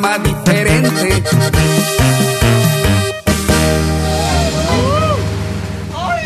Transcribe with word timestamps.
programa 0.00 0.18
diferente. 0.18 1.22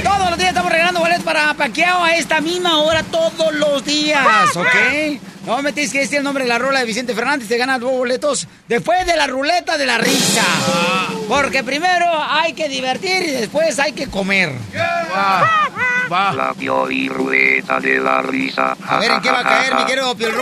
Todos 0.02 0.30
los 0.30 0.38
días 0.38 0.48
estamos 0.48 0.72
regalando 0.72 1.00
boletos 1.00 1.24
para 1.24 1.54
Paquiao 1.54 2.04
a 2.04 2.14
esta 2.16 2.40
misma 2.40 2.80
hora 2.80 3.02
todos 3.04 3.54
los 3.54 3.84
días, 3.84 4.26
¿ok? 4.56 4.66
No 5.46 5.60
me 5.62 5.72
tienes 5.72 5.92
que 5.92 6.00
decir 6.00 6.18
el 6.18 6.24
nombre 6.24 6.44
de 6.44 6.48
la 6.48 6.58
rola 6.58 6.80
de 6.80 6.86
Vicente 6.86 7.14
Fernández, 7.14 7.48
te 7.48 7.56
ganas 7.56 7.80
dos 7.80 7.90
boletos 7.92 8.46
después 8.68 9.04
de 9.06 9.16
la 9.16 9.26
ruleta 9.26 9.76
de 9.76 9.86
la 9.86 9.98
risa. 9.98 10.44
Porque 11.28 11.64
primero 11.64 12.06
hay 12.28 12.52
que 12.52 12.68
divertir 12.68 13.22
y 13.22 13.30
después 13.30 13.78
hay 13.78 13.92
que 13.92 14.06
comer. 14.08 14.52
La 16.12 16.52
Ruleta 17.08 17.80
de 17.80 17.98
la 17.98 18.20
Risa. 18.20 18.76
A 18.86 18.98
ver, 18.98 19.12
¿en 19.12 19.20
qué 19.22 19.30
va 19.30 19.40
a 19.40 19.42
caer, 19.42 19.74
mi 19.74 19.84
querido 19.86 20.14
Piel 20.16 20.32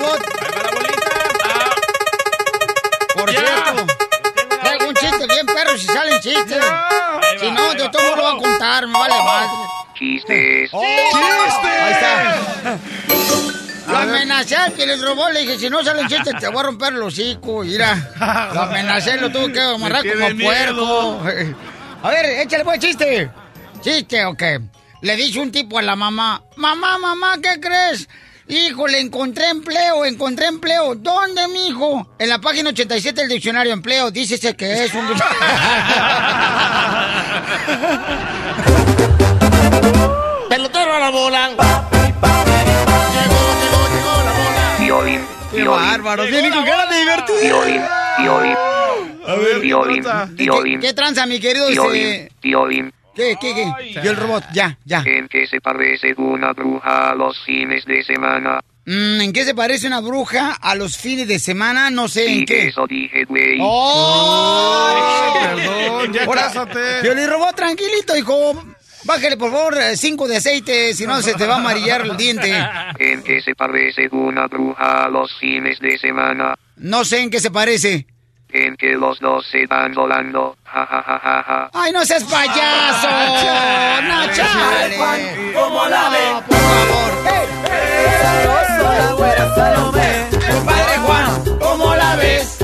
si 5.81 5.87
salen 5.87 6.21
chistes. 6.21 6.65
Si 7.41 7.51
no, 7.51 7.75
de 7.75 7.89
todo 7.89 8.17
lo 8.17 8.23
voy 8.23 8.37
a 8.37 8.43
contar, 8.43 8.87
me 8.87 8.93
vale 8.99 9.15
madre. 9.15 9.51
Chistes. 9.95 10.71
Ahí 10.75 11.93
está. 11.93 12.79
Lo 13.89 13.97
amenacé 13.99 14.57
al 14.57 14.73
que 14.73 14.87
les 14.87 15.03
robó, 15.03 15.29
le 15.31 15.41
dije, 15.41 15.59
si 15.59 15.69
no 15.69 15.83
salen 15.83 16.07
chistes 16.07 16.35
te 16.39 16.49
voy 16.49 16.61
a 16.61 16.63
romper 16.65 16.93
el 16.93 17.03
hocico, 17.03 17.63
mira. 17.65 18.11
Lo 18.55 18.63
amenacé, 18.63 19.17
lo 19.17 19.31
tuve 19.31 19.53
que 19.53 19.61
amarrar 19.61 20.05
como 20.07 20.45
puerco. 20.45 21.21
A 22.03 22.11
ver, 22.11 22.25
échale 22.41 22.65
pues 22.65 22.79
chiste. 22.79 23.31
Chiste, 23.81 24.25
ok. 24.25 24.43
Le 25.03 25.17
dice 25.17 25.41
un 25.41 25.51
tipo 25.51 25.79
a 25.79 25.83
la 25.83 25.97
mamá, 25.97 26.43
mamá, 26.57 26.99
mamá, 26.99 27.37
¿qué 27.43 27.59
crees? 27.59 28.07
Híjole, 28.51 28.99
encontré 28.99 29.49
empleo, 29.49 30.05
encontré 30.05 30.47
empleo. 30.47 30.97
¿Dónde, 30.97 31.47
mijo? 31.49 32.07
En 32.19 32.29
la 32.29 32.41
página 32.41 32.71
87 32.71 33.21
del 33.21 33.31
diccionario 33.31 33.73
empleo, 33.73 34.11
dícese 34.11 34.57
que 34.57 34.85
es 34.85 34.93
un... 34.93 35.07
Pelotero 40.49 40.95
a 40.95 40.99
la 40.99 41.11
bola. 41.11 41.51
Violín. 44.81 45.21
¡Qué 45.51 45.57
Violín. 45.63 45.87
bárbaro! 45.87 46.25
Viene 46.25 46.51
con 46.51 46.65
ganas 46.65 46.91
de 46.91 46.99
divertir. 47.01 47.37
Violín. 47.43 47.83
Violín. 48.19 48.55
A 49.27 49.35
ver, 49.37 49.61
Violín. 49.61 50.03
¿Qué, 50.37 50.43
Violín. 50.43 50.81
qué 50.81 50.93
tranza, 50.93 51.27
mi 51.27 51.39
querido? 51.39 51.69
Violín. 51.69 52.07
Este... 52.07 52.33
Violín. 52.43 52.93
¿Qué, 53.21 53.37
qué, 53.41 53.55
qué? 53.55 54.01
Yo 54.03 54.11
el 54.13 54.17
robot, 54.17 54.45
ya, 54.53 54.79
ya. 54.85 55.03
¿En 55.05 55.29
qué 55.29 55.47
se 55.47 55.61
parece 55.61 56.15
una 56.17 56.53
bruja 56.53 57.11
a 57.11 57.15
los 57.15 57.39
fines 57.45 57.85
de 57.85 58.03
semana? 58.03 58.61
Mm, 58.87 59.21
¿En 59.21 59.33
qué 59.35 59.45
se 59.45 59.55
parece 59.55 59.87
una 59.87 60.01
bruja 60.01 60.53
a 60.61 60.75
los 60.75 60.97
fines 60.97 61.29
de 61.29 61.39
semana? 61.39 61.91
No 61.91 62.09
sé 62.09 62.27
en 62.33 62.39
Sí, 62.41 62.45
qué. 62.47 62.69
eso 62.69 62.87
dije, 62.87 63.25
güey. 63.27 63.59
¡Oh! 63.61 65.35
Perdón, 65.35 66.13
ya 66.13 66.25
Ahora, 66.25 66.43
cásate. 66.45 67.03
Piolín 67.03 67.29
robot, 67.29 67.55
tranquilito, 67.55 68.17
hijo. 68.17 68.65
Bájale, 69.05 69.37
por 69.37 69.51
favor, 69.51 69.77
eh, 69.79 69.97
cinco 69.97 70.29
de 70.29 70.37
aceite, 70.37 70.93
si 70.95 71.07
no 71.07 71.23
se 71.23 71.35
te 71.35 71.47
va 71.47 71.55
a 71.55 71.59
amarillar 71.59 72.03
el 72.03 72.17
diente. 72.17 72.53
¿En 72.99 73.23
qué 73.23 73.41
se 73.41 73.55
parece 73.55 74.09
una 74.13 74.47
bruja 74.47 75.05
a 75.05 75.09
los 75.09 75.31
fines 75.39 75.79
de 75.81 75.97
semana? 75.99 76.55
No 76.77 77.05
sé 77.05 77.21
en 77.21 77.31
qué 77.31 77.41
se 77.41 77.51
parece. 77.51 78.07
En 78.53 78.77
que 78.77 78.93
los 78.95 79.21
dos 79.21 79.47
se 79.47 79.67
van 79.67 79.95
volando. 79.95 80.57
Ja, 80.65 80.87
ja, 80.87 81.03
ja, 81.03 81.21
ja, 81.23 81.43
ja. 81.47 81.71
¡Ay, 81.73 81.93
no 81.93 82.05
seas 82.05 82.25
payaso! 82.25 83.09
¡No, 84.03 84.33
chale! 84.33 85.53
¿Cómo 85.55 85.87
la 85.87 86.09
ven? 86.09 86.45
Por 86.49 86.57
favor. 86.57 87.11
Compadre 90.51 90.99
Juan, 90.99 91.59
¿cómo 91.61 91.95
la 91.95 92.17
ves? 92.17 92.59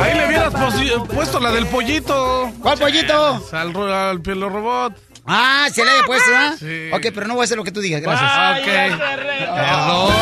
Ahí 0.00 0.14
le 0.14 0.26
hubieras 0.26 0.54
puesto 1.12 1.40
la 1.40 1.50
del 1.50 1.66
pollito. 1.66 2.52
¿Cuál 2.62 2.78
pollito? 2.78 3.42
Al, 3.52 3.76
al 3.92 4.20
pielo 4.20 4.48
robot. 4.48 5.07
Ah, 5.28 5.68
se 5.72 5.84
le 5.84 5.90
haya 5.90 6.02
puesto, 6.04 6.30
¿ah? 6.34 6.54
Sí. 6.58 6.90
Ok, 6.92 7.06
pero 7.14 7.26
no 7.26 7.34
voy 7.34 7.42
a 7.42 7.44
hacer 7.44 7.56
lo 7.58 7.64
que 7.64 7.70
tú 7.72 7.80
digas, 7.80 8.00
gracias. 8.00 8.30
Ok. 8.60 8.66
Perdón. 9.54 10.12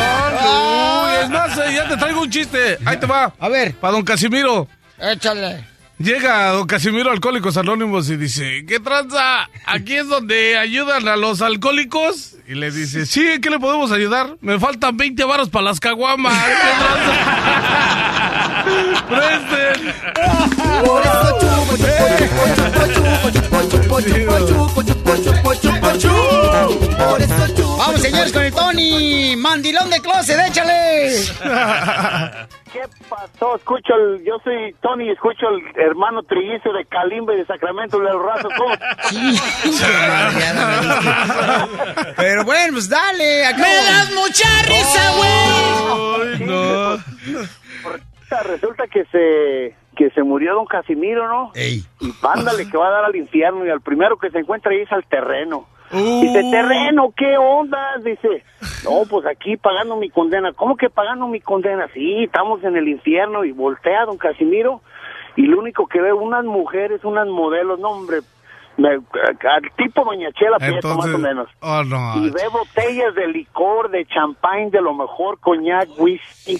Uy, 1.05 1.11
es 1.23 1.29
más, 1.29 1.57
eh, 1.57 1.73
ya 1.73 1.87
te 1.87 1.95
traigo 1.97 2.21
un 2.21 2.29
chiste. 2.29 2.77
Ahí 2.85 2.97
te 2.97 3.05
va. 3.05 3.33
A 3.39 3.47
ver, 3.49 3.73
Para 3.75 3.93
don 3.93 4.03
Casimiro. 4.03 4.67
échale. 4.99 5.63
Llega 5.99 6.49
don 6.51 6.67
Casimiro 6.67 7.09
Alcohólicos 7.09 7.57
Anónimos 7.57 8.07
y 8.11 8.17
dice, 8.17 8.65
¿qué 8.67 8.79
tranza? 8.79 9.49
Aquí 9.65 9.95
es 9.95 10.07
donde 10.07 10.55
ayudan 10.57 11.07
a 11.07 11.15
los 11.15 11.41
alcohólicos. 11.41 12.35
Y 12.47 12.53
le 12.53 12.69
dice, 12.69 13.05
sí, 13.07 13.25
¿en 13.25 13.41
qué 13.41 13.49
le 13.49 13.57
podemos 13.59 13.91
ayudar? 13.91 14.35
Me 14.41 14.59
faltan 14.59 14.95
20 14.95 15.23
varos 15.23 15.49
para 15.49 15.65
las 15.65 15.79
caguamas. 15.79 16.33
¿Qué 16.45 16.53
tranza? 16.83 17.13
Presten. 19.09 19.93
Vamos, 27.77 28.01
señores, 28.01 28.33
con 28.33 28.43
el 28.43 28.53
Tony. 28.53 29.35
Mandilón 29.37 29.89
de 29.89 29.99
closet, 30.01 30.39
échale. 30.47 31.11
¿Qué 32.73 32.81
pasó? 33.09 33.55
Escucho 33.55 33.93
el, 33.95 34.23
yo 34.25 34.37
soy 34.43 34.75
Tony, 34.81 35.09
escucho 35.09 35.47
el 35.49 35.61
hermano 35.81 36.23
trillizo 36.23 36.73
de 36.73 36.85
Calimbe 36.85 37.35
de 37.37 37.45
Sacramento 37.45 37.97
del 37.99 38.19
Razo. 38.21 38.49
¿Cómo? 38.57 38.75
Pero 42.17 42.43
bueno, 42.43 42.73
pues 42.73 42.89
dale. 42.89 43.45
acá- 43.45 43.57
¡Me 43.57 43.75
das 43.75 44.11
mucha 44.11 44.49
risa, 44.63 45.11
güey! 45.17 46.33
Ay, 46.33 46.45
no. 46.45 46.97
Resulta 48.43 48.83
que 48.87 49.05
se 49.05 49.75
que 49.97 50.09
se 50.11 50.23
murió 50.23 50.53
don 50.53 50.65
Casimiro, 50.65 51.27
¿no? 51.27 51.51
Ey. 51.55 51.81
Y 51.99 52.11
pándale 52.21 52.69
que 52.69 52.77
va 52.77 52.87
a 52.87 52.91
dar 52.91 53.05
al 53.05 53.15
infierno 53.15 53.65
y 53.65 53.69
al 53.69 53.81
primero 53.81 54.17
que 54.17 54.29
se 54.29 54.39
encuentra 54.39 54.71
ahí 54.71 54.81
es 54.81 54.91
al 54.91 55.03
terreno. 55.05 55.65
Uh. 55.91 56.21
Dice, 56.21 56.43
terreno, 56.51 57.13
¿qué 57.15 57.37
onda? 57.37 57.79
Dice, 58.03 58.43
no, 58.83 59.03
pues 59.09 59.25
aquí 59.25 59.57
pagando 59.57 59.95
mi 59.97 60.09
condena. 60.09 60.51
¿Cómo 60.53 60.75
que 60.75 60.89
pagando 60.89 61.27
mi 61.27 61.39
condena? 61.41 61.87
Sí, 61.93 62.23
estamos 62.25 62.63
en 62.63 62.75
el 62.77 62.87
infierno 62.87 63.43
y 63.45 63.51
voltea 63.53 64.05
don 64.05 64.17
Casimiro 64.17 64.81
y 65.35 65.43
lo 65.43 65.59
único 65.59 65.87
que 65.87 66.01
ve 66.01 66.11
unas 66.13 66.43
mujeres, 66.45 67.03
unas 67.05 67.27
modelos, 67.27 67.79
no 67.79 67.89
hombre, 67.91 68.17
me- 68.75 68.89
al 68.95 69.71
tipo 69.77 70.03
Doña 70.03 70.31
Chela 70.33 70.57
Prieto 70.57 70.93
más 70.95 71.07
o 71.13 71.17
menos. 71.17 71.47
Oh, 71.61 71.83
no. 71.83 72.17
Y 72.17 72.29
ve 72.31 72.41
botellas 72.51 73.15
de 73.15 73.27
licor, 73.27 73.89
de 73.89 74.05
champán, 74.05 74.69
de 74.71 74.81
lo 74.81 74.93
mejor, 74.93 75.39
coñac, 75.39 75.87
whisky. 75.97 76.57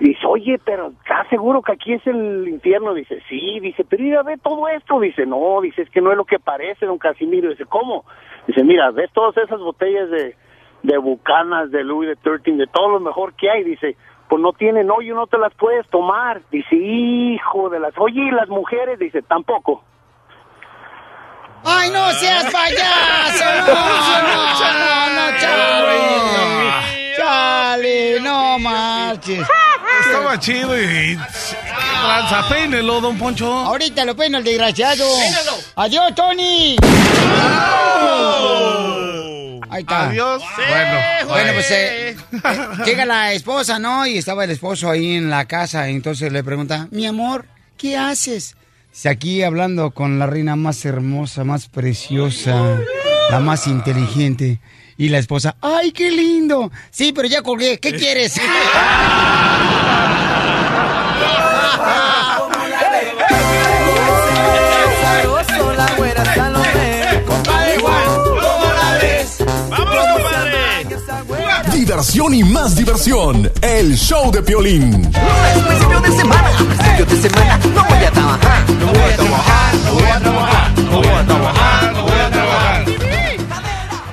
Dice, 0.00 0.24
oye, 0.26 0.60
pero 0.64 0.88
¿estás 0.88 1.28
seguro 1.28 1.60
que 1.60 1.72
aquí 1.72 1.92
es 1.92 2.06
el 2.06 2.46
infierno? 2.46 2.94
Dice, 2.94 3.20
sí. 3.28 3.58
Dice, 3.60 3.84
pero 3.84 4.02
mira, 4.02 4.22
ve 4.22 4.36
todo 4.38 4.68
esto. 4.68 5.00
Dice, 5.00 5.26
no, 5.26 5.60
dice, 5.60 5.82
es 5.82 5.90
que 5.90 6.00
no 6.00 6.12
es 6.12 6.16
lo 6.16 6.24
que 6.24 6.38
parece, 6.38 6.86
don 6.86 6.98
Casimiro. 6.98 7.50
Dice, 7.50 7.64
¿cómo? 7.66 8.04
Dice, 8.46 8.62
mira, 8.62 8.90
ves 8.92 9.10
todas 9.12 9.36
esas 9.36 9.58
botellas 9.58 10.08
de, 10.10 10.36
de 10.84 10.98
Bucanas, 10.98 11.70
de 11.72 11.82
Louis 11.82 12.08
de 12.08 12.16
13, 12.16 12.52
de 12.52 12.66
todo 12.68 12.90
lo 12.90 13.00
mejor 13.00 13.34
que 13.34 13.50
hay. 13.50 13.64
Dice, 13.64 13.96
pues 14.28 14.40
no 14.40 14.52
tienen 14.52 14.88
hoyo, 14.90 15.16
no 15.16 15.26
te 15.26 15.38
las 15.38 15.52
puedes 15.54 15.88
tomar. 15.88 16.42
Dice, 16.52 16.76
hijo 16.76 17.68
de 17.68 17.80
las... 17.80 17.92
Oye, 17.98 18.22
¿y 18.22 18.30
las 18.30 18.48
mujeres? 18.48 19.00
Dice, 19.00 19.22
tampoco. 19.22 19.82
¡Ay, 21.64 21.90
no 21.90 22.08
seas 22.10 22.44
payaso! 22.52 23.44
¡No, 23.66 23.74
no, 24.72 25.10
no, 25.14 25.38
chale! 25.38 27.16
¡Chale! 27.16 28.20
¡No 28.20 28.58
marches! 28.60 29.48
Estaba 30.18 30.40
chido 30.40 30.76
y... 30.76 31.16
Tranza, 31.16 32.48
peínelo, 32.48 33.00
don 33.00 33.16
Poncho. 33.16 33.52
Ahorita 33.52 34.04
lo 34.04 34.16
peino 34.16 34.38
el 34.38 34.44
desgraciado. 34.44 35.04
¡Adiós, 35.76 36.14
Tony! 36.14 36.76
Ahí 39.70 39.70
Ahí 39.70 39.80
está. 39.82 40.08
Adiós. 40.08 40.42
Bueno, 40.56 40.98
Sí, 41.20 41.26
bueno, 41.28 41.52
pues 41.52 41.70
eh, 41.70 42.10
eh, 42.10 42.16
llega 42.84 43.04
la 43.04 43.32
esposa, 43.32 43.78
¿no? 43.78 44.06
Y 44.06 44.18
estaba 44.18 44.44
el 44.44 44.50
esposo 44.50 44.90
ahí 44.90 45.16
en 45.16 45.30
la 45.30 45.44
casa. 45.44 45.88
Y 45.88 45.94
entonces 45.94 46.32
le 46.32 46.42
pregunta, 46.42 46.88
mi 46.90 47.06
amor, 47.06 47.46
¿qué 47.76 47.96
haces? 47.96 48.56
Dice, 48.90 49.08
aquí 49.08 49.42
hablando 49.42 49.92
con 49.92 50.18
la 50.18 50.26
reina 50.26 50.56
más 50.56 50.84
hermosa, 50.84 51.44
más 51.44 51.68
preciosa, 51.68 52.78
la 53.30 53.38
más 53.40 53.66
inteligente. 53.66 54.60
Y 54.96 55.10
la 55.10 55.18
esposa, 55.18 55.54
¡ay, 55.60 55.92
qué 55.92 56.10
lindo! 56.10 56.72
Sí, 56.90 57.12
pero 57.12 57.28
ya 57.28 57.42
colgué, 57.42 57.78
¿qué 57.78 57.92
quieres? 57.92 58.34
Compadre. 67.26 67.78
Diversión 71.72 72.34
y 72.34 72.44
más 72.44 72.76
diversión. 72.76 73.50
El 73.62 73.96
show 73.96 74.30
de 74.30 74.42
Piolín. 74.42 75.10
Principio 75.10 76.00
de 76.00 76.12
semana, 76.12 76.50
principio 76.58 77.06
de 77.06 77.16
semana, 77.28 77.58
voy 77.88 78.04
a 78.04 78.10
trabajar. 78.10 78.70
No 78.78 78.86
voy 78.86 79.00
a 79.00 79.16
trabajar, 79.16 79.74
no 79.84 79.94
voy 79.94 80.04
a 80.04 80.18
trabajar, 80.18 80.70
no 80.76 80.96
voy 80.96 81.08
a 81.08 81.26
trabajar, 81.26 81.92
no 81.92 82.02
voy 82.02 82.10
a 82.10 82.30
trabajar. 82.30 82.37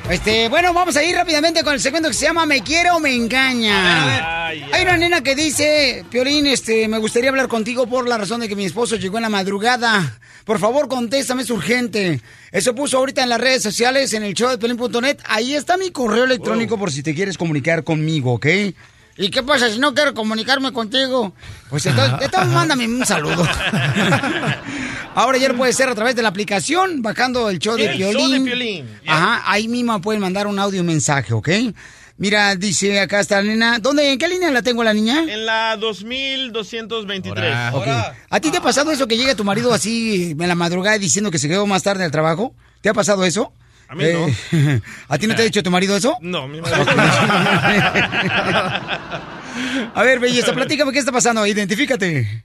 Este, 0.10 0.50
bueno, 0.50 0.72
vamos 0.72 0.96
a 0.98 1.04
ir 1.04 1.16
rápidamente 1.16 1.64
con 1.64 1.74
el 1.74 1.80
segmento 1.80 2.10
que 2.10 2.14
se 2.14 2.28
llama 2.28 2.46
Me 2.46 2.62
quiere 2.62 2.92
o 2.92 3.00
me 3.00 3.16
engaña. 3.16 4.48
Hay 4.48 4.84
una 4.84 4.98
nena 4.98 5.22
que 5.22 5.36
dice, 5.36 6.06
Piolín, 6.12 6.46
este, 6.46 6.88
me 6.88 7.00
gustaría 7.00 7.32
hablar 7.32 7.48
contigo 7.48 7.88
por 7.88 8.08
la 8.08 8.18
razón 8.18 8.42
de 8.42 8.48
que 8.48 8.56
mi 8.56 8.66
esposo 8.66 8.98
llegó 8.98 9.18
en 9.18 9.24
la 9.24 9.30
madrugada. 9.30 10.20
Por 10.46 10.60
favor, 10.60 10.88
contéstame, 10.88 11.42
es 11.42 11.50
urgente. 11.50 12.22
Eso 12.52 12.76
puso 12.76 13.00
ahorita 13.00 13.24
en 13.24 13.30
las 13.30 13.42
redes 13.42 13.64
sociales, 13.64 14.14
en 14.14 14.22
el 14.22 14.36
show 14.36 14.50
de 14.52 14.60
Piolín.net. 14.60 15.18
Ahí 15.26 15.56
está 15.56 15.76
mi 15.76 15.90
correo 15.90 16.26
electrónico 16.26 16.78
por 16.78 16.92
si 16.92 17.02
te 17.02 17.16
quieres 17.16 17.36
comunicar 17.36 17.84
conmigo, 17.84 18.34
¿ok? 18.34 18.46
¿Y 19.18 19.30
qué 19.30 19.44
pasa 19.44 19.70
si 19.70 19.80
no 19.80 19.94
quiero 19.94 20.14
comunicarme 20.14 20.74
contigo? 20.74 21.34
Pues 21.70 21.86
entonces, 21.86 22.20
entonces 22.22 22.50
mándame 22.54 22.86
un 22.88 23.06
saludo. 23.06 23.48
Ahora 25.16 25.38
ya 25.38 25.48
lo 25.48 25.56
puede 25.56 25.72
ser 25.72 25.88
a 25.88 25.96
través 25.96 26.16
de 26.16 26.22
la 26.22 26.28
aplicación, 26.30 27.02
bajando 27.02 27.50
el 27.50 27.60
show 27.60 27.78
de 27.78 27.86
El 27.86 27.98
show 27.98 28.12
Piolín. 28.12 28.44
de 28.44 28.52
Piolín. 28.52 29.00
Ajá, 29.08 29.44
ahí 29.46 29.70
mismo 29.70 30.00
pueden 30.02 30.22
mandar 30.22 30.48
un 30.48 30.60
audio 30.60 30.84
mensaje, 30.84 31.34
¿ok? 31.34 31.50
Mira, 32.18 32.56
dice 32.56 33.00
acá 33.00 33.22
está 33.22 33.38
la 33.42 33.44
nena. 33.44 33.80
¿Dónde, 33.80 34.12
en 34.12 34.18
qué 34.18 34.28
línea 34.28 34.52
la 34.52 34.62
tengo 34.62 34.84
la 34.84 34.94
niña? 34.94 35.24
En 35.28 35.46
la 35.46 35.78
2223. 35.78 37.74
Ok. 37.74 37.88
¿A 38.30 38.40
ti 38.40 38.52
te 38.52 38.58
ha 38.58 38.62
pasado 38.62 38.92
eso 38.92 39.08
que 39.08 39.18
llega 39.18 39.36
tu 39.36 39.44
marido 39.44 39.74
así 39.74 40.32
en 40.38 40.48
la 40.48 40.56
madrugada 40.56 40.98
diciendo 40.98 41.32
que 41.32 41.40
se 41.40 41.48
quedó 41.48 41.66
más 41.68 41.84
tarde 41.84 42.04
al 42.04 42.12
trabajo? 42.12 42.54
¿Te 42.82 42.90
ha 42.90 42.94
pasado 42.94 43.24
eso? 43.26 43.52
A 43.88 43.96
mí 43.96 44.04
no. 44.14 44.26
¿A 45.10 45.18
ti 45.18 45.28
no 45.28 45.36
te 45.36 45.42
ha 45.42 45.46
dicho 45.46 45.64
tu 45.64 45.72
marido 45.72 45.96
eso? 45.96 46.18
No, 46.22 46.48
mi 46.48 46.62
madre. 46.62 46.76
A 49.94 50.04
ver, 50.04 50.20
belleza, 50.20 50.54
platícame 50.54 50.92
qué 50.92 51.00
está 51.00 51.12
pasando. 51.12 51.46
Identifícate. 51.46 52.44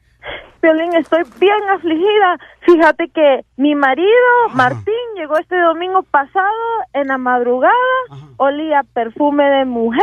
Piolín, 0.60 0.94
estoy 0.94 1.22
bien 1.40 1.68
afligida. 1.74 2.38
Fíjate 2.66 3.08
que 3.14 3.40
mi 3.56 3.74
marido, 3.74 4.50
Martín, 4.52 4.94
llegó 5.16 5.38
este 5.38 5.58
domingo 5.58 6.02
pasado 6.02 6.44
en 6.92 7.08
la 7.08 7.16
madrugada, 7.16 7.72
olía 8.36 8.82
perfume 8.92 9.44
de 9.44 9.64
mujer 9.64 10.02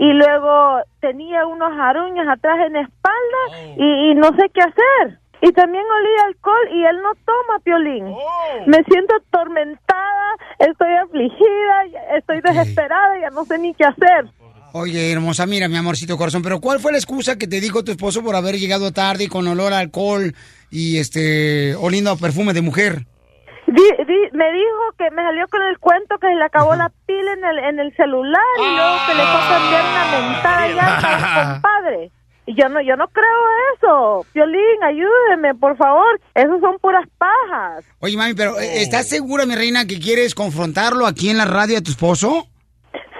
y 0.00 0.12
luego 0.12 0.80
tenía 1.00 1.46
unos 1.46 1.72
aruñas 1.80 2.28
atrás 2.28 2.58
en 2.66 2.74
la 2.74 2.82
espalda 2.82 3.74
y, 3.78 4.10
y 4.10 4.14
no 4.16 4.28
sé 4.36 4.50
qué 4.52 4.60
hacer. 4.60 5.18
Y 5.42 5.52
también 5.52 5.84
olía 5.84 6.24
alcohol 6.28 6.68
y 6.72 6.84
él 6.84 6.96
no 7.02 7.12
toma 7.24 7.58
Piolín. 7.64 8.04
Me 8.66 8.82
siento 8.84 9.14
atormentada, 9.16 10.34
estoy 10.58 10.94
afligida, 10.96 12.16
estoy 12.18 12.40
desesperada, 12.42 13.18
ya 13.20 13.30
no 13.30 13.44
sé 13.44 13.58
ni 13.58 13.72
qué 13.74 13.84
hacer. 13.84 14.26
Oye, 14.72 15.10
hermosa, 15.12 15.46
mira, 15.46 15.66
mi 15.68 15.76
amorcito 15.76 16.16
corazón, 16.16 16.42
pero 16.42 16.60
¿cuál 16.60 16.78
fue 16.78 16.92
la 16.92 16.98
excusa 16.98 17.36
que 17.36 17.48
te 17.48 17.60
dijo 17.60 17.82
tu 17.82 17.90
esposo 17.90 18.22
por 18.22 18.36
haber 18.36 18.56
llegado 18.56 18.92
tarde 18.92 19.24
y 19.24 19.28
con 19.28 19.46
olor 19.48 19.72
a 19.72 19.78
alcohol 19.78 20.32
y 20.70 20.98
este 20.98 21.74
oliendo 21.76 22.10
a 22.10 22.16
perfume 22.16 22.52
de 22.52 22.62
mujer? 22.62 23.06
Di- 23.66 24.04
di- 24.04 24.30
me 24.32 24.52
dijo 24.52 24.82
que 24.98 25.10
me 25.10 25.22
salió 25.22 25.46
con 25.48 25.62
el 25.62 25.78
cuento 25.78 26.18
que 26.18 26.26
se 26.28 26.34
le 26.34 26.44
acabó 26.44 26.74
la 26.74 26.90
pila 27.06 27.32
en 27.32 27.44
el, 27.44 27.58
en 27.60 27.80
el 27.80 27.96
celular 27.96 28.42
y 28.58 28.76
luego 28.76 28.96
que 29.06 29.14
le 29.14 29.22
fue 29.22 29.40
a 29.40 29.48
cambiar 29.48 29.84
una 29.84 30.04
mentada 30.18 30.68
ya 30.74 30.96
al 30.98 31.52
compadre. 31.54 32.10
Yo 32.56 32.68
no, 32.68 32.80
yo 32.80 32.96
no 32.96 33.08
creo 33.08 33.40
eso. 33.74 34.26
Piolín, 34.32 34.82
ayúdeme, 34.82 35.54
por 35.54 35.76
favor. 35.76 36.20
Esos 36.34 36.60
son 36.60 36.78
puras 36.78 37.06
pajas. 37.18 37.84
Oye, 38.00 38.16
mami, 38.16 38.34
pero 38.34 38.58
eh, 38.58 38.82
¿estás 38.82 39.08
segura, 39.08 39.46
mi 39.46 39.54
reina, 39.54 39.86
que 39.86 39.98
quieres 39.98 40.34
confrontarlo 40.34 41.06
aquí 41.06 41.30
en 41.30 41.38
la 41.38 41.44
radio 41.44 41.78
a 41.78 41.82
tu 41.82 41.90
esposo? 41.90 42.46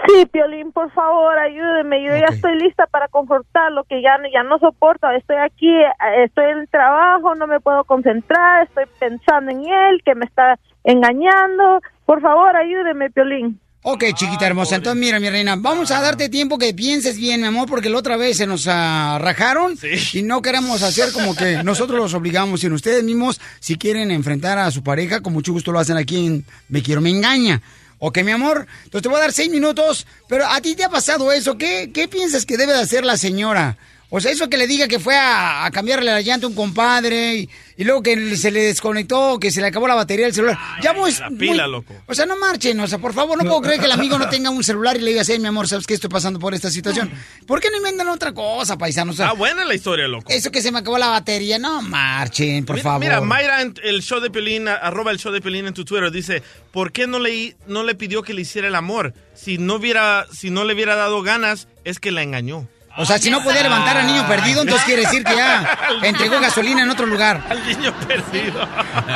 Sí, 0.06 0.27
Piolín, 0.27 0.73
por 0.73 0.91
favor, 0.93 1.38
ayúdeme. 1.38 2.03
Yo 2.03 2.17
ya 2.17 2.35
estoy 2.35 2.56
lista 2.59 2.87
para 2.87 3.09
confrontarlo, 3.09 3.85
que 3.85 4.03
ya, 4.03 4.19
ya 4.32 4.43
no 4.43 4.59
soporto. 4.59 5.09
Estoy 5.11 5.37
aquí, 5.37 5.71
eh, 5.71 6.25
estoy 6.25 6.47
en 6.50 6.59
el 6.59 6.69
trabajo, 6.69 7.35
no 7.35 7.47
me 7.47 7.61
puedo 7.61 7.85
concentrar, 7.85 8.67
estoy 8.67 8.85
pensando 8.99 9.50
en 9.53 9.65
él, 9.69 10.03
que 10.05 10.15
me 10.15 10.25
está 10.25 10.59
engañando. 10.85 11.81
Por 12.06 12.21
favor, 12.21 12.56
ayúdeme, 12.56 13.11
Piolín. 13.11 13.61
Ok, 13.82 14.05
chiquita 14.15 14.47
hermosa. 14.47 14.77
Entonces, 14.77 15.00
mira, 15.00 15.19
mi 15.19 15.31
reina, 15.31 15.56
vamos 15.56 15.91
a 15.91 16.03
darte 16.03 16.29
tiempo 16.29 16.59
que 16.59 16.75
pienses 16.75 17.17
bien, 17.17 17.41
mi 17.41 17.47
amor, 17.47 17.67
porque 17.67 17.88
la 17.88 17.97
otra 17.97 18.19
vez 18.19 18.37
se 18.37 18.47
nos 18.47 18.67
ah, 18.69 19.19
rajaron 19.19 19.79
y 20.12 20.23
no 20.23 20.43
queremos 20.43 20.82
hacer 20.82 21.12
como 21.12 21.35
que 21.35 21.62
nosotros 21.65 21.99
los 21.99 22.12
obligamos, 22.12 22.61
sino 22.61 22.75
ustedes 22.75 23.03
mismos, 23.03 23.41
si 23.59 23.77
quieren 23.77 24.11
enfrentar 24.11 24.59
a 24.59 24.71
su 24.71 24.82
pareja, 24.82 25.23
con 25.23 25.32
mucho 25.32 25.53
gusto 25.53 25.73
lo 25.73 25.79
hacen 25.79 25.97
aquí 25.97 26.27
en 26.27 26.44
Me 26.69 26.82
Quiero 26.82 27.00
Me 27.00 27.09
Engaña. 27.09 27.62
Ok, 27.99 28.23
mi 28.23 28.32
amor, 28.32 28.67
entonces 28.85 29.03
te 29.03 29.09
voy 29.09 29.17
a 29.17 29.23
dar 29.23 29.32
seis 29.32 29.50
minutos, 29.50 30.06
pero 30.29 30.47
¿a 30.47 30.61
ti 30.61 30.75
te 30.75 30.85
ha 30.85 30.91
pasado 30.91 31.33
eso? 31.33 31.56
¿Qué, 31.56 31.91
qué 31.93 32.06
piensas 32.06 32.44
que 32.44 32.59
debe 32.59 32.75
de 32.75 32.81
hacer 32.81 33.05
la 33.05 33.17
señora? 33.17 33.79
O 34.12 34.21
sea, 34.21 34.33
eso 34.33 34.49
que 34.51 34.57
le 34.57 34.67
diga 34.67 34.89
que 34.89 34.99
fue 34.99 35.15
a, 35.17 35.65
a 35.65 35.71
cambiarle 35.71 36.11
la 36.11 36.21
llanta 36.21 36.47
a 36.47 36.49
un 36.51 36.57
compadre 36.57 37.37
y, 37.37 37.49
y 37.77 37.85
luego 37.85 38.03
que 38.03 38.37
se 38.37 38.51
le 38.51 38.61
desconectó, 38.65 39.39
que 39.39 39.53
se 39.53 39.61
le 39.61 39.69
acabó 39.69 39.87
la 39.87 39.95
batería 39.95 40.27
del 40.27 40.35
celular. 40.35 40.59
ya 40.83 40.93
muy, 40.93 41.12
la 41.12 41.31
pila, 41.31 41.62
muy- 41.65 41.73
loco. 41.73 41.95
O 42.07 42.15
sea, 42.15 42.27
no 42.27 42.37
marchen, 42.37 42.81
o 42.81 42.89
sea, 42.89 42.99
por 42.99 43.12
favor, 43.15 43.39
no 43.39 43.45
puedo 43.49 43.62
creer 43.62 43.79
que 43.79 43.87
el 43.87 43.93
amigo 43.93 44.19
no 44.19 44.29
tenga 44.31 44.51
un 44.51 44.65
celular 44.65 44.97
y 44.97 45.01
le 45.01 45.11
diga, 45.12 45.23
hey, 45.27 45.39
mi 45.39 45.47
amor, 45.47 45.69
¿sabes 45.69 45.87
que 45.87 45.95
estoy 45.95 46.11
pasando 46.11 46.41
por 46.41 46.55
esta 46.55 46.71
situación? 46.71 47.09
¿Por 47.47 47.61
qué 47.61 47.71
no 47.71 47.77
inventan 47.77 48.09
otra 48.09 48.33
cosa, 48.35 48.77
paisanos? 48.77 49.15
O 49.15 49.17
sea, 49.19 49.29
Ah, 49.29 49.33
buena 49.35 49.65
la 49.65 49.75
historia, 49.75 50.09
loco. 50.09 50.27
eso 50.29 50.51
que 50.51 50.61
se 50.61 50.73
me 50.73 50.81
acabó 50.81 50.99
la 50.99 51.09
batería, 51.09 51.59
no 51.61 51.81
marchen, 51.81 52.65
por 52.65 52.75
Mira- 52.77 52.83
favor. 52.83 53.01
Mira, 53.01 53.21
Mayra, 53.21 53.62
el 53.62 54.03
show 54.03 54.19
de 54.21 54.31
Pelín, 54.31 54.67
arroba 54.67 55.12
el 55.12 55.19
show 55.19 55.31
de 55.33 55.41
Pelín 55.41 55.67
en 55.69 55.75
tu 55.75 55.85
Twitter, 55.85 56.11
dice, 56.11 56.43
¿por 56.73 56.91
qué 56.91 57.07
no 57.07 57.21
le, 57.21 57.55
no 57.69 57.85
le 57.85 57.95
pidió 57.95 58.23
que 58.23 58.35
le 58.35 58.43
hiciera 58.43 58.67
el 58.67 58.75
amor? 58.75 59.15
Si 59.37 59.57
no, 59.59 59.77
hubiera, 59.77 60.27
si 60.33 60.51
no 60.51 60.65
le 60.65 60.75
hubiera 60.75 60.97
dado 60.97 61.23
ganas, 61.23 61.69
es 61.85 62.01
que 62.01 62.11
la 62.11 62.23
engañó. 62.25 62.67
O 63.00 63.06
sea, 63.06 63.19
si 63.19 63.31
no 63.31 63.43
podía 63.43 63.62
levantar 63.62 63.97
al 63.97 64.06
niño 64.06 64.29
perdido, 64.29 64.61
entonces 64.61 64.85
quiere 64.85 65.00
decir 65.02 65.25
que 65.25 65.35
ya 65.35 65.78
entregó 66.02 66.38
gasolina 66.38 66.83
en 66.83 66.90
otro 66.90 67.07
lugar. 67.07 67.42
Al 67.49 67.66
niño 67.66 67.95
perdido. 68.07 68.62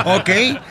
Ok. 0.07 0.31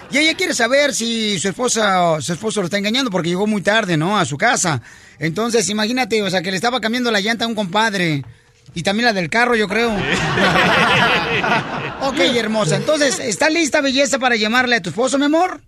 Y 0.10 0.18
ella 0.18 0.36
quiere 0.36 0.56
saber 0.56 0.96
si 0.96 1.40
su 1.40 1.50
esposa, 1.50 2.20
su 2.22 2.34
esposo 2.34 2.62
lo 2.62 2.66
está 2.66 2.80
engañando 2.80 3.12
porque 3.12 3.30
llegó 3.30 3.46
muy 3.46 3.62
tarde, 3.62 3.98
¿no? 3.98 4.18
A 4.18 4.26
su 4.26 4.36
casa. 4.36 4.82
Entonces, 5.20 5.70
imagínate, 5.70 6.24
o 6.24 6.30
sea, 6.32 6.42
que 6.42 6.50
le 6.50 6.56
estaba 6.56 6.82
cambiando 6.82 7.12
la 7.12 7.22
llanta 7.22 7.46
a 7.46 7.48
un 7.48 7.54
compadre. 7.54 8.26
Y 8.74 8.82
también 8.82 9.06
la 9.06 9.14
del 9.14 9.30
carro, 9.30 9.56
yo 9.56 9.68
creo. 9.68 9.92
ok, 12.02 12.18
hermosa. 12.36 12.78
Entonces, 12.78 13.20
¿está 13.20 13.48
lista, 13.52 13.82
belleza, 13.82 14.18
para 14.18 14.36
llamarle 14.36 14.78
a 14.78 14.82
tu 14.82 14.90
esposo, 14.90 15.20
mi 15.20 15.26
amor? 15.26 15.62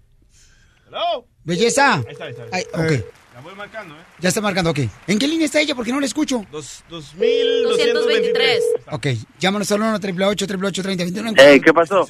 Hello. 0.88 1.28
Belleza. 1.44 1.94
Ahí 1.94 2.04
está, 2.10 2.24
ahí 2.24 2.32
está. 2.32 2.44
Ay, 2.52 2.64
ok. 2.74 3.06
La 3.36 3.42
voy 3.42 3.54
marcando, 3.54 3.94
¿eh? 3.96 4.04
Ya 4.20 4.30
está 4.30 4.40
marcando, 4.40 4.70
ok. 4.70 4.80
¿En 5.08 5.20
qué 5.20 5.28
línea 5.28 5.46
está 5.46 5.60
ella? 5.60 5.76
Porque 5.76 5.92
no 5.92 6.00
la 6.00 6.06
escucho. 6.06 6.44
Dos, 6.54 6.86
2223. 6.88 8.64
Ok, 8.94 9.08
llámanos 9.40 9.70
al 9.74 9.82
1 9.82 9.96
888 9.96 10.82
3021 10.82 11.32
Ey, 11.36 11.60
¿qué 11.60 11.74
pasó? 11.74 12.08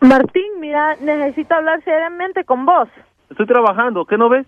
Martín, 0.00 0.60
mira, 0.60 0.94
necesito 0.96 1.54
hablar 1.54 1.82
seriamente 1.82 2.44
con 2.44 2.66
vos. 2.66 2.90
Estoy 3.30 3.46
trabajando, 3.46 4.04
¿qué 4.04 4.18
no 4.18 4.28
ves? 4.28 4.46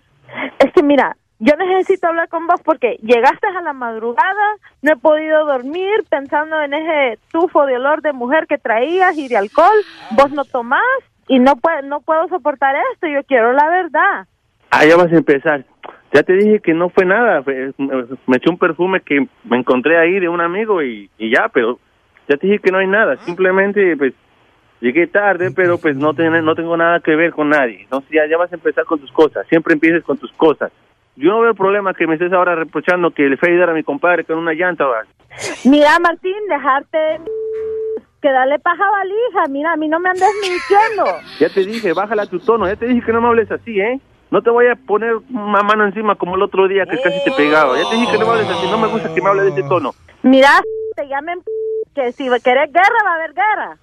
Es 0.59 0.71
que 0.71 0.83
mira, 0.83 1.17
yo 1.39 1.55
necesito 1.55 2.05
hablar 2.05 2.29
con 2.29 2.45
vos 2.45 2.61
porque 2.63 2.99
llegaste 3.01 3.47
a 3.47 3.61
la 3.61 3.73
madrugada, 3.73 4.57
no 4.83 4.93
he 4.93 4.97
podido 4.97 5.47
dormir 5.47 6.05
pensando 6.11 6.61
en 6.61 6.75
ese 6.75 7.17
tufo 7.31 7.65
de 7.65 7.77
olor 7.77 8.03
de 8.03 8.13
mujer 8.13 8.45
que 8.47 8.59
traías 8.59 9.17
y 9.17 9.29
de 9.29 9.37
alcohol. 9.37 9.83
Vos 10.11 10.29
no 10.29 10.45
tomás 10.45 10.79
y 11.27 11.39
no, 11.39 11.55
puedo 11.55 11.81
no 11.81 12.01
puedo 12.01 12.27
soportar 12.27 12.75
esto. 12.93 13.07
Yo 13.07 13.23
quiero 13.23 13.51
la 13.51 13.67
verdad. 13.67 14.27
Ah, 14.69 14.85
ya 14.85 14.95
vas 14.95 15.11
a 15.11 15.15
empezar. 15.17 15.65
Ya 16.11 16.23
te 16.23 16.33
dije 16.33 16.59
que 16.59 16.73
no 16.73 16.89
fue 16.89 17.05
nada. 17.05 17.43
me, 17.45 18.35
eché 18.37 18.49
un 18.49 18.57
perfume 18.57 19.01
que 19.01 19.27
me 19.43 19.57
encontré 19.57 19.97
ahí 19.97 20.19
de 20.19 20.27
un 20.29 20.41
amigo 20.41 20.81
y, 20.81 21.09
y 21.17 21.29
ya, 21.31 21.49
pero 21.53 21.79
ya 22.27 22.37
te 22.37 22.47
dije 22.47 22.59
que 22.59 22.71
no 22.71 22.79
hay 22.79 22.87
nada. 22.87 23.17
Simplemente, 23.25 23.95
pues, 23.95 24.13
llegué 24.81 25.07
tarde, 25.07 25.51
pero 25.51 25.77
pues 25.77 25.95
no, 25.95 26.13
ten- 26.13 26.43
no 26.43 26.55
tengo 26.55 26.75
nada 26.77 26.99
que 26.99 27.15
ver 27.15 27.31
con 27.31 27.49
nadie. 27.49 27.81
Entonces 27.83 28.09
ya, 28.11 28.25
ya 28.27 28.37
vas 28.37 28.51
a 28.51 28.55
empezar 28.55 28.85
con 28.85 28.99
tus 28.99 29.11
cosas. 29.11 29.45
Siempre 29.47 29.73
empieces 29.73 30.03
con 30.03 30.17
tus 30.17 30.31
cosas. 30.33 30.71
Yo 31.15 31.31
no 31.31 31.41
veo 31.41 31.53
problema 31.53 31.93
que 31.93 32.07
me 32.07 32.13
estés 32.13 32.31
ahora 32.31 32.55
reprochando 32.55 33.11
que 33.11 33.23
le 33.23 33.35
fue 33.37 33.49
a 33.49 33.51
ayudar 33.51 33.69
a 33.71 33.73
mi 33.73 33.83
compadre 33.83 34.23
con 34.23 34.37
una 34.37 34.53
llanta. 34.53 34.85
¿va? 34.85 35.01
Mira, 35.65 35.99
Martín, 35.99 36.33
dejarte 36.47 36.97
que 38.21 38.31
darle 38.31 38.57
paja 38.59 38.83
a 38.87 38.91
valija. 38.91 39.47
Mira, 39.49 39.73
a 39.73 39.77
mí 39.77 39.87
no 39.89 39.99
me 39.99 40.09
andes 40.09 40.29
mintiendo. 40.41 41.11
Ya 41.39 41.49
te 41.49 41.65
dije, 41.65 41.93
bájala 41.93 42.25
tu 42.25 42.39
tono. 42.39 42.67
Ya 42.67 42.75
te 42.77 42.87
dije 42.87 43.05
que 43.05 43.11
no 43.11 43.21
me 43.21 43.27
hables 43.27 43.51
así, 43.51 43.79
¿eh? 43.81 43.99
No 44.31 44.41
te 44.41 44.49
voy 44.49 44.67
a 44.67 44.75
poner 44.75 45.15
una 45.29 45.63
mano 45.63 45.85
encima 45.85 46.15
como 46.15 46.35
el 46.35 46.43
otro 46.43 46.67
día 46.67 46.85
que 46.85 47.01
casi 47.01 47.23
te 47.23 47.31
pegaba. 47.31 47.77
Ya 47.81 47.89
te 47.89 47.95
dije 47.95 48.11
que 48.11 48.17
no 48.19 48.27
me 48.27 48.33
hables 48.33 48.49
así, 48.49 48.67
no 48.67 48.77
me 48.77 48.87
gusta 48.87 49.13
que 49.13 49.21
me 49.21 49.29
hables 49.29 49.45
de 49.45 49.59
ese 49.59 49.69
tono. 49.69 49.95
Mira, 50.21 50.61
te 50.95 51.07
llamen 51.07 51.41
que 51.95 52.11
si 52.11 52.25
querés 52.41 52.71
guerra, 52.71 53.03
va 53.05 53.11
a 53.11 53.15
haber 53.15 53.33
guerra. 53.33 53.77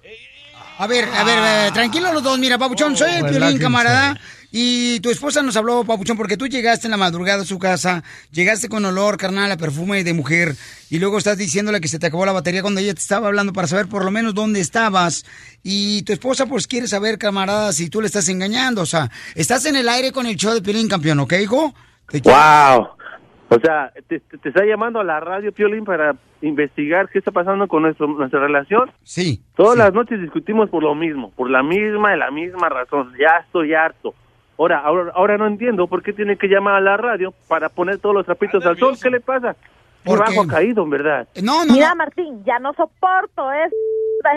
A 0.79 0.87
ver, 0.87 1.05
a 1.05 1.23
ver, 1.23 1.39
eh, 1.39 1.71
tranquilos 1.73 2.13
los 2.13 2.23
dos. 2.23 2.37
Mira, 2.37 2.57
Papuchón, 2.57 2.95
soy 2.95 3.11
el 3.11 3.25
Piolín, 3.25 3.57
camarada. 3.57 4.15
Y 4.51 4.99
tu 5.01 5.09
esposa 5.09 5.41
nos 5.43 5.57
habló, 5.57 5.83
Papuchón, 5.83 6.15
porque 6.15 6.37
tú 6.37 6.47
llegaste 6.47 6.87
en 6.87 6.91
la 6.91 6.97
madrugada 6.97 7.41
a 7.41 7.45
su 7.45 7.59
casa, 7.59 8.03
llegaste 8.31 8.69
con 8.69 8.85
olor, 8.85 9.17
carnal, 9.17 9.51
a 9.51 9.57
perfume 9.57 10.03
de 10.05 10.13
mujer, 10.13 10.55
y 10.89 10.99
luego 10.99 11.17
estás 11.17 11.37
diciéndole 11.37 11.81
que 11.81 11.89
se 11.89 11.99
te 11.99 12.07
acabó 12.07 12.25
la 12.25 12.31
batería 12.31 12.61
cuando 12.61 12.79
ella 12.79 12.93
te 12.93 13.01
estaba 13.01 13.27
hablando 13.27 13.51
para 13.51 13.67
saber 13.67 13.87
por 13.87 14.05
lo 14.05 14.11
menos 14.11 14.33
dónde 14.33 14.61
estabas. 14.61 15.25
Y 15.63 16.03
tu 16.03 16.13
esposa, 16.13 16.45
pues, 16.45 16.65
quiere 16.65 16.87
saber, 16.87 17.17
camarada, 17.17 17.73
si 17.73 17.89
tú 17.89 17.99
le 17.99 18.07
estás 18.07 18.29
engañando. 18.29 18.81
O 18.81 18.85
sea, 18.85 19.11
estás 19.35 19.65
en 19.65 19.75
el 19.75 19.89
aire 19.89 20.11
con 20.13 20.25
el 20.25 20.37
show 20.37 20.53
de 20.53 20.61
Piolín, 20.61 20.87
campeón, 20.87 21.19
¿ok, 21.19 21.33
hijo? 21.41 21.73
Te. 22.09 22.21
¡Wow! 22.21 22.87
O 23.49 23.59
sea, 23.61 23.91
te, 24.07 24.19
te- 24.21 24.37
te 24.37 24.49
está 24.49 24.65
llamando 24.65 24.99
a 24.99 25.03
la 25.03 25.19
radio, 25.19 25.51
Piolín, 25.51 25.83
para 25.85 26.15
investigar 26.41 27.09
qué 27.09 27.19
está 27.19 27.31
pasando 27.31 27.67
con 27.67 27.81
nuestro, 27.83 28.07
nuestra 28.07 28.39
relación. 28.39 28.91
Sí. 29.03 29.41
Todas 29.55 29.77
las 29.77 29.93
noches 29.93 30.21
discutimos 30.21 30.69
por 30.69 30.83
lo 30.83 30.95
mismo, 30.95 31.31
por 31.31 31.49
la 31.49 31.63
misma 31.63 32.15
y 32.15 32.19
la 32.19 32.31
misma 32.31 32.69
razón. 32.69 33.11
Ya 33.19 33.43
estoy 33.45 33.73
harto. 33.73 34.13
Ahora, 34.57 34.79
ahora, 34.79 35.11
ahora 35.13 35.37
no 35.37 35.47
entiendo 35.47 35.87
por 35.87 36.01
qué 36.01 36.13
tiene 36.13 36.37
que 36.37 36.47
llamar 36.47 36.75
a 36.75 36.81
la 36.81 36.97
radio 36.97 37.33
para 37.47 37.69
poner 37.69 37.99
todos 37.99 38.15
los 38.15 38.25
trapitos 38.25 38.65
al 38.65 38.77
sol. 38.77 38.95
¿Qué 39.01 39.09
le 39.09 39.19
pasa? 39.19 39.55
Por 40.03 40.19
bajo 40.19 40.41
ha 40.41 40.47
caído, 40.47 40.83
en 40.83 40.89
verdad. 40.89 41.27
No, 41.43 41.65
Mira, 41.65 41.93
Martín, 41.93 42.43
ya 42.45 42.59
no 42.59 42.73
soporto 42.73 43.51
es, 43.51 43.71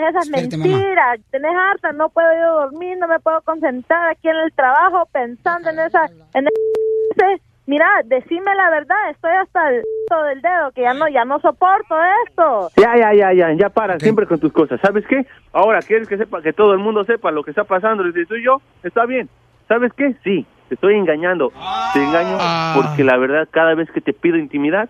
esas 0.09 0.25
Espérate, 0.25 0.57
mamá. 0.57 0.69
mentiras. 0.69 1.19
Tenés 1.31 1.55
harta, 1.55 1.91
no 1.93 2.09
puedo 2.09 2.27
yo 2.33 2.61
dormir, 2.61 2.97
no 2.97 3.07
me 3.07 3.19
puedo 3.19 3.41
concentrar 3.41 4.09
aquí 4.11 4.27
en 4.27 4.35
el 4.37 4.51
trabajo 4.53 5.07
pensando 5.11 5.69
en 5.69 5.79
esa... 5.79 6.05
En 6.33 6.45
ese, 6.45 7.41
mira, 7.65 7.87
decime 8.05 8.53
la 8.55 8.69
verdad, 8.69 9.09
estoy 9.11 9.31
hasta 9.31 9.69
el 9.69 9.83
del 10.27 10.41
dedo, 10.41 10.71
que 10.75 10.81
ya 10.81 10.93
no, 10.93 11.07
ya 11.07 11.23
no 11.23 11.39
soporto 11.39 11.95
esto. 12.27 12.69
Ya, 12.75 12.97
ya, 12.97 13.13
ya, 13.13 13.33
ya, 13.33 13.53
ya 13.53 13.69
para 13.69 13.97
siempre 13.97 14.27
con 14.27 14.39
tus 14.39 14.51
cosas. 14.51 14.79
¿Sabes 14.81 15.05
qué? 15.07 15.25
Ahora 15.53 15.79
quieres 15.79 16.07
que 16.07 16.17
sepa, 16.17 16.41
que 16.41 16.51
todo 16.53 16.73
el 16.73 16.79
mundo 16.79 17.05
sepa 17.05 17.31
lo 17.31 17.43
que 17.43 17.51
está 17.51 17.63
pasando 17.63 18.03
entre 18.03 18.25
tú 18.25 18.35
y 18.35 18.43
yo. 18.43 18.61
Está 18.83 19.05
bien. 19.05 19.29
¿Sabes 19.71 19.93
qué? 19.95 20.13
Sí, 20.21 20.45
te 20.67 20.75
estoy 20.75 20.95
engañando. 20.95 21.53
Te 21.93 22.03
engaño 22.03 22.37
porque 22.75 23.05
la 23.05 23.15
verdad, 23.15 23.47
cada 23.49 23.73
vez 23.73 23.89
que 23.91 24.01
te 24.01 24.11
pido 24.11 24.35
intimidad, 24.35 24.89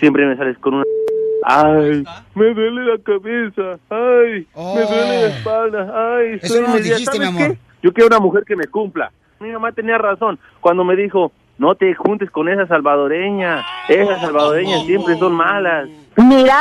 siempre 0.00 0.24
me 0.24 0.38
sales 0.38 0.56
con 0.56 0.72
una. 0.72 0.84
Ay, 1.44 2.02
me 2.34 2.54
duele 2.54 2.82
la 2.84 2.98
cabeza. 3.02 3.78
Ay, 3.90 4.46
me 4.56 4.80
duele 4.86 5.20
la 5.20 5.26
espalda. 5.26 6.16
Ay, 6.16 6.38
Eso 6.40 6.62
no 6.62 6.74
dijiste, 6.76 7.04
¿Sabes 7.04 7.20
mi 7.20 7.26
amor. 7.26 7.42
qué? 7.42 7.58
Yo 7.82 7.92
quiero 7.92 8.06
una 8.06 8.20
mujer 8.20 8.44
que 8.46 8.56
me 8.56 8.64
cumpla. 8.68 9.12
Mi 9.38 9.50
mamá 9.50 9.70
tenía 9.72 9.98
razón 9.98 10.38
cuando 10.62 10.82
me 10.82 10.96
dijo, 10.96 11.30
no 11.58 11.74
te 11.74 11.94
juntes 11.94 12.30
con 12.30 12.48
esa 12.48 12.66
salvadoreña. 12.66 13.62
Esas 13.90 14.18
salvadoreñas 14.22 14.86
siempre 14.86 15.16
son 15.16 15.34
malas. 15.34 15.90
Mira, 16.16 16.58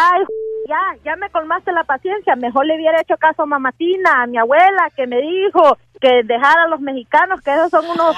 ya, 0.68 0.82
ya 1.06 1.16
me 1.16 1.30
colmaste 1.30 1.72
la 1.72 1.86
paciencia. 1.86 2.36
Mejor 2.36 2.66
le 2.66 2.76
hubiera 2.76 3.00
hecho 3.00 3.16
caso 3.18 3.44
a 3.44 3.46
mamatina, 3.46 4.24
a 4.24 4.28
mi 4.28 4.38
abuela, 4.38 4.90
que 4.94 5.08
me 5.08 5.22
dijo 5.22 5.78
que 6.02 6.24
dejara 6.24 6.64
a 6.64 6.68
los 6.68 6.82
mexicanos, 6.82 7.40
que 7.42 7.54
esos 7.54 7.70
son 7.70 7.86
unos 7.88 8.16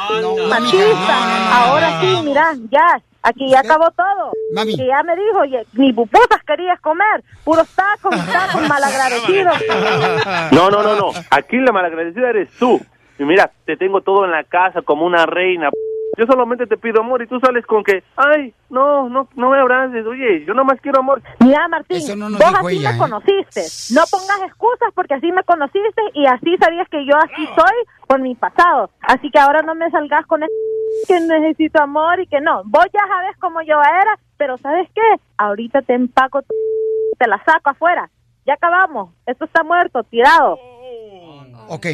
machistas. 0.49 1.21
Ahora 1.51 1.99
sí, 2.01 2.21
mira, 2.23 2.53
ya, 2.71 3.01
aquí 3.21 3.49
ya 3.49 3.59
acabó 3.59 3.91
todo. 3.91 4.31
Que 4.77 4.87
ya 4.87 5.03
me 5.03 5.15
dijo, 5.15 5.39
"Oye, 5.41 5.65
ni 5.73 5.91
pupusas 5.93 6.41
querías 6.47 6.79
comer, 6.79 7.23
puros 7.43 7.67
tacos 7.75 8.15
tacos 8.31 8.67
malagradecidos. 8.67 9.55
No, 10.51 10.69
no, 10.71 10.81
no, 10.81 10.95
no. 10.95 11.11
Aquí 11.29 11.57
la 11.57 11.71
malagradecida 11.71 12.29
eres 12.29 12.49
tú. 12.57 12.79
Y 13.19 13.23
mira, 13.23 13.51
te 13.65 13.77
tengo 13.77 14.01
todo 14.01 14.25
en 14.25 14.31
la 14.31 14.43
casa 14.43 14.81
como 14.81 15.05
una 15.05 15.25
reina. 15.25 15.69
Yo 16.15 16.25
solamente 16.27 16.67
te 16.67 16.77
pido 16.77 17.01
amor 17.01 17.23
y 17.23 17.27
tú 17.27 17.39
sales 17.39 17.65
con 17.65 17.83
que, 17.83 18.03
ay, 18.15 18.53
no, 18.69 19.09
no, 19.09 19.27
no 19.35 19.49
me 19.49 19.59
abraces. 19.59 20.05
Oye, 20.05 20.45
yo 20.45 20.53
nomás 20.53 20.79
quiero 20.79 20.99
amor. 20.99 21.21
Mira, 21.39 21.67
Martín, 21.67 21.97
Eso 21.97 22.15
no 22.15 22.29
nos 22.29 22.39
vos 22.39 22.49
dijo 22.49 22.67
así 22.67 22.77
ella, 22.77 22.89
me 22.91 22.95
¿eh? 22.95 22.99
conociste. 22.99 23.61
No 23.95 24.01
pongas 24.11 24.41
excusas 24.45 24.89
porque 24.93 25.15
así 25.15 25.31
me 25.31 25.43
conociste 25.43 26.01
y 26.13 26.27
así 26.27 26.55
sabías 26.57 26.87
que 26.89 27.03
yo 27.05 27.17
así 27.17 27.47
soy 27.55 27.77
por 28.07 28.19
mi 28.21 28.35
pasado. 28.35 28.91
Así 29.01 29.31
que 29.31 29.39
ahora 29.39 29.63
no 29.63 29.73
me 29.73 29.89
salgas 29.89 30.25
con 30.27 30.43
eso 30.43 30.53
que 31.07 31.19
necesito 31.19 31.81
amor 31.81 32.19
y 32.19 32.27
que 32.27 32.41
no. 32.41 32.61
Vos 32.65 32.85
ya 32.93 33.01
sabes 33.07 33.35
cómo 33.39 33.61
yo 33.63 33.81
era, 33.81 34.19
pero 34.37 34.57
¿sabes 34.59 34.87
qué? 34.93 35.01
Ahorita 35.37 35.81
te 35.81 35.95
empaco, 35.95 36.41
te 37.17 37.27
la 37.27 37.43
saco 37.43 37.71
afuera. 37.71 38.09
Ya 38.45 38.53
acabamos. 38.53 39.09
Esto 39.25 39.45
está 39.45 39.63
muerto, 39.63 40.03
tirado. 40.03 40.59
Ok. 41.69 41.87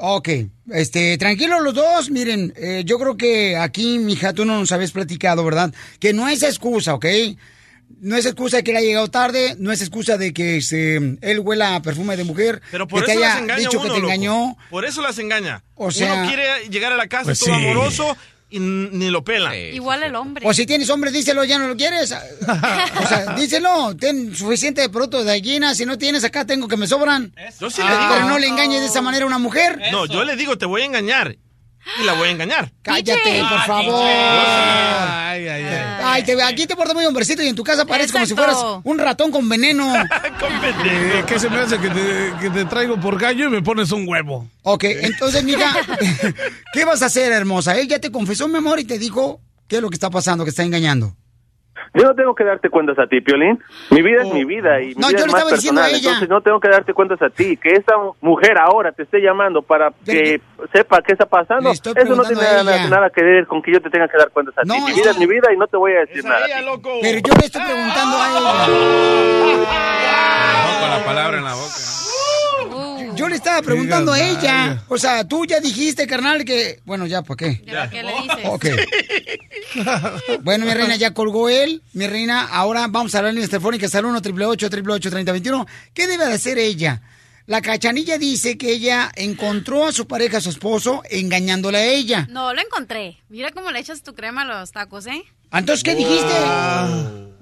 Ok. 0.00 0.28
Este, 0.70 1.16
tranquilos 1.18 1.60
los 1.62 1.74
dos. 1.74 2.10
Miren, 2.10 2.52
eh, 2.56 2.82
yo 2.84 2.98
creo 2.98 3.16
que 3.16 3.56
aquí, 3.56 3.98
mija, 3.98 4.32
tú 4.32 4.44
no 4.44 4.58
nos 4.58 4.72
habías 4.72 4.92
platicado, 4.92 5.44
¿verdad? 5.44 5.72
Que 5.98 6.12
no 6.12 6.28
es 6.28 6.42
excusa, 6.42 6.94
¿ok? 6.94 7.06
No 8.00 8.16
es 8.16 8.26
excusa 8.26 8.58
de 8.58 8.64
que 8.64 8.70
él 8.72 8.76
ha 8.76 8.80
llegado 8.80 9.08
tarde, 9.08 9.56
no 9.58 9.72
es 9.72 9.80
excusa 9.80 10.18
de 10.18 10.32
que 10.32 10.58
este, 10.58 10.96
él 10.96 11.40
huela 11.40 11.74
a 11.74 11.82
perfume 11.82 12.16
de 12.16 12.24
mujer, 12.24 12.60
Pero 12.70 12.86
por 12.86 13.00
que 13.00 13.06
te 13.06 13.12
eso 13.12 13.20
las 13.20 13.32
haya 13.34 13.42
engaña 13.42 13.58
dicho 13.60 13.80
uno, 13.80 13.82
que 13.82 13.88
te 13.88 14.00
loco. 14.00 14.12
engañó. 14.12 14.56
Por 14.70 14.84
eso 14.84 15.02
las 15.02 15.18
engaña. 15.18 15.64
O 15.74 15.90
sea- 15.90 16.14
uno 16.14 16.28
quiere 16.28 16.68
llegar 16.70 16.92
a 16.92 16.96
la 16.96 17.08
casa 17.08 17.24
Pues 17.24 17.40
todo 17.40 17.54
sí. 17.56 17.64
amoroso 17.64 18.16
y 18.50 18.58
ni 18.60 19.10
lo 19.10 19.22
pela. 19.24 19.54
Igual 19.56 20.02
el 20.02 20.14
hombre. 20.16 20.46
O 20.48 20.54
si 20.54 20.64
tienes 20.66 20.88
hombre, 20.90 21.10
díselo, 21.10 21.44
ya 21.44 21.58
no 21.58 21.68
lo 21.68 21.76
quieres. 21.76 22.04
O 22.12 23.06
sea, 23.06 23.34
díselo, 23.36 23.94
ten 23.96 24.34
suficiente 24.34 24.88
producto 24.88 25.18
de 25.18 25.24
gallina, 25.26 25.74
si 25.74 25.84
no 25.84 25.98
tienes 25.98 26.24
acá 26.24 26.44
tengo 26.46 26.66
que 26.68 26.76
me 26.76 26.86
sobran. 26.86 27.34
Yo 27.60 27.68
sí 27.70 27.82
Ah, 27.84 27.90
le 27.90 27.98
digo. 27.98 28.12
Pero 28.14 28.28
no 28.28 28.38
le 28.38 28.46
engañes 28.46 28.80
de 28.80 28.86
esa 28.86 29.02
manera 29.02 29.24
a 29.24 29.26
una 29.26 29.38
mujer. 29.38 29.80
No, 29.92 30.06
yo 30.06 30.24
le 30.24 30.36
digo, 30.36 30.56
te 30.56 30.66
voy 30.66 30.82
a 30.82 30.84
engañar. 30.86 31.36
Y 32.00 32.04
la 32.04 32.12
voy 32.14 32.28
a 32.28 32.30
engañar. 32.32 32.72
Cállate, 32.82 33.40
por 33.48 33.60
favor. 33.66 34.04
Ay, 34.04 35.48
ay, 35.48 35.64
ay. 35.64 35.84
Ay, 36.12 36.22
te, 36.24 36.42
aquí 36.42 36.66
te 36.66 36.74
portas 36.76 36.94
muy 36.94 37.04
hombrecito 37.04 37.42
y 37.42 37.48
en 37.48 37.54
tu 37.54 37.64
casa 37.64 37.84
parece 37.84 38.12
como 38.12 38.26
si 38.26 38.34
fueras 38.34 38.56
un 38.84 38.98
ratón 38.98 39.30
con 39.30 39.48
veneno. 39.48 39.94
Eh, 40.84 41.24
¿Qué 41.26 41.38
se 41.38 41.50
me 41.50 41.58
hace 41.58 41.78
que 41.78 41.88
te, 41.90 42.32
que 42.40 42.50
te 42.50 42.64
traigo 42.64 42.98
por 42.98 43.18
gallo 43.18 43.46
y 43.46 43.50
me 43.50 43.62
pones 43.62 43.90
un 43.92 44.08
huevo? 44.08 44.48
Ok, 44.62 44.84
entonces, 44.84 45.42
mija, 45.44 45.74
¿qué 46.72 46.84
vas 46.84 47.02
a 47.02 47.06
hacer, 47.06 47.32
hermosa? 47.32 47.76
Él 47.78 47.88
ya 47.88 47.98
te 47.98 48.10
confesó, 48.10 48.48
mi 48.48 48.56
amor, 48.56 48.78
y 48.78 48.84
te 48.84 48.98
dijo 48.98 49.40
qué 49.66 49.76
es 49.76 49.82
lo 49.82 49.90
que 49.90 49.96
está 49.96 50.10
pasando, 50.10 50.44
que 50.44 50.50
está 50.50 50.62
engañando. 50.62 51.16
Yo 51.94 52.04
no 52.04 52.14
tengo 52.14 52.34
que 52.34 52.44
darte 52.44 52.68
cuentas 52.70 52.98
a 52.98 53.06
ti, 53.06 53.20
Piolín. 53.20 53.58
Mi 53.90 54.02
vida 54.02 54.22
es 54.22 54.32
mi 54.32 54.44
vida 54.44 54.80
y 54.80 54.88
mi 54.88 54.94
Oh. 54.94 55.00
No, 55.00 55.08
vida 55.08 55.18
yo 55.20 55.24
es 55.26 55.32
más 55.32 55.44
personal. 55.44 55.90
Entonces 55.94 56.28
no 56.28 56.40
tengo 56.40 56.60
que 56.60 56.68
darte 56.68 56.92
cuentas 56.94 57.20
a 57.22 57.30
ti. 57.30 57.56
Que 57.56 57.70
esa 57.70 57.94
mujer 58.20 58.58
ahora 58.58 58.92
te 58.92 59.02
esté 59.04 59.20
llamando 59.20 59.62
para 59.62 59.90
que 60.04 60.40
sepa 60.72 61.00
qué 61.02 61.12
está 61.12 61.26
pasando. 61.26 61.70
Eso 61.70 62.14
no 62.14 62.24
tiene 62.24 62.42
nada, 62.90 63.10
que 63.10 63.22
ver 63.22 63.46
con 63.46 63.62
que 63.62 63.72
yo 63.72 63.80
te 63.80 63.90
tenga 63.90 64.06
que 64.08 64.18
dar 64.18 64.30
cuentas 64.30 64.56
a 64.58 64.62
No, 64.64 64.74
ti. 64.74 64.80
Mi 64.86 64.92
vida 64.94 65.10
es 65.10 65.18
mi 65.18 65.26
vida 65.26 65.52
y 65.52 65.56
no 65.56 65.66
te 65.66 65.76
voy 65.76 65.92
a 65.92 66.00
decir 66.00 66.24
nada. 66.24 66.44
a. 66.44 66.48
Pero 67.02 67.18
yo 67.20 67.34
le 67.34 67.46
estoy 67.46 67.62
preguntando 67.62 68.16
a 68.18 68.28
ella. 68.28 69.58
Con 70.80 70.90
la 70.90 71.04
palabra 71.04 71.38
en 71.38 71.44
la 71.44 71.54
boca. 71.54 71.74
Yo 73.14 73.28
le 73.28 73.36
estaba 73.36 73.62
preguntando 73.62 74.12
a 74.12 74.20
ella. 74.20 74.82
O 74.88 74.98
sea, 74.98 75.26
tú 75.26 75.44
ya 75.44 75.60
dijiste, 75.60 76.06
carnal, 76.06 76.44
que... 76.44 76.80
Bueno, 76.84 77.06
ya, 77.06 77.22
¿por 77.22 77.36
qué? 77.36 77.60
¿Qué 77.62 78.02
le 78.02 78.12
dices? 78.22 78.44
Ok. 78.44 78.66
Bueno, 80.42 80.64
mi 80.64 80.72
reina, 80.72 80.96
ya 80.96 81.12
colgó 81.12 81.48
él. 81.48 81.82
Mi 81.92 82.06
reina, 82.06 82.42
ahora 82.46 82.86
vamos 82.88 83.14
a 83.14 83.22
las 83.22 83.32
líneas 83.32 83.50
telefónicas 83.50 83.94
al 83.94 84.06
1 84.06 84.18
888 84.18 85.10
3021 85.10 85.66
¿Qué 85.92 86.06
debe 86.06 86.26
de 86.26 86.32
hacer 86.32 86.58
ella? 86.58 87.02
La 87.46 87.62
cachanilla 87.62 88.18
dice 88.18 88.58
que 88.58 88.72
ella 88.72 89.10
encontró 89.14 89.86
a 89.86 89.92
su 89.92 90.06
pareja, 90.06 90.38
a 90.38 90.40
su 90.40 90.50
esposo, 90.50 91.02
engañándole 91.10 91.78
a 91.78 91.86
ella. 91.86 92.26
No, 92.30 92.52
lo 92.52 92.60
encontré. 92.60 93.18
Mira 93.28 93.50
cómo 93.52 93.70
le 93.70 93.78
echas 93.78 94.02
tu 94.02 94.14
crema 94.14 94.42
a 94.42 94.44
los 94.44 94.72
tacos, 94.72 95.06
¿eh? 95.06 95.22
Entonces, 95.52 95.82
¿qué 95.82 95.94
dijiste? 95.94 96.34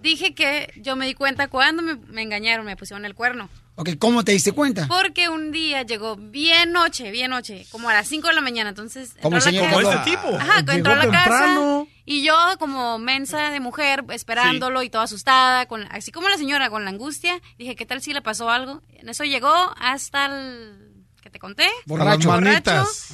Dije 0.03 0.35
que 0.35 0.73
yo 0.77 0.95
me 0.95 1.07
di 1.07 1.15
cuenta 1.15 1.49
cuando 1.49 1.83
me, 1.83 1.97
me 1.97 2.23
engañaron, 2.23 2.65
me 2.65 2.77
pusieron 2.77 3.05
el 3.05 3.15
cuerno. 3.15 3.49
Ok, 3.79 3.91
¿cómo 3.99 4.25
te 4.25 4.33
diste 4.33 4.53
cuenta? 4.53 4.87
Porque 4.89 5.29
un 5.29 5.53
día 5.53 5.83
llegó 5.83 6.17
bien 6.17 6.73
noche, 6.73 7.11
bien 7.11 7.31
noche, 7.31 7.67
como 7.71 7.91
a 7.91 7.95
las 7.95 8.09
5 8.09 8.29
de 8.29 8.35
la 8.35 8.41
mañana, 8.41 8.71
entonces... 8.71 9.15
Como 9.21 9.37
este 9.37 9.51
tipo. 9.51 10.29
Ajá, 10.35 10.61
Llegó 10.61 10.73
entró 10.73 10.93
a 10.95 10.97
la 10.97 11.03
temprano. 11.03 11.85
casa 11.85 11.97
y 12.07 12.23
yo 12.23 12.35
como 12.59 12.99
mensa 12.99 13.51
de 13.51 13.61
mujer 13.61 14.05
esperándolo 14.11 14.83
y 14.83 14.89
toda 14.89 15.05
asustada, 15.05 15.67
con, 15.67 15.83
así 15.91 16.11
como 16.11 16.29
la 16.31 16.39
señora 16.39 16.71
con 16.71 16.85
la 16.85 16.91
angustia, 16.91 17.41
dije, 17.59 17.77
¿qué 17.77 17.85
tal 17.85 18.01
si 18.01 18.15
le 18.15 18.23
pasó 18.23 18.49
algo? 18.49 18.81
En 18.95 19.11
eso 19.11 19.25
llegó 19.25 19.53
hasta 19.79 20.27
el... 20.27 21.05
que 21.21 21.29
te 21.29 21.39
conté? 21.39 21.69
Borracho. 21.85 22.31
Las 22.31 22.41
manitas. 22.41 23.09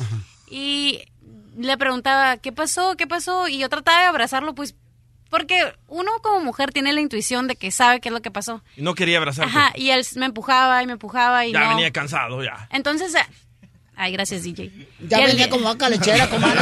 Y 0.49 1.01
le 1.57 1.77
preguntaba, 1.77 2.37
¿qué 2.37 2.53
pasó? 2.53 2.97
¿Qué 2.97 3.07
pasó? 3.07 3.49
Y 3.49 3.59
yo 3.59 3.69
trataba 3.69 4.01
de 4.03 4.07
abrazarlo, 4.07 4.55
pues, 4.55 4.77
porque 5.33 5.75
uno 5.89 6.11
como 6.21 6.41
mujer 6.41 6.73
tiene 6.73 6.93
la 6.93 7.01
intuición 7.01 7.49
de 7.49 7.57
que 7.57 7.71
sabe 7.71 8.01
qué 8.01 8.11
es 8.11 8.13
lo 8.13 8.21
que 8.21 8.31
pasó. 8.31 8.63
Y 8.77 8.83
no 8.83 8.95
quería 8.95 9.17
abrazarte. 9.17 9.51
Ajá, 9.51 9.73
y 9.75 9.89
él 9.89 10.05
me 10.17 10.27
empujaba 10.27 10.83
y 10.83 10.87
me 10.87 10.93
empujaba 10.93 11.47
y 11.47 11.53
ya 11.53 11.61
no. 11.61 11.69
venía 11.71 11.91
cansado, 11.91 12.45
ya. 12.45 12.69
Entonces, 12.71 13.15
eh, 13.15 13.25
ay, 13.97 14.13
gracias, 14.13 14.43
DJ. 14.43 14.71
Ya 15.09 15.21
Y 15.23 15.25
venía 15.25 15.49
como 15.49 15.65
vaca 15.65 15.89
lechera, 15.89 16.29
comadre. 16.31 16.61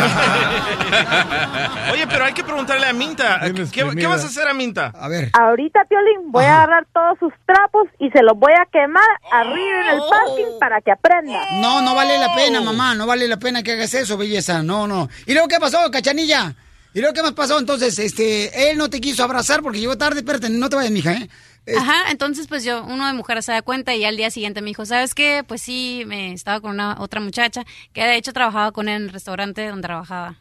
Oye, 1.93 2.07
pero 2.07 2.25
hay 2.27 2.33
que 2.33 2.45
preguntarle 2.45 2.87
a 2.87 2.93
Minta. 2.93 3.41
¿Qué, 3.73 3.91
qué 3.97 4.07
vas 4.07 4.23
a 4.23 4.29
hacer 4.29 4.47
a 4.47 4.55
Minta? 4.55 4.93
A 4.95 5.09
ver. 5.09 5.31
Ahorita, 5.33 5.81
Piolín, 5.89 6.31
voy 6.31 6.45
a 6.45 6.63
agarrar 6.63 6.87
todos 6.95 7.19
sus 7.19 7.33
trapos 7.45 7.89
y 7.99 8.09
se 8.11 8.23
los 8.23 8.39
voy 8.39 8.53
a 8.53 8.67
quemar 8.71 9.09
arriba 9.33 9.81
en 9.81 9.95
el 9.95 10.01
parking 10.09 10.59
para 10.61 10.81
que 10.81 10.93
aprenda. 10.93 11.41
No, 11.55 11.83
no 11.83 11.97
vale 11.97 12.17
la 12.19 12.33
pena, 12.37 12.61
mamá, 12.61 12.95
no 12.95 13.05
vale 13.05 13.27
la 13.27 13.37
pena 13.37 13.65
que 13.65 13.73
hagas 13.73 13.93
eso, 13.95 14.17
belleza, 14.17 14.63
no, 14.63 14.87
no. 14.87 15.09
¿Y 15.27 15.33
luego 15.33 15.49
qué 15.49 15.59
pasó, 15.59 15.91
cachanilla? 15.91 16.55
¿Y 16.93 17.01
luego 17.01 17.15
qué 17.15 17.23
más 17.23 17.33
pasó? 17.33 17.59
Entonces, 17.59 17.99
este, 17.99 18.71
él 18.71 18.79
no 18.79 18.91
te 18.91 19.01
quiso 19.01 19.23
abrazar 19.23 19.63
porque 19.63 19.79
llegó 19.79 19.97
tarde, 19.97 20.21
espérate, 20.21 20.51
no 20.51 20.69
te 20.69 20.77
vayas, 20.77 20.93
mija, 20.93 21.13
¿eh? 21.13 21.29
Ajá, 21.77 22.11
entonces 22.11 22.47
pues 22.49 22.65
yo, 22.65 22.83
uno 22.85 23.07
de 23.07 23.13
mujeres 23.13 23.45
se 23.45 23.53
da 23.53 23.63
cuenta 23.63 23.95
y 23.95 24.05
al 24.05 24.17
día 24.17 24.31
siguiente 24.31 24.61
me 24.61 24.69
dijo, 24.69 24.87
¿sabes 24.87 25.15
qué? 25.15 25.45
Pues 25.47 25.63
sí, 25.63 26.03
me 26.07 26.33
estaba 26.33 26.61
con 26.61 26.73
una 26.73 26.97
otra 26.99 27.21
muchacha 27.21 27.65
que 27.93 28.03
de 28.03 28.17
hecho 28.17 28.33
trabajaba 28.33 28.73
con 28.73 28.89
él 28.89 28.97
en 28.97 29.03
el 29.03 29.09
restaurante 29.11 29.67
donde 29.69 29.87
trabajaba. 29.87 30.37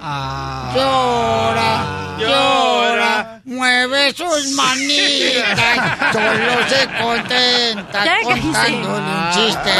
Ah. 0.00 0.72
Llora, 0.74 2.28
llora, 2.28 3.42
mueve 3.44 4.12
sus 4.12 4.52
manitas, 4.52 6.12
solo 6.12 6.68
se 6.68 7.02
contenta 7.02 8.04
contándole 8.22 8.98
un 8.98 9.30
chiste. 9.32 9.70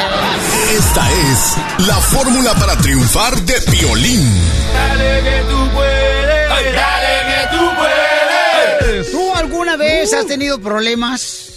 Esta 0.76 1.10
es 1.10 1.86
la 1.86 1.96
fórmula 1.96 2.54
para 2.54 2.76
triunfar 2.76 3.36
de 3.42 3.60
Piolín. 3.70 4.57
Dale 4.72 5.22
que 5.22 5.42
tú 5.50 5.70
puedes, 5.74 6.74
dale 6.74 7.14
que 7.28 7.56
tú 7.56 7.64
puedes. 7.76 9.12
¿Tú 9.12 9.34
alguna 9.34 9.76
vez 9.76 10.12
has 10.12 10.26
tenido 10.26 10.60
problemas? 10.60 11.54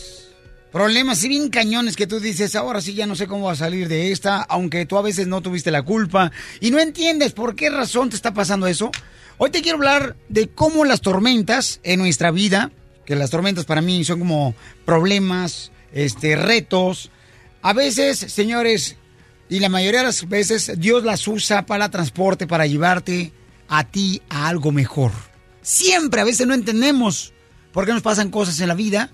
Problemas 0.71 1.17
así 1.17 1.27
bien 1.27 1.49
cañones 1.49 1.97
que 1.97 2.07
tú 2.07 2.21
dices, 2.21 2.55
ahora 2.55 2.79
sí 2.79 2.93
ya 2.93 3.05
no 3.05 3.15
sé 3.17 3.27
cómo 3.27 3.47
va 3.47 3.51
a 3.51 3.57
salir 3.57 3.89
de 3.89 4.13
esta, 4.13 4.41
aunque 4.41 4.85
tú 4.85 4.97
a 4.97 5.01
veces 5.01 5.27
no 5.27 5.41
tuviste 5.41 5.69
la 5.69 5.83
culpa 5.83 6.31
y 6.61 6.71
no 6.71 6.79
entiendes 6.79 7.33
por 7.33 7.55
qué 7.55 7.69
razón 7.69 8.09
te 8.09 8.15
está 8.15 8.33
pasando 8.33 8.67
eso. 8.67 8.89
Hoy 9.37 9.49
te 9.49 9.61
quiero 9.61 9.77
hablar 9.77 10.15
de 10.29 10.47
cómo 10.47 10.85
las 10.85 11.01
tormentas 11.01 11.81
en 11.83 11.99
nuestra 11.99 12.31
vida, 12.31 12.71
que 13.05 13.17
las 13.17 13.31
tormentas 13.31 13.65
para 13.65 13.81
mí 13.81 14.05
son 14.05 14.19
como 14.19 14.55
problemas, 14.85 15.73
este, 15.91 16.37
retos. 16.37 17.11
A 17.61 17.73
veces, 17.73 18.19
señores, 18.19 18.95
y 19.51 19.59
la 19.59 19.67
mayoría 19.67 19.99
de 19.99 20.05
las 20.05 20.29
veces 20.29 20.71
Dios 20.77 21.03
las 21.03 21.27
usa 21.27 21.65
para 21.65 21.91
transporte, 21.91 22.47
para 22.47 22.65
llevarte 22.67 23.33
a 23.67 23.83
ti 23.83 24.21
a 24.29 24.47
algo 24.47 24.71
mejor. 24.71 25.11
Siempre, 25.61 26.21
a 26.21 26.23
veces 26.23 26.47
no 26.47 26.53
entendemos 26.53 27.33
por 27.73 27.85
qué 27.85 27.91
nos 27.91 28.01
pasan 28.01 28.31
cosas 28.31 28.61
en 28.61 28.69
la 28.69 28.75
vida, 28.75 29.09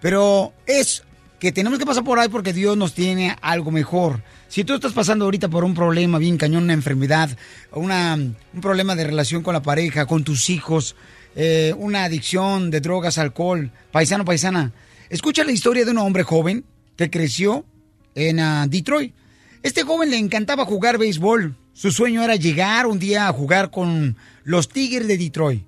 pero 0.00 0.54
es 0.64 1.02
que 1.38 1.52
tenemos 1.52 1.78
que 1.78 1.84
pasar 1.84 2.04
por 2.04 2.18
ahí 2.18 2.30
porque 2.30 2.54
Dios 2.54 2.74
nos 2.74 2.94
tiene 2.94 3.36
algo 3.42 3.70
mejor. 3.70 4.22
Si 4.48 4.64
tú 4.64 4.72
estás 4.72 4.94
pasando 4.94 5.26
ahorita 5.26 5.50
por 5.50 5.62
un 5.62 5.74
problema 5.74 6.16
bien 6.16 6.38
cañón, 6.38 6.64
una 6.64 6.72
enfermedad, 6.72 7.28
una, 7.72 8.14
un 8.14 8.60
problema 8.62 8.96
de 8.96 9.04
relación 9.04 9.42
con 9.42 9.52
la 9.52 9.62
pareja, 9.62 10.06
con 10.06 10.24
tus 10.24 10.48
hijos, 10.48 10.96
eh, 11.36 11.74
una 11.76 12.04
adicción 12.04 12.70
de 12.70 12.80
drogas, 12.80 13.18
alcohol, 13.18 13.70
paisano, 13.90 14.24
paisana, 14.24 14.72
escucha 15.10 15.44
la 15.44 15.52
historia 15.52 15.84
de 15.84 15.90
un 15.90 15.98
hombre 15.98 16.22
joven 16.22 16.64
que 16.96 17.10
creció 17.10 17.66
en 18.14 18.40
ah, 18.40 18.66
Detroit. 18.66 19.14
Este 19.62 19.84
joven 19.84 20.10
le 20.10 20.18
encantaba 20.18 20.64
jugar 20.64 20.98
béisbol. 20.98 21.56
Su 21.72 21.92
sueño 21.92 22.22
era 22.22 22.34
llegar 22.34 22.86
un 22.86 22.98
día 22.98 23.28
a 23.28 23.32
jugar 23.32 23.70
con 23.70 24.16
los 24.42 24.68
Tigres 24.68 25.06
de 25.06 25.16
Detroit. 25.16 25.64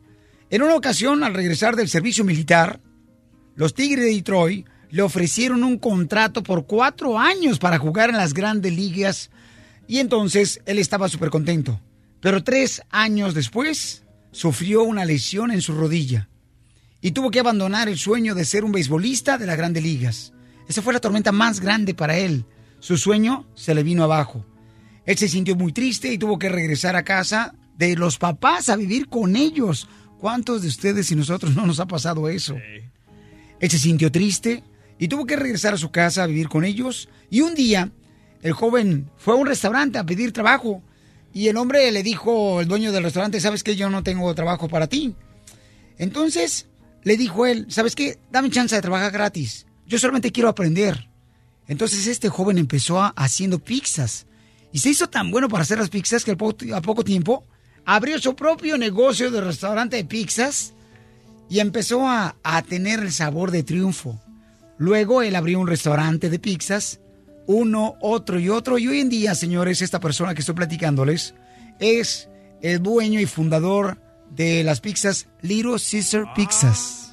En 0.50 0.62
una 0.62 0.74
ocasión, 0.74 1.22
al 1.22 1.34
regresar 1.34 1.76
del 1.76 1.88
servicio 1.88 2.24
militar, 2.24 2.80
los 3.54 3.72
Tigres 3.74 4.04
de 4.04 4.10
Detroit 4.10 4.66
le 4.90 5.02
ofrecieron 5.02 5.62
un 5.62 5.78
contrato 5.78 6.42
por 6.42 6.66
cuatro 6.66 7.18
años 7.18 7.58
para 7.58 7.78
jugar 7.78 8.10
en 8.10 8.16
las 8.16 8.34
grandes 8.34 8.72
ligas 8.72 9.30
y 9.86 9.98
entonces 9.98 10.60
él 10.66 10.78
estaba 10.78 11.08
súper 11.08 11.30
contento. 11.30 11.80
Pero 12.20 12.42
tres 12.42 12.82
años 12.90 13.34
después 13.34 14.04
sufrió 14.32 14.82
una 14.82 15.04
lesión 15.04 15.52
en 15.52 15.62
su 15.62 15.72
rodilla 15.72 16.28
y 17.00 17.12
tuvo 17.12 17.30
que 17.30 17.40
abandonar 17.40 17.88
el 17.88 17.98
sueño 17.98 18.34
de 18.34 18.44
ser 18.44 18.64
un 18.64 18.72
beisbolista 18.72 19.38
de 19.38 19.46
las 19.46 19.56
grandes 19.56 19.82
ligas. 19.82 20.32
Esa 20.68 20.82
fue 20.82 20.94
la 20.94 21.00
tormenta 21.00 21.32
más 21.32 21.60
grande 21.60 21.94
para 21.94 22.16
él. 22.16 22.44
Su 22.84 22.98
sueño 22.98 23.46
se 23.54 23.74
le 23.74 23.82
vino 23.82 24.04
abajo. 24.04 24.44
Él 25.06 25.16
se 25.16 25.26
sintió 25.26 25.56
muy 25.56 25.72
triste 25.72 26.12
y 26.12 26.18
tuvo 26.18 26.38
que 26.38 26.50
regresar 26.50 26.96
a 26.96 27.02
casa 27.02 27.54
de 27.78 27.96
los 27.96 28.18
papás 28.18 28.68
a 28.68 28.76
vivir 28.76 29.08
con 29.08 29.36
ellos. 29.36 29.88
¿Cuántos 30.18 30.60
de 30.60 30.68
ustedes 30.68 31.10
y 31.10 31.16
nosotros 31.16 31.56
no 31.56 31.64
nos 31.64 31.80
ha 31.80 31.86
pasado 31.86 32.28
eso? 32.28 32.58
Él 33.58 33.70
se 33.70 33.78
sintió 33.78 34.12
triste 34.12 34.62
y 34.98 35.08
tuvo 35.08 35.24
que 35.24 35.36
regresar 35.36 35.72
a 35.72 35.78
su 35.78 35.90
casa 35.90 36.24
a 36.24 36.26
vivir 36.26 36.50
con 36.50 36.62
ellos. 36.62 37.08
Y 37.30 37.40
un 37.40 37.54
día, 37.54 37.90
el 38.42 38.52
joven 38.52 39.10
fue 39.16 39.32
a 39.32 39.38
un 39.38 39.46
restaurante 39.46 39.98
a 39.98 40.04
pedir 40.04 40.34
trabajo. 40.34 40.82
Y 41.32 41.48
el 41.48 41.56
hombre 41.56 41.90
le 41.90 42.02
dijo, 42.02 42.60
el 42.60 42.68
dueño 42.68 42.92
del 42.92 43.04
restaurante, 43.04 43.40
¿sabes 43.40 43.64
qué? 43.64 43.76
Yo 43.76 43.88
no 43.88 44.02
tengo 44.02 44.34
trabajo 44.34 44.68
para 44.68 44.88
ti. 44.88 45.14
Entonces, 45.96 46.66
le 47.02 47.16
dijo 47.16 47.46
él, 47.46 47.64
¿sabes 47.70 47.94
qué? 47.94 48.18
Dame 48.30 48.50
chance 48.50 48.76
de 48.76 48.82
trabajar 48.82 49.10
gratis. 49.10 49.64
Yo 49.86 49.98
solamente 49.98 50.32
quiero 50.32 50.50
aprender. 50.50 51.13
Entonces 51.68 52.06
este 52.06 52.28
joven 52.28 52.58
empezó 52.58 53.00
a- 53.00 53.08
haciendo 53.16 53.58
pizzas. 53.58 54.26
Y 54.72 54.80
se 54.80 54.90
hizo 54.90 55.08
tan 55.08 55.30
bueno 55.30 55.48
para 55.48 55.62
hacer 55.62 55.78
las 55.78 55.88
pizzas 55.90 56.24
que 56.24 56.32
al 56.32 56.36
po- 56.36 56.56
a 56.74 56.80
poco 56.80 57.04
tiempo 57.04 57.44
abrió 57.84 58.18
su 58.18 58.34
propio 58.34 58.76
negocio 58.78 59.30
de 59.30 59.40
restaurante 59.40 59.96
de 59.96 60.04
pizzas 60.04 60.74
y 61.48 61.60
empezó 61.60 62.08
a, 62.08 62.36
a 62.42 62.62
tener 62.62 63.00
el 63.00 63.12
sabor 63.12 63.50
de 63.50 63.62
triunfo. 63.62 64.20
Luego 64.78 65.22
él 65.22 65.36
abrió 65.36 65.60
un 65.60 65.68
restaurante 65.68 66.28
de 66.30 66.38
pizzas, 66.38 67.00
uno, 67.46 67.94
otro 68.00 68.40
y 68.40 68.48
otro. 68.48 68.78
Y 68.78 68.88
hoy 68.88 69.00
en 69.00 69.08
día, 69.08 69.34
señores, 69.34 69.80
esta 69.82 70.00
persona 70.00 70.34
que 70.34 70.40
estoy 70.40 70.54
platicándoles 70.56 71.34
es 71.78 72.28
el 72.62 72.82
dueño 72.82 73.20
y 73.20 73.26
fundador 73.26 73.98
de 74.30 74.64
las 74.64 74.80
pizzas 74.80 75.28
Little 75.42 75.72
Caesar 75.78 76.24
Pizzas. 76.34 77.03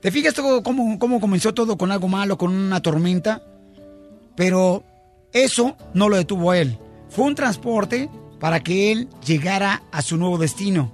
¿Te 0.00 0.10
fijas 0.10 0.34
todo 0.34 0.62
cómo, 0.62 0.98
cómo 0.98 1.20
comenzó 1.20 1.52
todo 1.52 1.76
con 1.76 1.92
algo 1.92 2.08
malo, 2.08 2.38
con 2.38 2.52
una 2.52 2.80
tormenta? 2.80 3.42
Pero 4.34 4.84
eso 5.32 5.76
no 5.94 6.08
lo 6.08 6.16
detuvo 6.16 6.50
a 6.50 6.58
él. 6.58 6.78
Fue 7.10 7.26
un 7.26 7.34
transporte 7.34 8.08
para 8.38 8.60
que 8.60 8.92
él 8.92 9.08
llegara 9.26 9.82
a 9.92 10.02
su 10.02 10.16
nuevo 10.16 10.38
destino. 10.38 10.92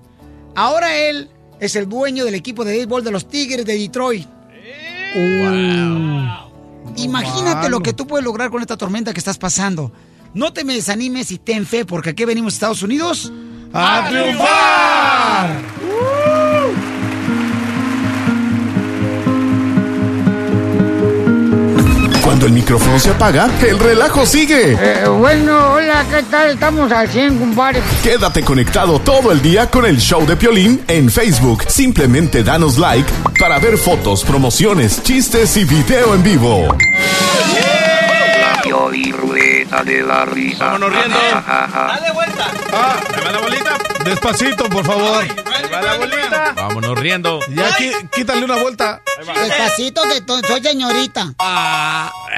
Ahora 0.55 0.97
él 0.97 1.31
es 1.61 1.77
el 1.77 1.89
dueño 1.89 2.25
del 2.25 2.35
equipo 2.35 2.65
de 2.65 2.73
béisbol 2.73 3.05
de 3.05 3.11
los 3.13 3.29
Tigres 3.29 3.65
de 3.65 3.79
Detroit. 3.79 4.27
Uh. 5.15 6.27
Imagínate 6.97 7.69
lo 7.69 7.81
que 7.81 7.93
tú 7.93 8.07
puedes 8.07 8.25
lograr 8.25 8.51
con 8.51 8.61
esta 8.61 8.77
tormenta 8.77 9.13
que 9.13 9.21
estás 9.21 9.39
pasando. 9.39 9.93
No 10.35 10.53
te 10.53 10.65
me 10.65 10.75
desanimes 10.75 11.31
y 11.31 11.39
ten 11.39 11.65
fe, 11.65 11.85
porque 11.85 12.11
aquí 12.11 12.25
venimos 12.25 12.55
a 12.55 12.57
Estados 12.57 12.83
Unidos 12.83 13.33
¡A 13.73 14.09
triunfar! 14.09 15.76
Cuando 22.37 22.49
el 22.49 22.53
micrófono 22.53 22.99
se 22.99 23.09
apaga, 23.09 23.49
el 23.67 23.79
relajo 23.79 24.27
sigue. 24.27 24.77
Eh, 24.79 25.09
bueno, 25.09 25.73
hola, 25.73 26.05
¿qué 26.11 26.23
tal? 26.25 26.51
Estamos 26.51 26.93
al 26.93 27.09
100, 27.09 27.39
compadre. 27.39 27.81
Quédate 28.03 28.43
conectado 28.43 28.99
todo 28.99 29.33
el 29.33 29.41
día 29.41 29.71
con 29.71 29.87
el 29.87 29.97
show 29.97 30.27
de 30.27 30.37
Piolín 30.37 30.85
en 30.87 31.11
Facebook. 31.11 31.65
Simplemente 31.67 32.45
danos 32.45 32.77
like 32.77 33.11
para 33.41 33.59
ver 33.59 33.79
fotos, 33.79 34.23
promociones, 34.23 35.03
chistes 35.03 35.57
y 35.57 35.65
video 35.65 36.15
en 36.15 36.23
vivo. 36.23 36.77
Pioli 38.63 39.13
Ruleta 39.13 39.83
de 39.83 40.03
la 40.03 40.27
Risa. 40.27 40.67
Vámonos 40.67 40.93
riendo. 40.93 41.17
Ja, 41.17 41.41
ja, 41.41 41.69
ja. 41.73 41.87
Dale 41.87 42.13
vuelta. 42.13 42.51
Ah, 42.71 42.97
¿me 43.17 43.23
va 43.23 43.33
la 43.33 43.39
bolita? 43.39 43.79
Despacito, 44.05 44.69
por 44.69 44.85
favor. 44.85 45.23
Ahí 45.23 45.56
va 45.77 45.83
la 45.83 45.97
bolita. 45.99 46.53
Vámonos 46.55 46.99
riendo. 46.99 47.41
Ya 47.49 47.71
qui- 47.77 48.11
quítale 48.11 48.45
una 48.45 48.57
vuelta. 48.57 49.01
Despacito 49.17 50.03
que 50.03 50.21
to- 50.23 50.41
soy 50.47 50.63
señorita. 50.63 51.33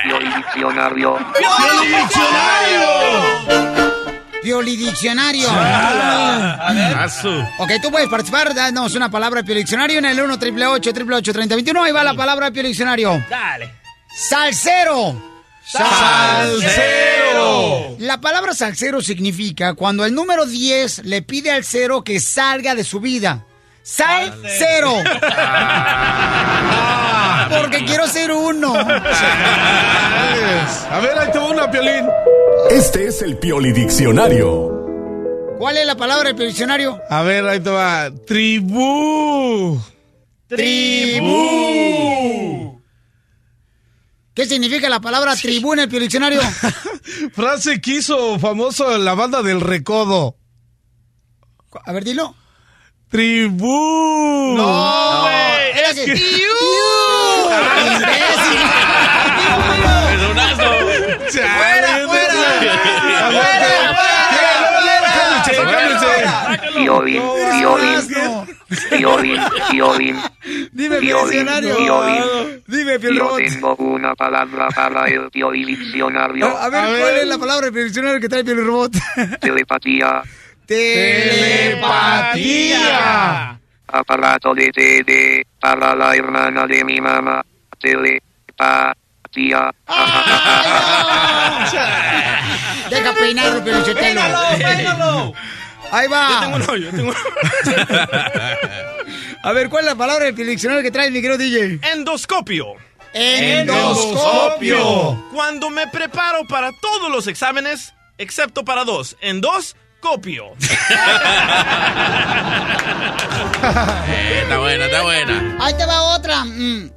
Pioli 0.04 0.26
Diccionario. 0.26 1.18
Pioli 4.42 4.76
Diccionario. 4.76 5.48
Asu. 6.98 7.28
Ok, 7.58 7.70
tú 7.82 7.90
puedes 7.90 8.08
participar, 8.08 8.54
danos 8.54 8.94
una 8.94 9.10
palabra 9.10 9.40
de 9.40 9.44
Pioli 9.46 9.60
Diccionario 9.60 9.98
en 9.98 10.04
el 10.06 10.20
1 10.20 10.34
888 10.34 10.90
888 10.90 11.32
3021 11.32 11.82
Ahí 11.84 11.92
va 11.92 12.04
la 12.04 12.14
palabra 12.14 12.46
de 12.46 12.52
Pioli 12.52 12.68
Diccionario. 12.68 13.22
Dale. 13.28 13.74
Salsero. 14.14 15.27
Salsero. 15.70 17.48
La 17.98 18.20
palabra 18.20 18.54
salsero 18.54 19.02
significa 19.02 19.74
cuando 19.74 20.06
el 20.06 20.14
número 20.14 20.46
10 20.46 21.04
le 21.04 21.20
pide 21.22 21.50
al 21.50 21.64
cero 21.64 22.02
que 22.02 22.20
salga 22.20 22.74
de 22.74 22.84
su 22.84 23.00
vida. 23.00 23.44
Salsero. 23.82 24.94
Porque 27.60 27.84
quiero 27.84 28.06
ser 28.06 28.32
uno. 28.32 28.74
A 28.74 28.84
ver, 31.00 31.18
ahí 31.18 31.30
te 31.32 31.38
va 31.38 31.50
una, 31.50 31.70
Piolín. 31.70 32.06
Este 32.70 33.06
es 33.06 33.20
el 33.22 33.36
Pioli 33.36 33.72
Diccionario. 33.72 34.74
¿Cuál 35.58 35.76
es 35.76 35.86
la 35.86 35.96
palabra 35.96 36.32
del 36.32 36.48
diccionario? 36.48 37.00
A 37.10 37.22
ver, 37.22 37.46
ahí 37.46 37.60
te 37.60 37.70
va. 37.70 38.10
Tribú. 38.26 39.78
Tribú. 40.46 41.68
¿Qué 44.38 44.46
significa 44.46 44.88
la 44.88 45.00
palabra 45.00 45.34
tribuna 45.34 45.82
en 45.82 45.92
el 45.92 46.00
diccionario? 46.00 46.40
Frase 47.32 47.80
que 47.80 47.96
hizo 47.96 48.38
famoso 48.38 48.94
en 48.94 49.04
la 49.04 49.14
banda 49.14 49.42
del 49.42 49.60
recodo. 49.60 50.36
A 51.84 51.92
ver, 51.92 52.04
dilo. 52.04 52.36
Tribú. 53.10 54.54
No, 54.56 55.22
güey. 55.22 55.72
No, 55.72 55.78
Era 55.80 55.92
que... 55.92 56.12
Ah, 59.50 60.06
¡Pedonazo! 60.08 60.70
¡Fuera, 61.32 62.06
fuera! 62.06 63.30
¡Fuera! 63.32 63.77
¡Iu! 65.62 65.68
Violín, 66.78 67.22
violín, 67.58 68.00
violín, 68.90 69.40
violín. 69.72 70.16
Dime, 70.72 71.00
Violín, 71.00 71.30
diccionario. 71.30 71.76
violín. 71.78 72.62
Dime, 72.66 72.98
Yo 73.00 73.36
tengo 73.36 73.74
una 73.78 74.14
palabra 74.14 74.68
para 74.68 75.06
el 75.06 75.28
violín 75.32 75.66
diccionario. 75.66 76.46
A, 76.56 76.68
ver, 76.68 77.00
¿cuál 77.00 77.16
es 77.16 77.26
la 77.26 77.38
palabra 77.38 77.70
del 77.70 77.84
diccionario 77.84 78.20
que 78.20 78.28
trae 78.28 78.44
Piolín 78.44 78.66
Robot? 78.66 78.92
Telepatía. 79.40 80.22
Telepatía. 80.66 83.58
Aparato 83.90 84.54
de 84.54 84.70
TD 84.70 85.46
para 85.60 85.94
la 85.96 86.14
hermana 86.14 86.66
de 86.66 86.84
mi 86.84 87.00
mamá. 87.00 87.42
Telepatía. 87.80 89.72
Deja 92.90 93.14
peinarlo, 93.14 93.64
Piolín 93.64 93.84
Sotelo. 93.84 95.32
Ahí 95.90 96.06
va. 96.08 96.28
Yo 96.30 96.40
tengo 96.40 96.56
uno, 96.56 96.76
yo 96.76 96.90
tengo 96.90 97.12
A 99.42 99.52
ver, 99.52 99.70
¿cuál 99.70 99.84
es 99.84 99.90
la 99.90 99.96
palabra 99.96 100.26
del 100.26 100.36
diccionario 100.46 100.82
que 100.82 100.90
trae 100.90 101.10
mi 101.10 101.22
querido 101.22 101.38
DJ? 101.38 101.80
Endoscopio. 101.92 102.74
Endoscopio. 103.14 105.24
Cuando 105.32 105.70
me 105.70 105.86
preparo 105.86 106.46
para 106.46 106.72
todos 106.72 107.10
los 107.10 107.26
exámenes, 107.26 107.94
excepto 108.18 108.64
para 108.64 108.84
dos. 108.84 109.16
Endoscopio. 109.20 110.52
Eh, 114.08 114.40
está 114.42 114.58
buena, 114.58 114.86
está 114.86 115.02
buena. 115.02 115.56
Ahí 115.60 115.74
te 115.74 115.84
va 115.84 116.02
otra. 116.14 116.44
Mm. 116.44 116.90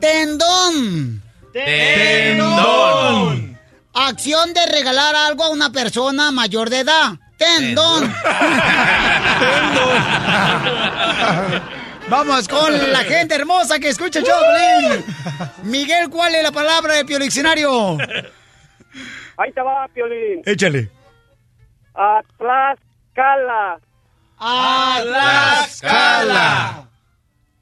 Tendón. 0.00 1.22
Tendón. 1.52 3.57
Acción 4.08 4.54
de 4.54 4.64
regalar 4.64 5.14
algo 5.14 5.44
a 5.44 5.50
una 5.50 5.70
persona 5.70 6.30
mayor 6.30 6.70
de 6.70 6.80
edad. 6.80 7.12
Tendón. 7.36 8.10
Vamos 12.08 12.48
con 12.48 12.72
la 12.90 13.00
gente 13.00 13.34
hermosa 13.34 13.78
que 13.78 13.90
escucha 13.90 14.22
Piolín. 14.22 15.04
Miguel, 15.64 16.08
¿cuál 16.08 16.34
es 16.34 16.42
la 16.42 16.52
palabra 16.52 16.94
del 16.94 17.06
Diccionario? 17.06 17.98
Ahí 19.36 19.52
te 19.52 19.60
va, 19.60 19.86
Piolín. 19.88 20.40
Échale. 20.46 20.90
Atlascala. 21.92 23.78
Atlascala. 24.38 26.08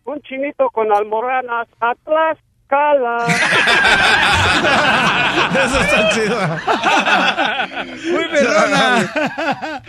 Un 0.05 0.23
chinito 0.23 0.71
con 0.71 0.93
almorranas. 0.93 1.67
Atlascala. 1.81 2.39
Eso 5.65 5.81
está 5.81 6.09
chido. 6.11 6.39
Muy 8.13 8.29
perrona. 8.29 9.83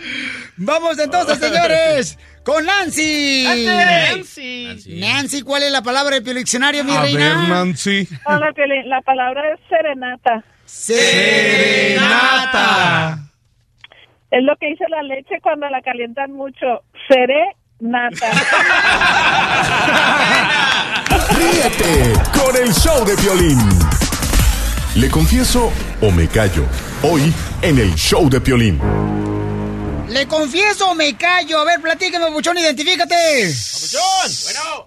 Vamos 0.56 0.98
entonces, 0.98 1.38
señores, 1.38 2.18
con 2.44 2.64
Nancy. 2.64 3.44
Nancy. 3.66 4.98
Nancy, 5.00 5.42
¿cuál 5.42 5.64
es 5.64 5.72
la 5.72 5.82
palabra 5.82 6.20
del 6.20 6.36
diccionario, 6.36 6.84
mi 6.84 6.94
A 6.96 7.02
reina? 7.02 7.40
ver, 7.40 7.48
Nancy. 7.48 8.08
Piolín. 8.54 8.88
La 8.88 9.00
palabra 9.02 9.42
es 9.52 9.60
serenata. 9.68 10.42
Serenata. 11.68 13.18
Es 14.30 14.42
lo 14.42 14.56
que 14.56 14.66
dice 14.68 14.84
la 14.90 15.02
leche 15.02 15.36
cuando 15.42 15.68
la 15.68 15.80
calientan 15.82 16.32
mucho. 16.32 16.82
Serenata. 17.78 18.30
Ríete 21.30 22.12
con 22.32 22.56
el 22.56 22.72
show 22.72 23.04
de 23.04 23.14
violín. 23.16 23.58
Le 24.96 25.08
confieso 25.08 25.70
o 26.00 26.10
me 26.10 26.26
callo. 26.26 26.64
Hoy 27.02 27.32
en 27.62 27.78
el 27.78 27.94
show 27.94 28.28
de 28.28 28.40
Piolín. 28.40 28.80
¿Le 30.08 30.26
confieso 30.26 30.90
o 30.90 30.94
me 30.94 31.16
callo? 31.16 31.60
A 31.60 31.64
ver, 31.64 31.80
platícame, 31.80 32.30
Buchón, 32.30 32.58
identifícate. 32.58 33.14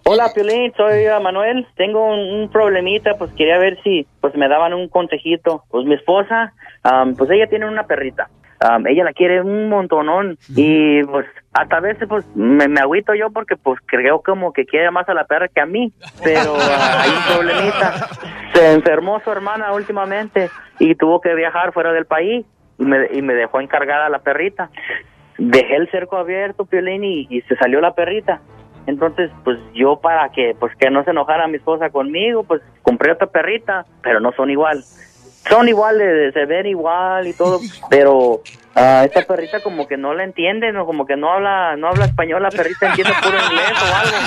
Hola, 0.04 0.34
Piolín, 0.34 0.74
soy 0.76 1.06
Manuel. 1.24 1.66
Tengo 1.78 2.06
un, 2.06 2.20
un 2.20 2.50
problemita, 2.50 3.16
pues 3.18 3.32
quería 3.38 3.58
ver 3.58 3.80
si 3.84 4.06
pues 4.20 4.36
me 4.36 4.50
daban 4.50 4.74
un 4.74 4.90
consejito. 4.90 5.64
Pues 5.70 5.86
mi 5.86 5.94
esposa, 5.94 6.54
am, 6.84 7.16
pues 7.16 7.30
ella 7.32 7.48
tiene 7.48 7.68
una 7.68 7.86
perrita. 7.86 8.30
Am, 8.60 8.86
ella 8.88 9.06
la 9.06 9.14
quiere 9.14 9.42
un 9.42 9.70
montonón 9.70 10.38
y 10.50 11.04
pues 11.04 11.26
hasta 11.54 11.78
a 11.78 11.80
veces 11.82 12.08
pues 12.08 12.26
me, 12.36 12.68
me 12.68 12.80
agüito 12.80 13.14
yo 13.14 13.30
porque 13.30 13.58
pues 13.58 13.80
creo 13.86 14.22
como 14.22 14.54
que 14.54 14.66
quiere 14.66 14.90
más 14.92 15.08
a 15.10 15.14
la 15.14 15.26
perra 15.26 15.48
que 15.50 15.62
a 15.62 15.66
mí. 15.66 15.92
Pero 16.24 16.56
ah, 16.58 17.02
hay 17.02 17.10
un 17.10 17.24
problemita. 17.36 18.08
Se 18.54 18.74
enfermó 18.74 19.20
su 19.22 19.32
hermana 19.32 19.74
últimamente 19.74 20.50
y 20.80 20.96
tuvo 20.96 21.20
que 21.20 21.36
viajar 21.36 21.74
fuera 21.74 21.92
del 21.92 22.06
país 22.06 22.46
y 22.78 22.84
me, 22.84 23.08
y 23.12 23.22
me 23.22 23.34
dejó 23.34 23.60
encargada 23.60 24.10
la 24.10 24.20
perrita. 24.20 24.70
Dejé 25.38 25.76
el 25.76 25.90
cerco 25.90 26.18
abierto, 26.18 26.66
Piolín, 26.66 27.04
y, 27.04 27.28
y 27.30 27.42
se 27.42 27.56
salió 27.56 27.82
la 27.82 27.96
perrita. 27.96 28.42
Entonces, 28.88 29.30
pues 29.44 29.58
yo 29.74 30.00
para 30.00 30.30
que 30.32 30.56
pues 30.60 30.76
que 30.78 30.90
no 30.90 31.04
se 31.04 31.12
enojara 31.12 31.48
mi 31.48 31.58
esposa 31.58 31.90
conmigo, 31.90 32.44
pues 32.44 32.62
compré 32.82 33.12
otra 33.12 33.28
perrita, 33.28 33.86
pero 34.02 34.20
no 34.20 34.32
son 34.34 34.50
igual. 34.50 34.84
Son 35.50 35.68
iguales, 35.68 36.34
se 36.34 36.46
ven 36.46 36.68
igual 36.68 37.28
y 37.28 37.34
todo, 37.34 37.60
pero 37.90 38.42
ah, 38.76 39.04
esta 39.06 39.22
perrita 39.24 39.60
como 39.62 39.88
que 39.88 39.98
no 39.98 40.14
la 40.14 40.24
entiende, 40.24 40.72
no 40.72 40.86
como 40.86 41.06
que 41.06 41.16
no 41.16 41.32
habla 41.32 41.76
no 41.78 41.88
habla 41.90 42.06
español, 42.06 42.42
la 42.44 42.50
perrita 42.50 42.88
entiende 42.90 43.14
puro 43.22 43.38
inglés 43.38 43.72
o 43.82 43.96
algo. 43.96 44.18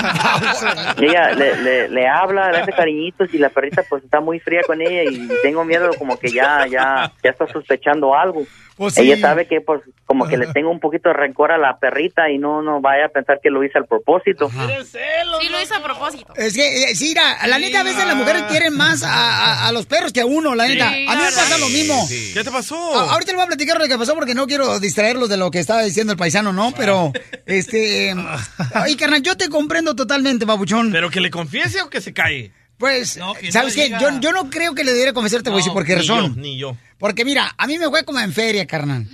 Y 0.99 1.05
ella 1.07 1.31
le, 1.33 1.57
le, 1.63 1.89
le 1.89 2.07
habla, 2.09 2.51
le 2.51 2.59
hace 2.59 2.73
cariñitos 2.73 3.33
y 3.35 3.39
la 3.39 3.49
perrita 3.49 3.83
pues 3.89 4.05
está 4.05 4.21
muy 4.21 4.39
fría 4.41 4.61
con 4.67 4.81
ella 4.81 5.03
y 5.11 5.29
tengo 5.43 5.65
miedo 5.65 5.91
como 5.99 6.19
que 6.19 6.31
ya 6.31 6.67
ya 6.67 7.13
ya 7.23 7.31
está 7.31 7.47
sospechando 7.47 8.15
algo. 8.15 8.43
Pues 8.77 8.95
sí. 8.95 9.03
Ella 9.03 9.21
sabe 9.21 9.47
que 9.47 9.61
pues 9.61 9.83
como 10.05 10.27
que 10.27 10.37
le 10.37 10.49
tengo 10.49 10.69
un 10.71 10.81
poquito 10.81 11.09
de 11.09 11.15
rencor 11.15 11.53
a 11.53 11.59
la 11.59 11.79
perrita 11.79 12.29
y 12.31 12.39
no 12.39 12.61
no 12.63 12.81
vaya 12.81 13.07
a 13.07 13.09
pensar 13.09 13.39
que 13.43 13.49
lo 13.51 13.63
hice 13.63 13.79
al 13.79 13.87
propósito. 13.87 14.51
Sí, 14.51 15.49
lo 15.49 15.61
hizo 15.63 15.75
a 15.77 15.83
propósito. 15.83 16.33
Es 16.37 16.55
que, 16.55 16.85
eh, 16.91 16.95
sí, 16.97 17.09
mira, 17.11 17.47
la 17.47 17.59
neta, 17.59 17.81
a 17.81 17.85
veces 17.85 18.05
las 18.05 18.17
mujeres 18.17 18.43
quieren 18.45 18.77
más 18.77 19.03
a, 19.05 19.09
a- 19.13 19.69
a 19.69 19.73
los 19.73 19.87
perros 19.87 20.13
que 20.13 20.21
a 20.23 20.27
uno, 20.27 20.55
la 20.57 20.67
neta. 20.67 20.89
a 20.89 20.91
mí 20.91 21.07
me 21.07 21.15
pasa 21.33 21.59
lo 21.59 21.69
mismo. 21.69 21.95
¿Qué 22.35 22.43
te 22.43 22.51
pasó? 22.51 22.99
A- 22.99 23.13
ahorita 23.13 23.31
le 23.33 23.37
voy 23.37 23.45
a 23.45 23.49
platicar 23.49 23.79
lo 23.79 23.87
que 23.87 23.97
pasó 23.97 24.15
porque 24.15 24.34
no 24.35 24.47
quiero 24.47 24.79
distraerlos 24.81 25.29
de 25.29 25.37
lo 25.37 25.51
que 25.51 25.61
estaba 25.61 25.83
diciendo 25.83 26.13
el 26.13 26.19
paisano, 26.19 26.53
¿no? 26.53 26.73
Pero, 26.77 27.13
este... 27.47 28.15
Ay, 28.75 28.97
carnal, 28.97 29.23
yo 29.23 29.37
te 29.37 29.49
comprendo 29.49 29.95
totalmente, 29.95 30.45
babuchón. 30.45 30.93
¿Pero 30.93 31.11
que 31.11 31.21
le 31.21 31.31
confiese 31.31 31.81
o 31.83 31.89
que 31.91 32.01
se 32.01 32.13
cae? 32.13 32.53
Pues, 32.77 33.19
que 33.41 33.53
¿sabes 33.53 33.77
no 33.77 33.83
qué? 33.83 33.85
diga. 33.87 34.01
Yo, 34.01 34.21
yo 34.21 34.33
no 34.33 34.51
creo 34.51 34.75
que 34.75 34.85
le 34.85 34.91
debiera 34.93 35.13
confesarte, 35.13 35.49
güey, 35.51 35.65
No, 35.65 35.73
por 35.73 35.85
qué 35.87 35.95
razón. 35.95 36.35
yo, 36.35 36.41
ni 36.41 36.59
yo. 36.59 36.77
Porque 36.99 37.25
mira, 37.25 37.55
a 37.57 37.67
mí 37.67 37.79
me 37.79 37.89
fue 37.89 38.05
como 38.05 38.21
en 38.21 38.33
feria, 38.33 38.67
carnal. 38.67 39.07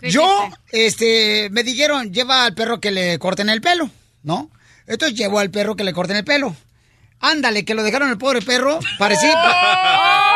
Yo, 0.00 0.50
este, 0.70 1.48
me 1.50 1.62
dijeron, 1.62 2.12
lleva 2.12 2.44
al 2.44 2.54
perro 2.54 2.80
que 2.80 2.90
le 2.90 3.18
corten 3.18 3.48
el 3.48 3.60
pelo, 3.60 3.90
¿no? 4.22 4.50
Entonces 4.86 5.16
llevó 5.18 5.38
al 5.38 5.50
perro 5.50 5.76
que 5.76 5.84
le 5.84 5.92
corten 5.92 6.16
el 6.16 6.24
pelo. 6.24 6.54
Ándale, 7.20 7.64
que 7.64 7.74
lo 7.74 7.82
dejaron 7.82 8.10
el 8.10 8.18
pobre 8.18 8.42
perro. 8.42 8.78
Parecía. 8.98 9.32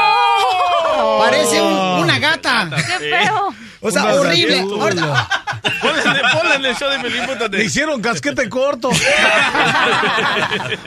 Parece 1.19 1.61
un- 1.61 1.73
una 2.03 2.19
gata. 2.19 2.71
¡Qué 2.77 2.83
feo! 3.11 3.55
O 3.81 3.91
sea, 3.93 4.03
Una 4.07 4.15
horrible. 4.15 4.65
Ponle, 5.81 6.69
el 6.69 6.77
show 6.77 6.91
de 6.91 6.99
Pelín, 6.99 7.23
Le 7.53 7.65
hicieron 7.65 8.01
casquete 8.03 8.49
corto. 8.49 8.91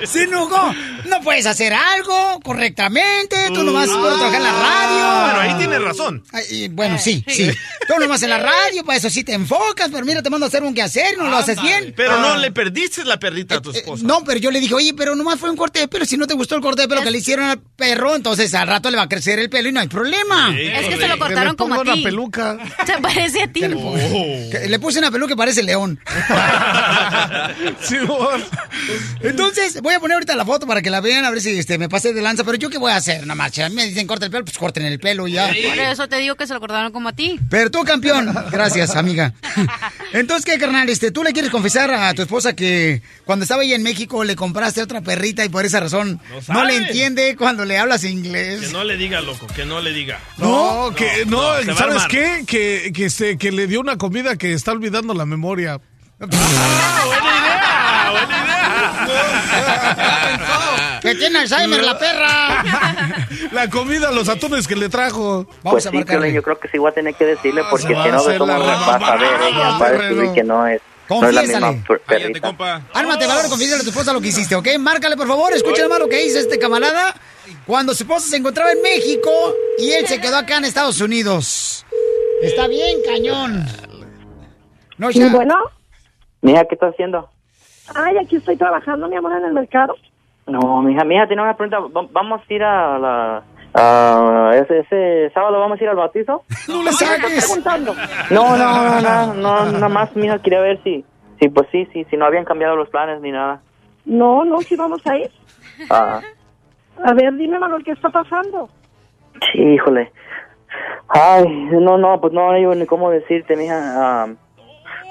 Se 0.04 0.24
enojó. 0.24 0.74
No 1.06 1.22
puedes 1.22 1.46
hacer 1.46 1.74
algo 1.74 2.40
correctamente. 2.44 3.48
Tú 3.48 3.64
nomás 3.64 3.90
puedes 3.90 4.18
trabajar 4.18 4.36
en 4.42 4.44
la 4.44 4.52
radio. 4.52 5.22
Bueno, 5.26 5.40
ahí 5.40 5.54
tiene 5.58 5.80
razón. 5.80 6.24
Ay, 6.34 6.68
bueno, 6.70 6.98
sí, 7.00 7.24
sí. 7.28 7.50
Tú 7.88 7.94
nomás 8.00 8.22
en 8.24 8.30
la 8.30 8.40
radio, 8.40 8.84
para 8.86 8.98
eso 8.98 9.10
sí 9.10 9.24
te 9.24 9.34
enfocas, 9.34 9.90
pero 9.92 10.06
mira, 10.06 10.22
te 10.22 10.30
mando 10.30 10.46
a 10.46 10.50
hacer 10.50 10.64
un 10.64 10.74
quehacer, 10.74 11.18
no 11.18 11.28
lo 11.30 11.38
haces 11.38 11.62
bien. 11.62 11.94
Pero 11.96 12.20
no 12.20 12.34
Ah. 12.34 12.38
le 12.38 12.52
perdiste 12.52 13.04
la 13.06 13.18
perrita 13.20 13.56
a 13.56 13.62
tu 13.62 13.72
esposa. 13.72 14.04
No, 14.06 14.24
pero 14.24 14.40
yo 14.40 14.52
le 14.52 14.60
dije, 14.60 14.74
oye, 14.74 14.94
pero 14.94 15.16
nomás 15.16 15.40
fue 15.40 15.50
un 15.50 15.58
corte 15.58 15.80
de 15.80 15.88
pelo. 15.88 16.06
Si 16.06 16.18
no 16.18 16.28
te 16.28 16.34
gustó 16.34 16.56
el 16.56 16.62
corte 16.62 16.82
de 16.84 16.88
pelo 16.88 17.02
que 17.04 17.12
le 17.12 17.18
hicieron 17.20 17.46
al 17.46 17.60
perro, 17.60 18.16
entonces 18.16 18.54
al 18.54 18.68
rato 18.68 18.90
le 18.92 18.98
va 18.98 19.04
a 19.04 19.10
crecer 19.10 19.40
el 19.40 19.50
pelo 19.50 19.70
y 19.70 19.72
no 19.72 19.80
hay 19.80 19.88
problema. 19.88 20.11
Es 20.52 20.88
que 20.88 20.98
se 20.98 21.08
lo 21.08 21.18
cortaron 21.18 21.56
como 21.56 21.82
a 21.82 21.84
ti. 21.84 22.04
peluca. 22.04 22.58
Se 22.86 22.98
parece 23.02 23.44
a 23.44 23.48
ti. 23.48 23.62
Que 23.62 24.66
Le 24.68 24.80
puse 24.80 25.00
una 25.00 25.12
peluca 25.12 25.34
que 25.34 25.38
parece 25.38 25.64
león. 25.64 26.00
Entonces, 29.22 29.82
voy 29.82 29.94
a 29.94 30.00
poner 30.00 30.16
ahorita 30.16 30.36
la 30.36 30.46
foto 30.46 30.68
para 30.68 30.82
que 30.82 30.90
la 30.90 31.02
vean, 31.02 31.26
a 31.26 31.32
ver 31.32 31.42
si 31.42 31.58
este, 31.58 31.78
me 31.78 31.90
pasé 31.90 32.14
de 32.14 32.22
lanza. 32.22 32.44
Pero 32.44 32.58
yo 32.58 32.70
qué 32.70 32.78
voy 32.78 32.92
a 32.92 32.96
hacer, 32.96 33.22
nada 33.22 33.36
más. 33.36 33.54
Si 33.54 33.62
a 33.62 33.70
mí 33.70 33.76
me 33.76 33.86
dicen 33.86 34.08
corta 34.08 34.26
el 34.26 34.32
pelo, 34.32 34.46
pues 34.46 34.58
corten 34.58 34.86
el 34.86 35.00
pelo 35.00 35.28
y 35.28 35.34
ya. 35.34 35.48
Por 35.48 35.80
eso 35.80 36.08
te 36.08 36.18
digo 36.18 36.36
que 36.36 36.48
se 36.48 36.54
lo 36.54 36.60
cortaron 36.60 36.92
como 36.92 37.10
a 37.10 37.14
ti. 37.14 37.40
Pero 37.50 37.72
tú, 37.72 37.84
campeón. 37.84 38.34
Gracias, 38.52 38.96
amiga. 38.96 39.34
Entonces, 40.14 40.46
¿qué, 40.46 40.58
carnal? 40.60 40.90
Este, 40.90 41.12
¿Tú 41.12 41.24
le 41.24 41.34
quieres 41.34 41.52
confesar 41.52 41.92
a 41.92 42.14
tu 42.14 42.22
esposa 42.22 42.54
que 42.56 43.02
cuando 43.26 43.44
estaba 43.44 43.62
ahí 43.62 43.74
en 43.74 43.84
México 43.84 44.24
le 44.24 44.36
compraste 44.36 44.82
otra 44.82 45.02
perrita 45.02 45.46
y 45.46 45.50
por 45.50 45.66
esa 45.66 45.80
razón 45.80 46.20
No 46.48 46.54
no, 46.54 46.66
le 46.66 46.76
entiende 46.76 47.36
cuando 47.38 47.66
le 47.66 47.78
hablas 47.78 48.02
Que 48.02 48.10
inglés? 48.10 48.72
no 48.72 48.84
le 48.84 48.98
diga, 48.98 49.22
loco, 49.22 49.48
que 49.48 49.66
no 49.66 49.80
le 49.82 49.94
diga. 49.94 50.01
No, 50.38 50.94
que 50.96 51.26
no, 51.26 51.42
no, 51.42 51.62
se 51.62 51.72
va 51.72 51.74
a 51.74 51.78
¿sabes 51.78 52.04
qué? 52.08 52.44
Que, 52.46 52.92
que, 52.94 53.10
se, 53.10 53.38
que 53.38 53.52
le 53.52 53.68
dio 53.68 53.80
una 53.80 53.98
comida 53.98 54.36
que 54.36 54.54
está 54.54 54.72
olvidando 54.72 55.14
la 55.14 55.26
memoria. 55.26 55.80
Que 61.02 61.16
tiene 61.16 61.40
Alzheimer 61.40 61.84
la 61.84 61.98
perra. 61.98 62.64
La 63.52 63.70
comida, 63.70 64.12
los 64.12 64.30
atunes 64.30 64.68
que 64.68 64.76
le 64.76 64.88
trajo. 64.88 65.48
pues 65.64 65.84
sí, 65.84 66.04
Piolín, 66.04 66.34
yo 66.34 66.44
creo 66.44 66.60
que 66.60 66.68
sí 66.68 66.78
voy 66.78 66.92
a 66.92 66.94
tener 66.94 67.16
que 67.16 67.26
decirle 67.26 67.64
porque 67.70 67.88
se 67.88 67.94
va 67.94 68.04
si 68.04 68.10
a 68.10 68.12
no 68.12 68.24
de 68.24 68.40
modos 68.40 68.68
va 68.68 68.96
a 68.96 69.00
saber 69.00 69.30
ella, 69.48 69.78
va 69.78 69.88
a 69.88 69.92
descubrir 69.92 70.32
que 70.32 70.44
no 70.44 70.68
es, 70.68 70.80
no 71.10 71.28
es 71.28 71.34
la 71.34 71.42
misma 71.42 71.76
Confiésale. 71.88 72.82
Ármate 72.94 73.28
valor, 73.28 73.50
confiésale 73.50 73.82
a 73.82 73.84
tu 73.84 73.90
esposa 73.90 74.14
lo 74.14 74.22
que 74.22 74.28
hiciste, 74.28 74.56
¿ok? 74.56 74.68
Márcale, 74.80 75.18
por 75.18 75.28
favor. 75.28 75.52
Escucha 75.54 75.88
más 75.88 76.00
lo 76.00 76.08
que 76.08 76.18
dice 76.18 76.40
este 76.40 76.60
camarada 76.60 77.16
cuando 77.66 77.94
su 77.94 78.04
esposa 78.04 78.28
se 78.30 78.38
encontraba 78.38 78.72
en 78.72 78.82
México 78.82 79.30
y 79.78 79.92
él 79.92 80.06
se 80.08 80.20
quedó 80.20 80.38
acá 80.38 80.58
en 80.58 80.66
Estados 80.66 81.00
Unidos. 81.02 81.86
Está 82.42 82.68
bien, 82.68 82.98
cañón. 83.06 83.66
No, 84.98 85.10
ya. 85.10 85.30
bueno. 85.30 85.56
Mija, 86.42 86.66
¿qué 86.66 86.76
estás 86.76 86.94
haciendo? 86.94 87.30
Ay, 87.96 88.18
aquí 88.18 88.36
estoy 88.38 88.56
trabajando, 88.58 89.08
mi 89.08 89.16
amor, 89.16 89.34
en 89.38 89.46
el 89.46 89.54
mercado. 89.54 89.96
No, 90.48 90.82
mija, 90.82 91.04
mija, 91.04 91.28
tiene 91.28 91.42
una 91.44 91.56
pregunta. 91.56 91.80
Va- 91.80 92.08
¿Vamos 92.12 92.42
a 92.48 92.54
ir 92.54 92.64
a 92.64 92.98
la... 93.00 94.54
ese, 94.56 94.80
ese 94.80 95.32
sábado 95.34 95.60
vamos 95.60 95.80
a 95.80 95.84
ir 95.84 95.90
al 95.90 95.96
bautizo? 95.96 96.44
No 96.68 96.84
le 96.84 96.90
¿Estás 96.90 97.20
preguntando? 97.20 97.96
No, 98.30 98.58
no, 98.58 99.02
no, 99.02 99.02
no, 99.02 99.34
no, 99.36 99.66
nada 99.72 99.90
más, 99.90 100.16
mija, 100.16 100.40
quería 100.40 100.62
ver 100.62 100.82
si... 100.84 101.06
Sí, 101.40 101.50
pues 101.50 101.68
sí, 101.72 101.88
sí, 101.92 102.06
si 102.10 102.18
no 102.18 102.26
habían 102.26 102.46
cambiado 102.46 102.76
los 102.76 102.90
planes 102.90 103.20
ni 103.22 103.32
nada. 103.32 103.62
No, 104.06 104.46
no, 104.46 104.62
sí 104.62 104.76
vamos 104.76 105.06
a 105.08 105.18
ir. 105.18 105.32
Ah, 105.90 106.22
A 107.04 107.14
ver, 107.14 107.34
dime, 107.34 107.60
Manuel, 107.60 107.84
¿qué 107.84 107.92
está 107.92 108.10
pasando? 108.10 108.70
sí, 109.52 109.60
híjole. 109.62 110.12
Ay, 111.10 111.46
no, 111.72 111.98
no, 111.98 112.22
pues 112.22 112.32
no 112.32 112.52
hay 112.52 112.66
ni 112.66 112.86
cómo 112.86 113.10
decirte, 113.10 113.56
mija. 113.56 114.28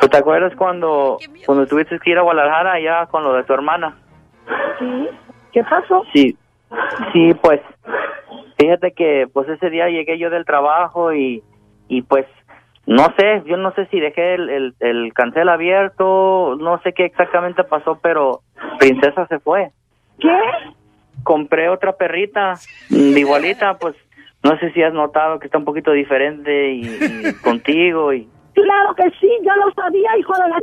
¿Tú 0.00 0.08
te 0.08 0.16
acuerdas 0.16 0.54
cuando, 0.56 1.18
cuando 1.44 1.66
tuviste 1.66 1.98
que 1.98 2.10
ir 2.10 2.18
a 2.18 2.22
Guadalajara 2.22 2.72
allá 2.72 3.06
con 3.06 3.22
lo 3.22 3.34
de 3.34 3.44
tu 3.44 3.52
hermana? 3.52 3.98
Sí. 4.78 5.08
¿Qué 5.52 5.62
pasó? 5.64 6.04
Sí, 6.12 6.36
sí, 7.12 7.34
pues, 7.42 7.60
fíjate 8.56 8.92
que 8.92 9.28
pues 9.32 9.48
ese 9.48 9.68
día 9.68 9.88
llegué 9.88 10.18
yo 10.18 10.30
del 10.30 10.46
trabajo 10.46 11.12
y, 11.12 11.42
y 11.88 12.02
pues, 12.02 12.24
no 12.86 13.04
sé, 13.18 13.42
yo 13.44 13.58
no 13.58 13.72
sé 13.72 13.86
si 13.86 14.00
dejé 14.00 14.34
el, 14.34 14.48
el, 14.48 14.74
el 14.80 15.12
cancel 15.12 15.50
abierto, 15.50 16.56
no 16.58 16.80
sé 16.80 16.94
qué 16.94 17.04
exactamente 17.04 17.62
pasó, 17.64 17.98
pero 18.00 18.40
Princesa 18.78 19.26
se 19.26 19.38
fue. 19.40 19.70
¿Qué? 20.18 20.34
Compré 21.22 21.68
otra 21.68 21.92
perrita, 21.96 22.54
igualita, 22.90 23.78
pues, 23.78 23.94
no 24.42 24.58
sé 24.58 24.72
si 24.72 24.82
has 24.82 24.92
notado 24.92 25.38
que 25.38 25.46
está 25.46 25.58
un 25.58 25.64
poquito 25.64 25.92
diferente 25.92 26.72
y, 26.72 26.82
y 26.82 27.34
contigo 27.42 28.12
y... 28.12 28.28
Claro 28.54 28.94
que 28.94 29.10
sí, 29.20 29.30
yo 29.42 29.54
lo 29.56 29.72
sabía, 29.72 30.16
hijo 30.18 30.34
de 30.34 30.48
la... 30.48 30.58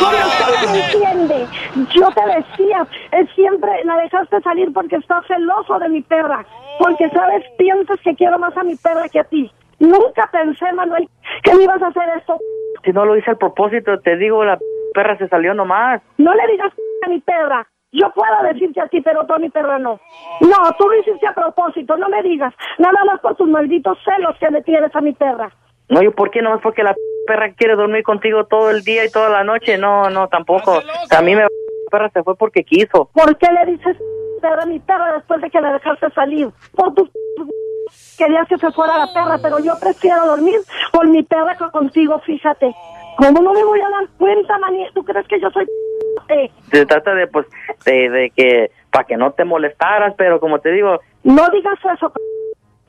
¿Cómo 0.00 0.16
usted 0.26 0.68
no 0.68 0.74
entiende? 0.74 1.46
Yo 1.94 2.08
te 2.12 2.24
decía, 2.34 2.86
él 3.12 3.28
siempre 3.34 3.70
la 3.84 3.96
dejaste 3.98 4.40
salir 4.40 4.72
porque 4.72 4.96
está 4.96 5.22
celoso 5.28 5.78
de 5.78 5.88
mi 5.90 6.02
perra. 6.02 6.44
Porque, 6.78 7.08
¿sabes? 7.10 7.44
Piensas 7.58 8.00
que 8.00 8.14
quiero 8.14 8.38
más 8.38 8.56
a 8.56 8.64
mi 8.64 8.74
perra 8.76 9.08
que 9.08 9.20
a 9.20 9.24
ti. 9.24 9.50
Nunca 9.78 10.28
pensé, 10.32 10.72
Manuel, 10.72 11.08
que 11.42 11.54
me 11.54 11.64
ibas 11.64 11.82
a 11.82 11.88
hacer 11.88 12.08
esto. 12.16 12.38
Si 12.84 12.92
no 12.92 13.04
lo 13.04 13.16
hice 13.16 13.30
al 13.30 13.38
propósito, 13.38 14.00
te 14.00 14.16
digo, 14.16 14.44
la 14.44 14.58
perra 14.94 15.18
se 15.18 15.28
salió 15.28 15.54
nomás. 15.54 16.00
No 16.18 16.32
le 16.34 16.46
digas 16.52 16.72
a 17.04 17.08
mi 17.08 17.20
perra. 17.20 17.66
Yo 17.92 18.10
puedo 18.14 18.42
decirte 18.50 18.80
a 18.80 18.88
ti, 18.88 19.02
pero 19.02 19.26
tú 19.26 19.34
a 19.34 19.38
mi 19.38 19.50
perra 19.50 19.78
no. 19.78 20.00
No, 20.40 20.56
tú 20.78 20.88
lo 20.88 20.98
hiciste 20.98 21.26
a 21.26 21.34
propósito, 21.34 21.96
no 21.96 22.08
me 22.08 22.22
digas. 22.22 22.54
Nada 22.78 23.04
más 23.04 23.20
por 23.20 23.36
tus 23.36 23.48
malditos 23.48 23.98
celos 24.02 24.34
que 24.40 24.50
le 24.50 24.62
tienes 24.62 24.94
a 24.96 25.00
mi 25.02 25.12
perra. 25.12 25.52
No, 25.90 26.02
¿y 26.02 26.08
por 26.08 26.30
qué? 26.30 26.40
Nomás 26.40 26.62
porque 26.62 26.82
la 26.82 26.94
perra 27.26 27.52
quiere 27.52 27.76
dormir 27.76 28.02
contigo 28.02 28.46
todo 28.46 28.70
el 28.70 28.82
día 28.82 29.04
y 29.04 29.10
toda 29.10 29.28
la 29.28 29.44
noche. 29.44 29.76
No, 29.76 30.08
no, 30.08 30.28
tampoco. 30.28 30.80
A 31.10 31.22
mí 31.22 31.34
me... 31.34 31.42
La 31.42 31.48
perra 31.90 32.10
se 32.10 32.22
fue 32.22 32.34
porque 32.34 32.64
quiso. 32.64 33.10
¿Por 33.12 33.36
qué 33.36 33.48
le 33.52 33.72
dices 33.72 33.98
perra 34.40 34.62
a 34.62 34.66
mi 34.66 34.80
perra 34.80 35.12
después 35.12 35.42
de 35.42 35.50
que 35.50 35.60
la 35.60 35.74
dejaste 35.74 36.10
salir? 36.10 36.48
Por 36.74 36.94
tu 36.94 37.08
querías 38.16 38.48
que 38.48 38.56
se 38.56 38.70
fuera 38.72 38.96
la 38.96 39.12
perra, 39.12 39.38
pero 39.42 39.58
yo 39.58 39.74
prefiero 39.78 40.26
dormir 40.26 40.60
con 40.92 41.10
mi 41.10 41.22
perra 41.22 41.56
que 41.56 41.70
contigo, 41.70 42.18
fíjate. 42.20 42.74
¿Cómo 43.18 43.42
no 43.42 43.52
me 43.52 43.64
voy 43.64 43.80
a 43.80 43.90
dar 43.90 44.08
cuenta, 44.18 44.58
maní? 44.58 44.86
¿Tú 44.94 45.04
crees 45.04 45.26
que 45.28 45.38
yo 45.38 45.50
soy 45.50 45.66
Se 46.70 46.86
trata 46.86 47.14
de, 47.14 47.26
pues, 47.26 47.46
de, 47.84 48.10
de 48.10 48.30
que... 48.30 48.70
Para 48.90 49.06
que 49.06 49.16
no 49.16 49.30
te 49.32 49.44
molestaras, 49.44 50.12
pero 50.18 50.38
como 50.38 50.58
te 50.58 50.70
digo... 50.70 51.00
No 51.24 51.48
digas 51.48 51.78
eso. 51.94 52.12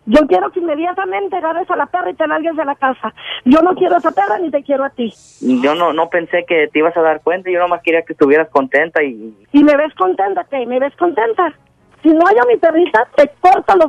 Yo 0.06 0.28
quiero 0.28 0.52
que 0.52 0.60
inmediatamente 0.60 1.38
agarres 1.38 1.72
a 1.72 1.78
la 1.78 1.86
perra 1.86 2.10
y 2.10 2.14
te 2.14 2.28
largues 2.28 2.58
de 2.58 2.66
la 2.66 2.76
casa. 2.76 3.14
Yo 3.46 3.62
no 3.62 3.74
quiero 3.74 3.96
a 3.96 4.00
esa 4.00 4.12
perra 4.12 4.38
ni 4.38 4.52
te 4.52 4.64
quiero 4.64 4.84
a 4.84 4.90
ti. 4.90 5.14
Yo 5.40 5.76
no, 5.76 5.94
no 5.94 6.10
pensé 6.10 6.44
que 6.46 6.68
te 6.68 6.80
ibas 6.80 6.98
a 6.98 7.02
dar 7.02 7.22
cuenta. 7.22 7.50
Yo 7.50 7.60
nomás 7.60 7.82
quería 7.84 8.02
que 8.02 8.12
estuvieras 8.12 8.50
contenta 8.50 9.02
y... 9.02 9.34
Y 9.54 9.64
me 9.64 9.78
ves 9.78 9.94
contenta, 9.94 10.46
¿qué? 10.50 10.66
¿Me 10.66 10.78
ves 10.78 10.94
contenta? 10.98 11.54
Si 12.02 12.10
no 12.10 12.28
hay 12.28 12.38
a 12.38 12.46
mi 12.48 12.58
perrita, 12.58 13.08
te 13.16 13.32
corto 13.40 13.76
los... 13.78 13.88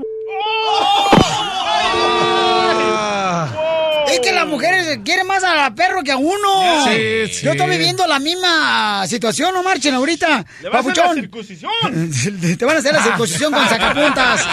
Es 4.14 4.20
que 4.20 4.32
las 4.32 4.46
mujeres 4.46 4.98
quieren 5.04 5.26
más 5.26 5.42
a 5.44 5.54
la 5.54 5.74
perro 5.74 6.02
que 6.02 6.12
a 6.12 6.16
uno. 6.16 6.84
Sí, 6.86 7.26
sí. 7.32 7.44
Yo 7.46 7.52
estoy 7.52 7.68
viviendo 7.70 8.06
la 8.06 8.18
misma 8.18 9.06
situación, 9.06 9.52
no 9.54 9.62
marchen 9.62 9.94
ahorita. 9.94 10.44
Le 10.62 10.68
va 10.68 10.76
a 10.76 10.80
hacer 10.80 10.96
la 10.96 11.02
Papuchón. 11.02 11.14
circuncisión. 11.20 12.56
Te 12.58 12.64
van 12.64 12.76
a 12.76 12.78
hacer 12.78 12.92
la 12.92 13.02
circuncisión 13.02 13.52
con 13.52 13.68
sacapuntas. 13.68 14.46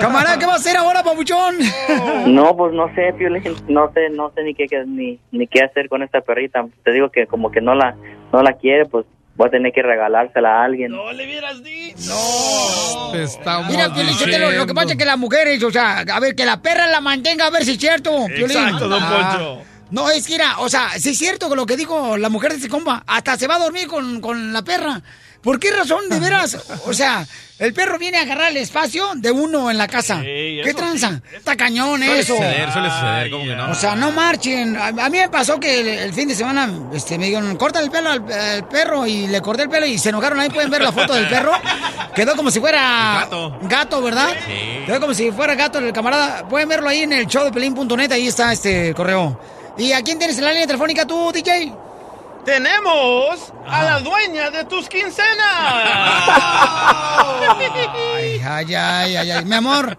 Camarada, 0.00 0.38
¿qué 0.38 0.46
va 0.46 0.54
a 0.54 0.56
hacer 0.56 0.76
ahora, 0.76 1.02
papuchón? 1.02 1.56
No, 2.26 2.56
pues 2.56 2.72
no 2.72 2.92
sé, 2.94 3.12
Piolín, 3.16 3.42
no 3.68 3.90
sé, 3.92 4.08
no 4.10 4.32
sé 4.34 4.42
ni 4.42 4.54
qué, 4.54 4.66
qué- 4.66 4.84
ni, 4.86 5.18
ni 5.30 5.46
qué 5.46 5.62
hacer 5.62 5.88
con 5.88 6.02
esta 6.02 6.20
perrita. 6.20 6.64
Te 6.84 6.92
digo 6.92 7.10
que 7.10 7.26
como 7.26 7.50
que 7.50 7.60
no 7.60 7.74
la, 7.74 7.94
no 8.32 8.42
la 8.42 8.52
quiere, 8.54 8.86
pues 8.86 9.06
voy 9.36 9.48
a 9.48 9.50
tener 9.50 9.72
que 9.72 9.82
regalársela 9.82 10.60
a 10.60 10.64
alguien. 10.64 10.92
No 10.92 11.12
le 11.12 11.24
hubieras 11.24 11.62
dicho. 11.62 13.14
Estamos 13.14 13.70
Mira, 13.70 13.92
Piolín, 13.92 14.56
lo 14.58 14.66
que 14.66 14.74
pasa 14.74 14.92
es 14.92 14.96
que 14.96 15.04
las 15.04 15.18
mujeres, 15.18 15.62
o 15.62 15.70
sea, 15.70 16.00
a 16.00 16.20
ver, 16.20 16.34
que 16.34 16.44
la 16.44 16.60
perra 16.62 16.86
la 16.86 17.00
mantenga, 17.00 17.46
a 17.46 17.50
ver 17.50 17.64
si 17.64 17.72
es 17.72 17.78
cierto, 17.78 18.26
Piolín. 18.26 18.56
Exacto, 18.58 18.88
don 18.88 19.02
Ah. 19.02 19.36
Poncho. 19.38 19.62
No, 19.90 20.10
es 20.10 20.26
que, 20.26 20.32
mira, 20.32 20.58
o 20.60 20.68
sea, 20.70 20.88
si 20.98 21.10
es 21.10 21.18
cierto 21.18 21.48
con 21.48 21.58
lo 21.58 21.66
que 21.66 21.76
dijo 21.76 22.16
la 22.16 22.30
mujer 22.30 22.50
de 22.52 22.56
este 22.56 22.68
compa, 22.70 23.02
hasta 23.06 23.36
se 23.36 23.46
va 23.46 23.56
a 23.56 23.58
dormir 23.58 23.88
con, 23.88 24.20
con 24.22 24.52
la 24.52 24.62
perra. 24.62 25.02
¿Por 25.42 25.58
qué 25.60 25.70
razón, 25.70 26.08
de 26.08 26.18
veras? 26.20 26.56
O 26.86 26.94
sea, 26.94 27.26
el 27.64 27.72
perro 27.74 27.98
viene 27.98 28.18
a 28.18 28.22
agarrar 28.22 28.50
el 28.50 28.56
espacio 28.56 29.12
de 29.14 29.30
uno 29.30 29.70
en 29.70 29.78
la 29.78 29.86
casa. 29.88 30.16
Sí, 30.20 30.60
¿Qué 30.64 30.74
tranza? 30.76 31.20
Está 31.32 31.56
cañón 31.56 31.98
Suele 31.98 32.18
eso. 32.18 32.34
suceder, 32.34 32.72
suele 32.72 32.90
suceder, 32.90 33.30
¿cómo 33.30 33.44
que 33.44 33.54
no? 33.56 33.70
O 33.70 33.74
sea, 33.74 33.94
no 33.94 34.10
marchen. 34.12 34.76
A, 34.76 34.88
a 34.88 34.92
mí 35.08 35.18
me 35.18 35.28
pasó 35.28 35.58
que 35.60 35.80
el, 35.80 35.88
el 35.88 36.12
fin 36.12 36.28
de 36.28 36.34
semana 36.34 36.68
este, 36.92 37.18
me 37.18 37.26
dijeron, 37.26 37.56
corta 37.56 37.80
el 37.80 37.90
pelo 37.90 38.10
al, 38.10 38.32
al 38.32 38.68
perro 38.68 39.06
y 39.06 39.26
le 39.28 39.40
corté 39.40 39.62
el 39.62 39.68
pelo 39.68 39.86
y 39.86 39.96
se 39.98 40.08
enojaron. 40.08 40.40
Ahí 40.40 40.50
pueden 40.50 40.70
ver 40.70 40.82
la 40.82 40.92
foto 40.92 41.14
del 41.14 41.28
perro. 41.28 41.52
Quedó 42.14 42.34
como 42.36 42.50
si 42.50 42.60
fuera 42.60 43.20
gato. 43.20 43.58
gato, 43.62 44.02
¿verdad? 44.02 44.28
Sí. 44.46 44.84
Quedó 44.86 45.00
como 45.00 45.14
si 45.14 45.30
fuera 45.30 45.54
gato 45.54 45.78
el 45.78 45.92
camarada. 45.92 46.48
Pueden 46.48 46.68
verlo 46.68 46.88
ahí 46.88 47.02
en 47.02 47.12
el 47.12 47.26
show 47.26 47.44
de 47.44 47.52
pelín.net. 47.52 48.10
Ahí 48.12 48.26
está 48.26 48.52
este 48.52 48.92
correo. 48.94 49.38
¿Y 49.78 49.92
a 49.92 50.02
quién 50.02 50.18
tienes 50.18 50.36
en 50.36 50.44
la 50.44 50.50
línea 50.50 50.66
telefónica 50.66 51.06
tú, 51.06 51.32
DJ? 51.32 51.72
Tenemos 52.44 53.52
a 53.66 53.84
la 53.84 54.00
dueña 54.00 54.50
de 54.50 54.64
tus 54.64 54.88
quincenas. 54.88 55.38
Ay, 57.58 58.40
ay, 58.44 58.74
ay, 58.74 59.16
ay, 59.16 59.30
ay. 59.30 59.44
Mi 59.44 59.54
amor. 59.54 59.96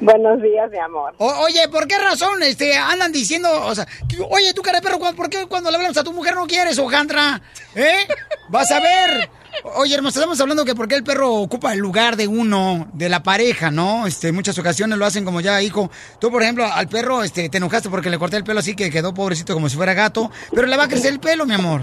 Buenos 0.00 0.42
días, 0.42 0.70
mi 0.70 0.78
amor. 0.78 1.14
O- 1.18 1.38
oye, 1.44 1.68
¿por 1.68 1.86
qué 1.88 1.96
razón 1.98 2.42
este, 2.42 2.76
andan 2.76 3.12
diciendo, 3.12 3.48
o 3.64 3.74
sea, 3.74 3.86
que- 4.08 4.20
oye, 4.28 4.52
tú 4.52 4.60
cara 4.62 4.80
de 4.80 4.86
perro, 4.86 4.98
¿por 5.14 5.30
qué 5.30 5.46
cuando 5.46 5.70
le 5.70 5.76
hablamos 5.76 5.96
a 5.96 6.04
tu 6.04 6.12
mujer 6.12 6.34
no 6.34 6.46
quieres, 6.46 6.78
Ojandra? 6.78 7.40
¿Eh? 7.74 8.06
Vas 8.48 8.70
a 8.72 8.80
ver. 8.80 9.30
Oye, 9.64 9.94
hermosa, 9.94 10.20
estamos 10.20 10.40
hablando 10.40 10.64
que 10.64 10.74
por 10.74 10.88
qué 10.88 10.94
el 10.94 11.04
perro 11.04 11.32
ocupa 11.34 11.72
el 11.72 11.78
lugar 11.78 12.16
de 12.16 12.28
uno, 12.28 12.88
de 12.92 13.08
la 13.08 13.22
pareja, 13.22 13.70
¿no? 13.70 14.06
Este, 14.06 14.28
en 14.28 14.34
muchas 14.34 14.58
ocasiones 14.58 14.98
lo 14.98 15.06
hacen 15.06 15.24
como 15.24 15.40
ya 15.40 15.60
hijo. 15.62 15.90
Tú, 16.20 16.30
por 16.30 16.42
ejemplo, 16.42 16.64
al 16.64 16.88
perro, 16.88 17.22
este, 17.22 17.48
te 17.48 17.58
enojaste 17.58 17.90
porque 17.90 18.10
le 18.10 18.18
corté 18.18 18.36
el 18.36 18.44
pelo 18.44 18.60
así 18.60 18.74
que 18.76 18.90
quedó 18.90 19.14
pobrecito 19.14 19.54
como 19.54 19.68
si 19.68 19.76
fuera 19.76 19.94
gato, 19.94 20.30
pero 20.52 20.66
le 20.66 20.76
va 20.76 20.84
a 20.84 20.88
crecer 20.88 21.12
el 21.12 21.20
pelo, 21.20 21.46
mi 21.46 21.54
amor. 21.54 21.82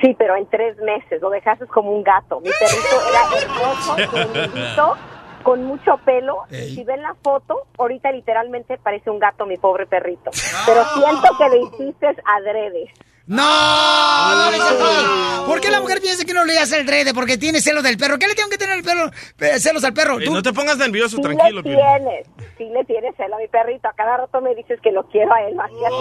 Sí, 0.00 0.14
pero 0.18 0.36
en 0.36 0.46
tres 0.50 0.76
meses 0.78 1.20
lo 1.20 1.30
dejaste 1.30 1.66
como 1.66 1.90
un 1.92 2.02
gato. 2.02 2.40
Mi 2.40 2.50
perrito 2.50 2.96
era 3.08 3.42
hermoso, 3.42 4.96
con 5.42 5.64
mucho 5.64 5.98
pelo. 6.04 6.44
Ey. 6.50 6.74
Si 6.74 6.84
ven 6.84 7.02
la 7.02 7.14
foto, 7.22 7.66
ahorita 7.78 8.10
literalmente 8.12 8.78
parece 8.78 9.10
un 9.10 9.18
gato 9.18 9.46
mi 9.46 9.56
pobre 9.56 9.86
perrito. 9.86 10.30
Pero 10.66 10.84
siento 10.94 11.28
que 11.38 11.48
le 11.50 11.62
hiciste 11.62 12.06
adrede. 12.24 12.90
¡No! 13.26 13.42
¡No! 13.42 15.46
¿Por 15.46 15.60
qué 15.60 15.70
la 15.70 15.80
mujer 15.80 16.00
piensa 16.00 16.24
que 16.24 16.34
no 16.34 16.44
le 16.44 16.58
hace 16.58 16.78
el 16.78 16.86
drede? 16.86 17.14
Porque 17.14 17.38
tiene 17.38 17.60
celos 17.60 17.82
del 17.82 17.96
perro. 17.96 18.18
¿Qué 18.18 18.26
le 18.26 18.34
tengo 18.34 18.48
que 18.50 18.58
tener 18.58 18.78
el 18.78 18.84
pelo, 18.84 19.10
eh, 19.40 19.58
celos 19.60 19.84
al 19.84 19.94
perro? 19.94 20.20
Eh, 20.20 20.24
Tú- 20.24 20.32
no 20.32 20.42
te 20.42 20.52
pongas 20.52 20.76
nervioso, 20.76 21.16
Sí 21.16 21.22
tranquilo, 21.22 21.62
le 21.62 21.74
tienes, 21.74 22.26
sí 22.58 22.64
le 22.72 22.84
tienes 22.84 23.14
celo 23.16 23.36
a 23.36 23.38
mi 23.38 23.48
perrito. 23.48 23.88
A 23.88 23.92
cada 23.94 24.18
rato 24.18 24.40
me 24.40 24.54
dices 24.54 24.78
que 24.82 24.90
lo 24.92 25.06
quiero 25.08 25.32
a 25.32 25.42
él 25.42 25.54
más 25.54 25.70
que 25.70 25.86
a 25.86 25.88
ti. 25.88 25.94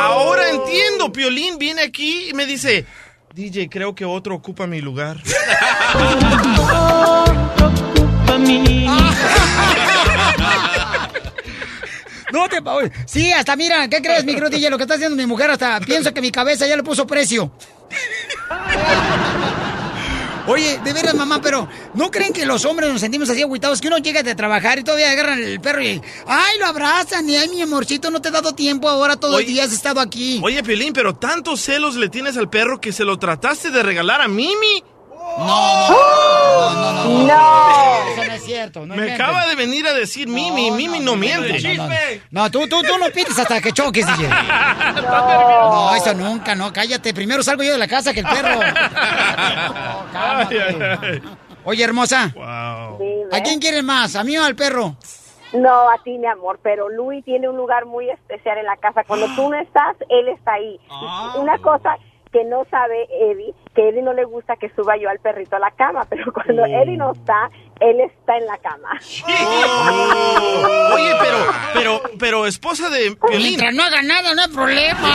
Ahora 0.00 0.50
entiendo, 0.50 1.12
Piolín 1.12 1.58
viene 1.58 1.82
aquí 1.82 2.30
y 2.30 2.34
me 2.34 2.46
dice, 2.46 2.86
DJ, 3.34 3.68
creo 3.68 3.94
que 3.94 4.04
otro 4.04 4.34
ocupa 4.34 4.66
mi 4.66 4.80
lugar. 4.80 5.18
No 12.32 12.48
te 12.48 12.60
pa- 12.62 12.74
oye, 12.74 12.90
Sí, 13.06 13.32
hasta 13.32 13.56
mira, 13.56 13.88
¿qué 13.88 14.00
crees, 14.02 14.24
mi 14.24 14.34
DJ? 14.34 14.70
Lo 14.70 14.76
que 14.76 14.84
está 14.84 14.94
haciendo 14.94 15.16
mi 15.16 15.26
mujer, 15.26 15.50
hasta 15.50 15.80
pienso 15.80 16.12
que 16.12 16.20
mi 16.20 16.30
cabeza 16.30 16.66
ya 16.66 16.76
le 16.76 16.82
puso 16.82 17.06
precio. 17.06 17.50
Oye, 20.46 20.80
de 20.82 20.92
veras, 20.94 21.14
mamá, 21.14 21.42
pero 21.42 21.68
¿no 21.92 22.10
creen 22.10 22.32
que 22.32 22.46
los 22.46 22.64
hombres 22.64 22.90
nos 22.90 23.02
sentimos 23.02 23.28
así 23.28 23.42
agüitados? 23.42 23.82
Que 23.82 23.88
uno 23.88 23.98
llega 23.98 24.22
de 24.22 24.34
trabajar 24.34 24.78
y 24.78 24.82
todavía 24.82 25.10
agarran 25.10 25.38
el 25.38 25.60
perro 25.60 25.82
y... 25.82 26.00
¡Ay, 26.26 26.58
lo 26.58 26.64
abrazan! 26.66 27.28
Y 27.28 27.36
¡ay, 27.36 27.50
mi 27.50 27.60
amorcito, 27.60 28.10
no 28.10 28.22
te 28.22 28.28
he 28.30 28.32
dado 28.32 28.54
tiempo 28.54 28.88
ahora! 28.88 29.16
Todo 29.16 29.38
el 29.38 29.46
día 29.46 29.64
has 29.64 29.72
estado 29.74 30.00
aquí. 30.00 30.40
Oye, 30.42 30.62
Piolín, 30.62 30.94
pero 30.94 31.14
tantos 31.14 31.60
celos 31.60 31.96
le 31.96 32.08
tienes 32.08 32.38
al 32.38 32.48
perro 32.48 32.80
que 32.80 32.92
se 32.92 33.04
lo 33.04 33.18
trataste 33.18 33.70
de 33.70 33.82
regalar 33.82 34.22
a 34.22 34.28
Mimi. 34.28 34.82
No, 35.36 36.72
no, 36.72 36.72
no, 36.72 36.92
no, 36.92 37.26
no. 37.26 38.08
Eso 38.12 38.24
no 38.24 38.32
es 38.32 38.44
cierto. 38.44 38.86
No 38.86 38.94
Me 38.94 39.12
acaba 39.12 39.46
de 39.46 39.54
venir 39.54 39.86
a 39.86 39.92
decir 39.92 40.28
Mimi, 40.28 40.70
Mimi 40.70 41.00
no, 41.00 41.16
miente. 41.16 41.60
No, 41.76 41.84
no, 41.84 41.88
no. 41.88 41.94
No, 42.30 42.50
tú, 42.50 42.68
tú, 42.68 42.82
tú 42.82 42.98
no 42.98 43.06
pites 43.06 43.38
hasta 43.38 43.60
que 43.60 43.72
choques, 43.72 44.06
DJ. 44.18 44.28
No, 44.28 45.94
eso 45.94 46.14
nunca, 46.14 46.54
no, 46.54 46.72
cállate. 46.72 47.12
Primero 47.14 47.42
salgo 47.42 47.62
yo 47.62 47.72
de 47.72 47.78
la 47.78 47.88
casa 47.88 48.12
que 48.12 48.20
el 48.20 48.26
perro. 48.26 48.60
No, 49.78 50.12
cálmate. 50.12 51.22
Oye, 51.64 51.84
hermosa. 51.84 52.32
¿A 52.36 53.40
quién 53.42 53.60
quieres 53.60 53.84
más? 53.84 54.16
¿A 54.16 54.24
mí 54.24 54.36
o 54.38 54.44
al 54.44 54.56
perro? 54.56 54.96
No, 55.52 55.88
a 55.88 55.96
ti, 56.04 56.18
mi 56.18 56.26
amor, 56.26 56.58
pero 56.62 56.88
Luis 56.90 57.24
tiene 57.24 57.48
un 57.48 57.56
lugar 57.56 57.86
muy 57.86 58.08
especial 58.10 58.58
en 58.58 58.66
la 58.66 58.76
casa. 58.76 59.04
Cuando 59.04 59.26
tú 59.34 59.48
no 59.48 59.58
estás, 59.58 59.96
él 60.08 60.28
está 60.28 60.54
ahí. 60.54 60.78
Una 61.36 61.58
cosa 61.58 61.96
que 62.32 62.44
no 62.44 62.64
sabe 62.70 63.06
Eddie, 63.10 63.54
que 63.78 63.88
Eddie 63.90 64.02
no 64.02 64.12
le 64.12 64.24
gusta 64.24 64.56
que 64.56 64.68
suba 64.74 64.96
yo 64.96 65.08
al 65.08 65.20
perrito 65.20 65.54
a 65.54 65.60
la 65.60 65.70
cama, 65.70 66.04
pero 66.10 66.32
cuando 66.32 66.64
Eddie 66.66 66.96
no 66.96 67.12
está, 67.12 67.48
él 67.78 68.00
está 68.00 68.36
en 68.36 68.46
la 68.46 68.58
cama. 68.58 68.90
Oye, 70.94 71.12
pero, 71.20 71.38
pero, 71.72 72.02
pero 72.18 72.46
esposa 72.48 72.90
de 72.90 73.14
Piolín. 73.14 73.38
Mientras 73.50 73.72
no 73.74 73.84
haga 73.84 74.02
nada, 74.02 74.34
no 74.34 74.42
hay 74.42 74.48
problema. 74.48 75.08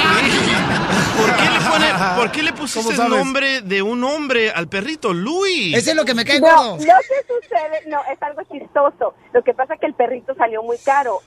¿Por 1.17 1.35
qué 1.35 1.43
le, 1.43 1.59
pone- 1.69 2.15
por 2.15 2.31
qué 2.31 2.41
le 2.43 2.53
pusiste 2.53 2.95
¿Cómo 2.95 3.03
el 3.03 3.09
nombre 3.11 3.61
de 3.63 3.81
un 3.81 4.01
hombre 4.05 4.49
al 4.51 4.69
perrito? 4.69 5.11
Luis. 5.13 5.75
Ese 5.75 5.89
es 5.91 5.95
lo 5.97 6.05
que 6.05 6.13
me 6.13 6.23
cae 6.23 6.39
No, 6.39 6.47
gordo. 6.47 6.77
lo 6.77 6.77
que 6.77 6.87
sucede, 7.27 7.83
no, 7.87 7.99
es 8.11 8.21
algo 8.23 8.43
chistoso. 8.49 9.13
Lo 9.33 9.43
que 9.43 9.53
pasa 9.53 9.73
es 9.73 9.79
que 9.81 9.87
el 9.87 9.93
perrito 9.93 10.33
salió 10.35 10.63
muy 10.63 10.77
caro. 10.77 11.19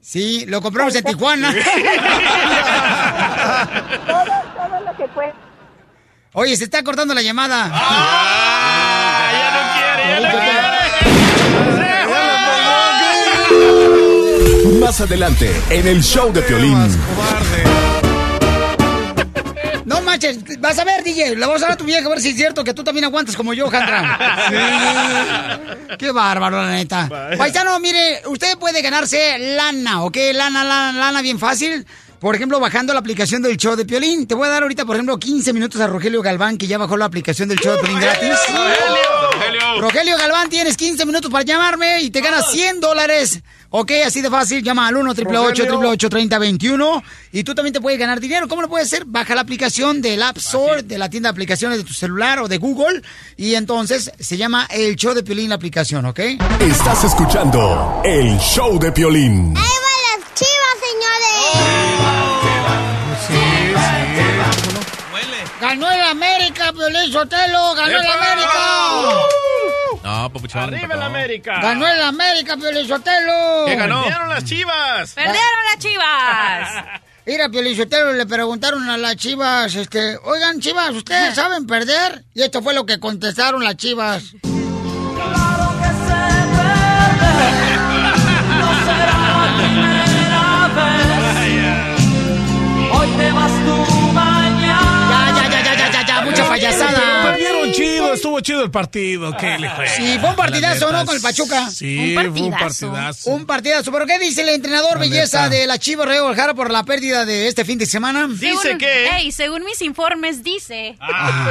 Sí, 0.00 0.46
lo 0.46 0.62
compramos 0.62 0.94
en 0.96 1.04
Tijuana. 1.04 1.52
Todo, 4.06 4.24
todo 4.56 4.80
lo 4.80 4.96
que 4.96 5.08
fue 5.08 5.32
Oye, 6.36 6.56
se 6.56 6.64
está 6.64 6.82
cortando 6.82 7.14
la 7.14 7.22
llamada. 7.22 7.70
Más 14.80 15.00
adelante, 15.00 15.54
en 15.70 15.86
el 15.86 16.02
show 16.02 16.32
de 16.32 16.42
Piolín. 16.42 16.76
No 19.84 20.00
manches, 20.00 20.38
vas 20.58 20.76
a 20.76 20.84
ver, 20.84 21.04
DJ, 21.04 21.36
le 21.36 21.46
vamos 21.46 21.62
a 21.62 21.66
dar 21.66 21.72
a 21.74 21.76
tu 21.76 21.84
vieja 21.84 22.04
a 22.04 22.08
ver 22.08 22.20
si 22.20 22.30
es 22.30 22.36
cierto 22.36 22.64
que 22.64 22.74
tú 22.74 22.82
también 22.82 23.04
aguantas 23.04 23.36
como 23.36 23.54
yo, 23.54 23.70
Jandra. 23.70 24.18
Sí. 25.88 25.96
Qué 25.98 26.10
bárbaro, 26.10 26.62
la 26.62 26.70
neta. 26.70 27.08
Paisano, 27.38 27.78
mire, 27.78 28.22
usted 28.26 28.58
puede 28.58 28.82
ganarse 28.82 29.38
lana, 29.38 30.02
¿ok? 30.02 30.16
Lana, 30.32 30.64
lana, 30.64 30.98
lana, 30.98 31.22
bien 31.22 31.38
fácil. 31.38 31.86
Por 32.24 32.34
ejemplo, 32.34 32.58
bajando 32.58 32.94
la 32.94 33.00
aplicación 33.00 33.42
del 33.42 33.58
show 33.58 33.76
de 33.76 33.84
Piolín. 33.84 34.26
Te 34.26 34.34
voy 34.34 34.46
a 34.46 34.50
dar 34.50 34.62
ahorita, 34.62 34.86
por 34.86 34.96
ejemplo, 34.96 35.18
15 35.18 35.52
minutos 35.52 35.78
a 35.82 35.86
Rogelio 35.86 36.22
Galván, 36.22 36.56
que 36.56 36.66
ya 36.66 36.78
bajó 36.78 36.96
la 36.96 37.04
aplicación 37.04 37.50
del 37.50 37.58
show 37.58 37.74
de 37.74 37.80
Piolín 37.80 38.00
gratis. 38.00 38.38
Rogelio 39.78 40.16
Galván, 40.16 40.48
tienes 40.48 40.74
15 40.78 41.04
minutos 41.04 41.30
para 41.30 41.44
llamarme 41.44 42.00
y 42.00 42.10
te 42.10 42.22
ganas 42.22 42.50
100 42.50 42.80
dólares. 42.80 43.42
Ok, 43.68 43.92
así 44.06 44.22
de 44.22 44.30
fácil. 44.30 44.62
Llama 44.62 44.88
al 44.88 44.96
1 44.96 45.10
888 45.10 46.08
3021 46.08 47.02
Y 47.30 47.44
tú 47.44 47.54
también 47.54 47.74
te 47.74 47.82
puedes 47.82 48.00
ganar 48.00 48.20
dinero. 48.20 48.48
¿Cómo 48.48 48.62
lo 48.62 48.70
puedes 48.70 48.86
hacer? 48.86 49.04
Baja 49.04 49.34
la 49.34 49.42
aplicación 49.42 50.00
del 50.00 50.22
App 50.22 50.38
Store, 50.38 50.82
de 50.82 50.96
la 50.96 51.10
tienda 51.10 51.28
de 51.28 51.32
aplicaciones 51.32 51.76
de 51.76 51.84
tu 51.84 51.92
celular 51.92 52.38
o 52.38 52.48
de 52.48 52.56
Google. 52.56 53.02
Y 53.36 53.54
entonces 53.54 54.10
se 54.18 54.38
llama 54.38 54.66
El 54.70 54.96
Show 54.96 55.12
de 55.12 55.24
Piolín 55.24 55.50
la 55.50 55.56
aplicación, 55.56 56.06
¿ok? 56.06 56.20
Estás 56.60 57.04
escuchando 57.04 58.00
el 58.02 58.38
show 58.38 58.78
de 58.78 58.92
Piolín. 58.92 59.54
las 59.54 59.93
¡Ganó 65.74 65.90
el 65.90 66.00
América, 66.02 66.72
Piolín 66.72 67.12
Sotelo! 67.12 67.74
¡Ganó 67.74 67.98
el. 67.98 68.06
América! 68.06 69.18
No, 70.04 70.32
papuchón. 70.32 70.62
Arriba 70.72 70.94
el 70.94 71.02
América. 71.02 71.58
¡Ganó 71.60 71.88
el 71.88 72.00
América, 72.00 72.56
Piolín 72.56 72.86
Sotelo! 72.86 73.64
¿Qué 73.66 73.74
ganó? 73.74 74.04
Perdieron 74.04 74.28
las 74.28 74.44
chivas. 74.44 75.14
¡Perdieron 75.14 75.64
las 75.72 75.78
chivas! 75.80 76.84
Mira, 77.26 77.48
Piolichotero, 77.48 78.12
le 78.12 78.26
preguntaron 78.26 78.88
a 78.88 78.98
las 78.98 79.16
chivas, 79.16 79.74
este, 79.74 80.18
oigan, 80.18 80.60
chivas, 80.60 80.90
¿ustedes 80.90 81.34
saben 81.34 81.66
perder? 81.66 82.22
Y 82.34 82.42
esto 82.42 82.62
fue 82.62 82.74
lo 82.74 82.84
que 82.84 83.00
contestaron 83.00 83.64
las 83.64 83.76
chivas. 83.76 84.24
Estuvo 98.24 98.40
chido 98.40 98.62
el 98.64 98.70
partido. 98.70 99.36
¿Qué 99.36 99.58
le 99.58 99.68
fue? 99.68 99.86
Sí, 99.86 100.16
fue 100.18 100.30
un 100.30 100.36
partidazo, 100.36 100.86
La 100.86 100.92
neta, 100.92 101.00
¿no? 101.00 101.06
Con 101.06 101.16
el 101.16 101.22
Pachuca. 101.22 101.70
Sí, 101.70 102.14
fue 102.14 102.28
un 102.28 102.50
partidazo. 102.50 103.30
Un 103.30 103.44
partidazo. 103.46 103.92
¿Pero 103.92 104.06
qué 104.06 104.18
dice 104.18 104.40
el 104.40 104.48
entrenador 104.48 104.94
La 104.94 104.98
belleza 105.00 105.42
neta. 105.44 105.54
de 105.54 105.66
la 105.66 105.78
Chivas, 105.78 106.06
Rey 106.08 106.18
Guadalajara, 106.18 106.54
por 106.54 106.70
la 106.70 106.84
pérdida 106.84 107.26
de 107.26 107.48
este 107.48 107.66
fin 107.66 107.76
de 107.78 107.84
semana? 107.84 108.28
Según- 108.38 108.78
Ey, 108.82 109.30
según 109.30 109.64
mis 109.64 109.82
informes 109.82 110.42
dice 110.42 110.96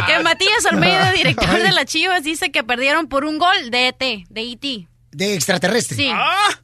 que 0.08 0.24
Matías 0.24 0.66
Almeida, 0.72 1.12
director 1.16 1.62
de 1.62 1.72
las 1.72 1.86
Chivas, 1.86 2.24
dice 2.24 2.52
que 2.52 2.64
perdieron 2.64 3.08
por 3.08 3.24
un 3.26 3.38
gol 3.38 3.70
de 3.70 3.90
ET, 3.90 4.26
de 4.30 4.42
IT. 4.42 4.88
De 5.12 5.36
extraterrestre. 5.36 5.96
Sí. 5.96 6.10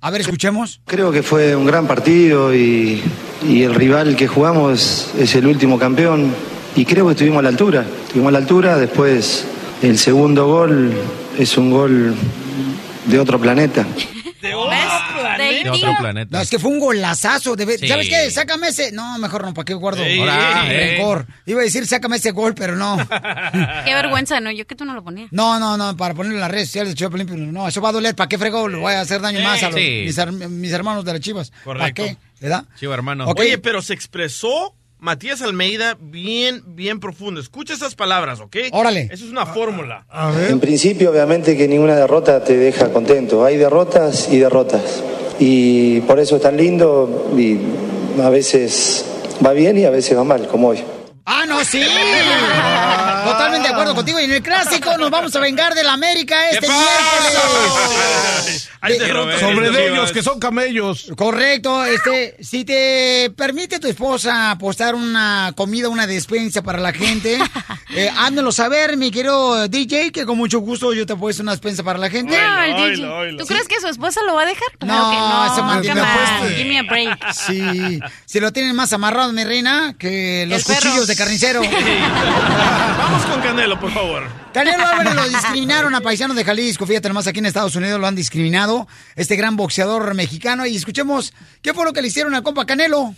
A 0.01 0.09
ver, 0.09 0.21
escuchemos. 0.21 0.81
Creo 0.87 1.11
que 1.11 1.21
fue 1.21 1.55
un 1.55 1.67
gran 1.67 1.85
partido 1.85 2.51
y, 2.55 3.03
y 3.47 3.61
el 3.61 3.75
rival 3.75 4.15
que 4.15 4.27
jugamos 4.27 5.11
es 5.19 5.35
el 5.35 5.45
último 5.45 5.77
campeón 5.77 6.33
y 6.75 6.83
creo 6.85 7.05
que 7.05 7.11
estuvimos 7.11 7.39
a 7.39 7.43
la 7.43 7.49
altura. 7.49 7.85
Estuvimos 8.05 8.29
a 8.29 8.31
la 8.31 8.37
altura, 8.39 8.77
después 8.77 9.45
el 9.81 9.97
segundo 9.97 10.47
gol 10.47 10.93
es 11.37 11.57
un 11.57 11.71
gol 11.71 12.15
de 13.05 13.19
otro 13.19 13.39
planeta. 13.39 13.85
De 14.41 14.49
De 14.49 14.55
otro 15.69 15.95
planeta. 15.99 16.37
No, 16.37 16.41
es 16.41 16.49
que 16.49 16.59
fue 16.59 16.71
un 16.71 16.79
golazazo. 16.79 17.55
de 17.57 17.65
ve- 17.65 17.77
Sí. 17.77 17.87
¿Sabes 17.89 18.07
qué? 18.07 18.31
Sácame 18.31 18.69
ese. 18.69 18.91
No, 18.93 19.17
mejor 19.17 19.43
no, 19.43 19.53
¿para 19.53 19.65
qué 19.65 19.73
guardo? 19.73 20.01
Ey, 20.03 20.19
Ahora, 20.19 20.65
ey, 20.65 20.71
ey. 20.75 20.95
rencor. 20.97 21.25
Iba 21.45 21.59
a 21.61 21.63
decir, 21.63 21.85
sácame 21.85 22.17
ese 22.17 22.31
gol, 22.31 22.53
pero 22.55 22.75
no. 22.77 22.97
Qué 23.85 23.93
vergüenza, 23.93 24.39
¿no? 24.39 24.49
Yo 24.51 24.65
que 24.65 24.75
tú 24.75 24.85
no 24.85 24.93
lo 24.93 25.03
ponías. 25.03 25.29
No, 25.31 25.59
no, 25.59 25.75
no, 25.75 25.95
para 25.97 26.13
ponerlo 26.13 26.37
en 26.37 26.41
las 26.41 26.51
redes 26.51 26.67
sociales 26.69 26.95
de 26.95 27.25
no, 27.37 27.67
eso 27.67 27.81
va 27.81 27.89
a 27.89 27.91
doler. 27.93 28.15
¿Para 28.15 28.29
qué 28.29 28.37
frego? 28.37 28.67
Le 28.69 28.77
voy 28.77 28.93
a 28.93 29.01
hacer 29.01 29.19
daño 29.21 29.41
más 29.41 29.61
a 29.63 29.69
los- 29.69 29.75
Sí. 29.79 30.03
mis, 30.05 30.17
her- 30.17 30.31
mis 30.31 30.71
hermanos 30.71 31.03
de 31.03 31.11
las 31.13 31.21
Chivas. 31.21 31.51
¿Para 31.51 31.79
Correcto. 31.79 32.03
qué? 32.05 32.17
¿Verdad? 32.39 32.63
Chivo, 32.79 32.93
hermano. 32.93 33.25
Oye, 33.37 33.57
pero 33.57 33.81
se 33.81 33.93
expresó 33.93 34.73
Matías 34.99 35.41
Almeida 35.41 35.97
bien, 35.99 36.61
bien 36.67 36.99
profundo. 36.99 37.39
Escucha 37.39 37.73
esas 37.73 37.95
palabras, 37.95 38.41
¿ok? 38.41 38.57
Órale. 38.71 39.09
Eso 39.11 39.25
es 39.25 39.31
una 39.31 39.45
fórmula. 39.45 40.05
En 40.49 40.59
principio, 40.59 41.11
obviamente 41.11 41.55
que 41.55 41.67
ninguna 41.67 41.95
derrota 41.95 42.43
te 42.43 42.57
deja 42.57 42.91
contento. 42.91 43.45
Hay 43.45 43.57
derrotas 43.57 44.27
y 44.31 44.39
derrotas. 44.39 45.01
Y 45.39 46.01
por 46.01 46.19
eso 46.19 46.35
es 46.35 46.41
tan 46.41 46.57
lindo 46.57 47.31
y 47.37 47.57
a 48.21 48.29
veces 48.29 49.05
va 49.45 49.53
bien 49.53 49.77
y 49.77 49.85
a 49.85 49.89
veces 49.89 50.17
va 50.17 50.25
mal, 50.25 50.47
como 50.47 50.69
hoy. 50.69 50.83
Ah, 51.25 51.45
no, 51.47 51.63
sí. 51.63 51.81
Totalmente 53.31 53.67
de 53.67 53.73
acuerdo 53.73 53.95
contigo. 53.95 54.19
Y 54.19 54.23
en 54.25 54.31
el 54.33 54.43
clásico 54.43 54.97
nos 54.97 55.09
vamos 55.09 55.35
a 55.35 55.39
vengar 55.39 55.73
del 55.75 55.87
América 55.87 56.49
este 56.49 56.67
miércoles. 56.67 58.69
Hay 58.81 58.97
De- 58.97 59.39
Sobre 59.39 59.71
de 59.71 59.89
ellos, 59.91 60.11
que 60.11 60.23
son 60.23 60.39
camellos. 60.39 61.07
Correcto, 61.17 61.83
este, 61.85 62.35
si 62.41 62.63
te 62.65 63.31
permite 63.35 63.79
tu 63.79 63.87
esposa 63.87 64.51
apostar 64.51 64.95
una 64.95 65.51
comida, 65.55 65.89
una 65.89 66.07
despensa 66.07 66.61
para 66.61 66.79
la 66.79 66.93
gente, 66.93 67.37
eh, 67.95 68.09
házmelo 68.17 68.51
saber, 68.53 68.95
mi 68.95 69.11
querido 69.11 69.67
DJ, 69.67 70.11
que 70.11 70.25
con 70.25 70.37
mucho 70.37 70.59
gusto 70.59 70.93
yo 70.93 71.05
te 71.05 71.13
apuesto 71.13 71.43
una 71.43 71.51
despensa 71.51 71.83
para 71.83 71.99
la 71.99 72.09
gente. 72.09 72.37
No, 72.41 72.61
el 72.63 72.95
DJ. 72.95 73.37
¿Tú 73.37 73.45
crees 73.45 73.67
que 73.67 73.79
su 73.81 73.87
esposa 73.87 74.21
lo 74.25 74.35
va 74.35 74.43
a 74.43 74.45
dejar? 74.45 74.67
Claro 74.79 75.03
No, 75.03 75.11
que 75.11 75.17
no. 75.17 75.55
se 75.55 75.61
mantiene. 75.61 76.01
Give 76.55 76.69
me 76.69 76.79
a 76.79 76.83
break. 76.83 77.33
Sí, 77.33 77.99
si 78.25 78.39
lo 78.39 78.53
tienen 78.53 78.75
más 78.75 78.93
amarrado, 78.93 79.33
mi 79.33 79.43
reina, 79.43 79.95
que 79.99 80.45
los 80.47 80.59
El 80.59 80.65
perro. 80.65 80.79
cuchillos 80.89 81.07
de 81.07 81.15
carnicero. 81.17 81.61
Vamos 82.97 83.18
con 83.25 83.41
Canelo, 83.41 83.79
por 83.79 83.91
favor. 83.91 84.23
Canelo 84.53 84.85
Álvarez 84.87 85.15
lo 85.15 85.27
discriminaron 85.27 85.95
a 85.95 86.01
paisanos 86.01 86.35
de 86.35 86.43
Jalisco, 86.43 86.85
fíjate 86.85 87.07
nomás 87.07 87.27
aquí 87.27 87.39
en 87.39 87.45
Estados 87.45 87.75
Unidos 87.75 87.99
lo 87.99 88.07
han 88.07 88.15
discriminado, 88.15 88.87
este 89.15 89.35
gran 89.35 89.55
boxeador 89.55 90.13
mexicano, 90.13 90.65
y 90.65 90.75
escuchemos 90.75 91.33
qué 91.61 91.73
fue 91.73 91.85
lo 91.85 91.93
que 91.93 92.01
le 92.01 92.07
hicieron 92.07 92.33
al 92.35 92.43
compa 92.43 92.65
Canelo. 92.65 93.13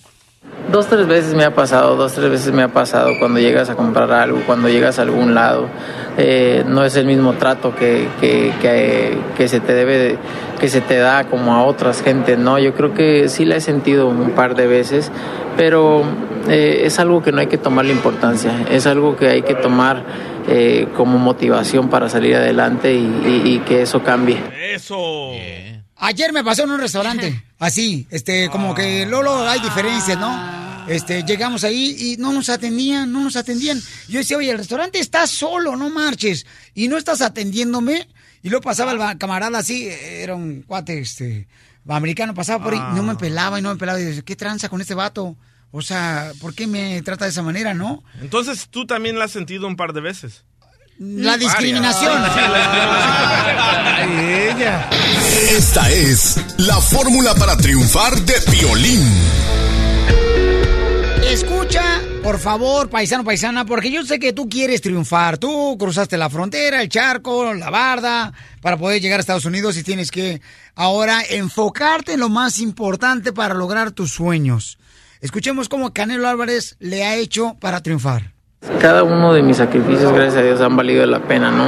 Dos, 0.71 0.87
tres 0.87 1.05
veces 1.05 1.33
me 1.33 1.43
ha 1.43 1.53
pasado, 1.53 1.95
dos, 1.97 2.13
tres 2.13 2.29
veces 2.29 2.53
me 2.53 2.63
ha 2.63 2.69
pasado 2.69 3.11
cuando 3.19 3.39
llegas 3.39 3.69
a 3.69 3.75
comprar 3.75 4.11
algo, 4.11 4.39
cuando 4.45 4.69
llegas 4.69 4.99
a 4.99 5.01
algún 5.01 5.35
lado. 5.35 5.67
Eh, 6.17 6.63
no 6.65 6.85
es 6.85 6.95
el 6.95 7.05
mismo 7.05 7.33
trato 7.33 7.75
que, 7.75 8.07
que, 8.21 8.53
que, 8.61 9.17
que 9.37 9.47
se 9.49 9.59
te 9.59 9.73
debe, 9.73 9.97
de- 9.97 10.17
que 10.59 10.69
se 10.69 10.79
te 10.81 10.97
da 10.97 11.25
como 11.25 11.53
a 11.53 11.63
otras 11.65 12.01
gentes, 12.01 12.37
¿no? 12.37 12.57
Yo 12.57 12.73
creo 12.73 12.93
que 12.93 13.27
sí 13.27 13.43
la 13.45 13.57
he 13.57 13.61
sentido 13.61 14.07
un 14.07 14.31
par 14.31 14.55
de 14.55 14.67
veces, 14.67 15.11
pero 15.57 16.03
eh, 16.47 16.83
es 16.85 16.99
algo 16.99 17.21
que 17.21 17.31
no 17.33 17.39
hay 17.41 17.47
que 17.47 17.57
tomarle 17.57 17.91
importancia, 17.91 18.51
es 18.71 18.87
algo 18.87 19.17
que 19.17 19.27
hay 19.27 19.41
que 19.41 19.55
tomar 19.55 20.03
eh, 20.47 20.87
como 20.95 21.17
motivación 21.17 21.89
para 21.89 22.07
salir 22.09 22.35
adelante 22.35 22.93
y, 22.93 22.97
y- 23.45 23.55
y 23.55 23.59
que 23.59 23.81
eso 23.81 24.03
cambie. 24.03 24.37
Eso. 24.73 25.31
Ayer 26.03 26.33
me 26.33 26.43
pasó 26.43 26.63
en 26.63 26.71
un 26.71 26.79
restaurante, 26.79 27.43
así, 27.59 28.07
este, 28.09 28.49
como 28.49 28.73
que 28.73 29.05
Lolo 29.05 29.47
hay 29.47 29.59
diferencias, 29.59 30.19
¿no? 30.19 30.83
Este, 30.87 31.23
llegamos 31.23 31.63
ahí 31.63 31.95
y 31.95 32.17
no 32.17 32.33
nos 32.33 32.49
atendían, 32.49 33.11
no 33.11 33.23
nos 33.23 33.35
atendían. 33.35 33.79
Yo 34.07 34.17
decía, 34.17 34.35
oye, 34.35 34.49
el 34.49 34.57
restaurante 34.57 34.97
está 34.97 35.27
solo, 35.27 35.75
no 35.75 35.91
marches, 35.91 36.47
y 36.73 36.87
no 36.87 36.97
estás 36.97 37.21
atendiéndome. 37.21 38.07
Y 38.41 38.49
luego 38.49 38.63
pasaba 38.63 38.93
el 38.93 39.17
camarada 39.19 39.59
así, 39.59 39.87
era 39.89 40.33
un 40.33 40.63
cuate, 40.63 40.97
este, 40.97 41.47
americano, 41.87 42.33
pasaba 42.33 42.63
por 42.63 42.73
ahí, 42.73 42.79
no 42.95 43.03
me 43.03 43.15
pelaba 43.15 43.59
y 43.59 43.61
no 43.61 43.69
me 43.69 43.75
pelaba. 43.75 43.99
Y 43.99 44.05
decía, 44.05 44.23
¿qué 44.23 44.35
tranza 44.35 44.69
con 44.69 44.81
este 44.81 44.95
vato? 44.95 45.37
O 45.69 45.83
sea, 45.83 46.31
¿por 46.41 46.55
qué 46.55 46.65
me 46.65 46.99
trata 47.03 47.25
de 47.25 47.31
esa 47.31 47.43
manera, 47.43 47.75
no? 47.75 48.03
Entonces 48.21 48.69
tú 48.71 48.87
también 48.87 49.19
la 49.19 49.25
has 49.25 49.31
sentido 49.31 49.67
un 49.67 49.75
par 49.75 49.93
de 49.93 50.01
veces. 50.01 50.45
La 51.03 51.35
discriminación. 51.35 52.13
ella. 54.19 54.87
Esta 55.49 55.89
es 55.89 56.37
la 56.57 56.79
fórmula 56.79 57.33
para 57.33 57.57
triunfar 57.57 58.21
de 58.21 58.35
violín. 58.51 59.01
Escucha, 61.27 61.99
por 62.21 62.37
favor, 62.37 62.87
paisano, 62.91 63.23
paisana, 63.23 63.65
porque 63.65 63.89
yo 63.89 64.05
sé 64.05 64.19
que 64.19 64.31
tú 64.31 64.47
quieres 64.47 64.81
triunfar. 64.81 65.39
Tú 65.39 65.75
cruzaste 65.79 66.19
la 66.19 66.29
frontera, 66.29 66.83
el 66.83 66.89
charco, 66.89 67.51
la 67.55 67.71
barda, 67.71 68.31
para 68.61 68.77
poder 68.77 69.01
llegar 69.01 69.17
a 69.17 69.21
Estados 69.21 69.45
Unidos 69.45 69.77
y 69.77 69.83
tienes 69.83 70.11
que 70.11 70.39
ahora 70.75 71.23
enfocarte 71.27 72.13
en 72.13 72.19
lo 72.19 72.29
más 72.29 72.59
importante 72.59 73.33
para 73.33 73.55
lograr 73.55 73.89
tus 73.89 74.11
sueños. 74.11 74.77
Escuchemos 75.19 75.67
cómo 75.67 75.93
Canelo 75.93 76.29
Álvarez 76.29 76.75
le 76.77 77.05
ha 77.05 77.15
hecho 77.15 77.57
para 77.59 77.81
triunfar. 77.81 78.33
Cada 78.79 79.01
uno 79.03 79.33
de 79.33 79.41
mis 79.41 79.57
sacrificios, 79.57 80.13
gracias 80.13 80.37
a 80.37 80.43
Dios, 80.43 80.61
han 80.61 80.75
valido 80.75 81.03
la 81.07 81.21
pena, 81.21 81.49
¿no? 81.49 81.65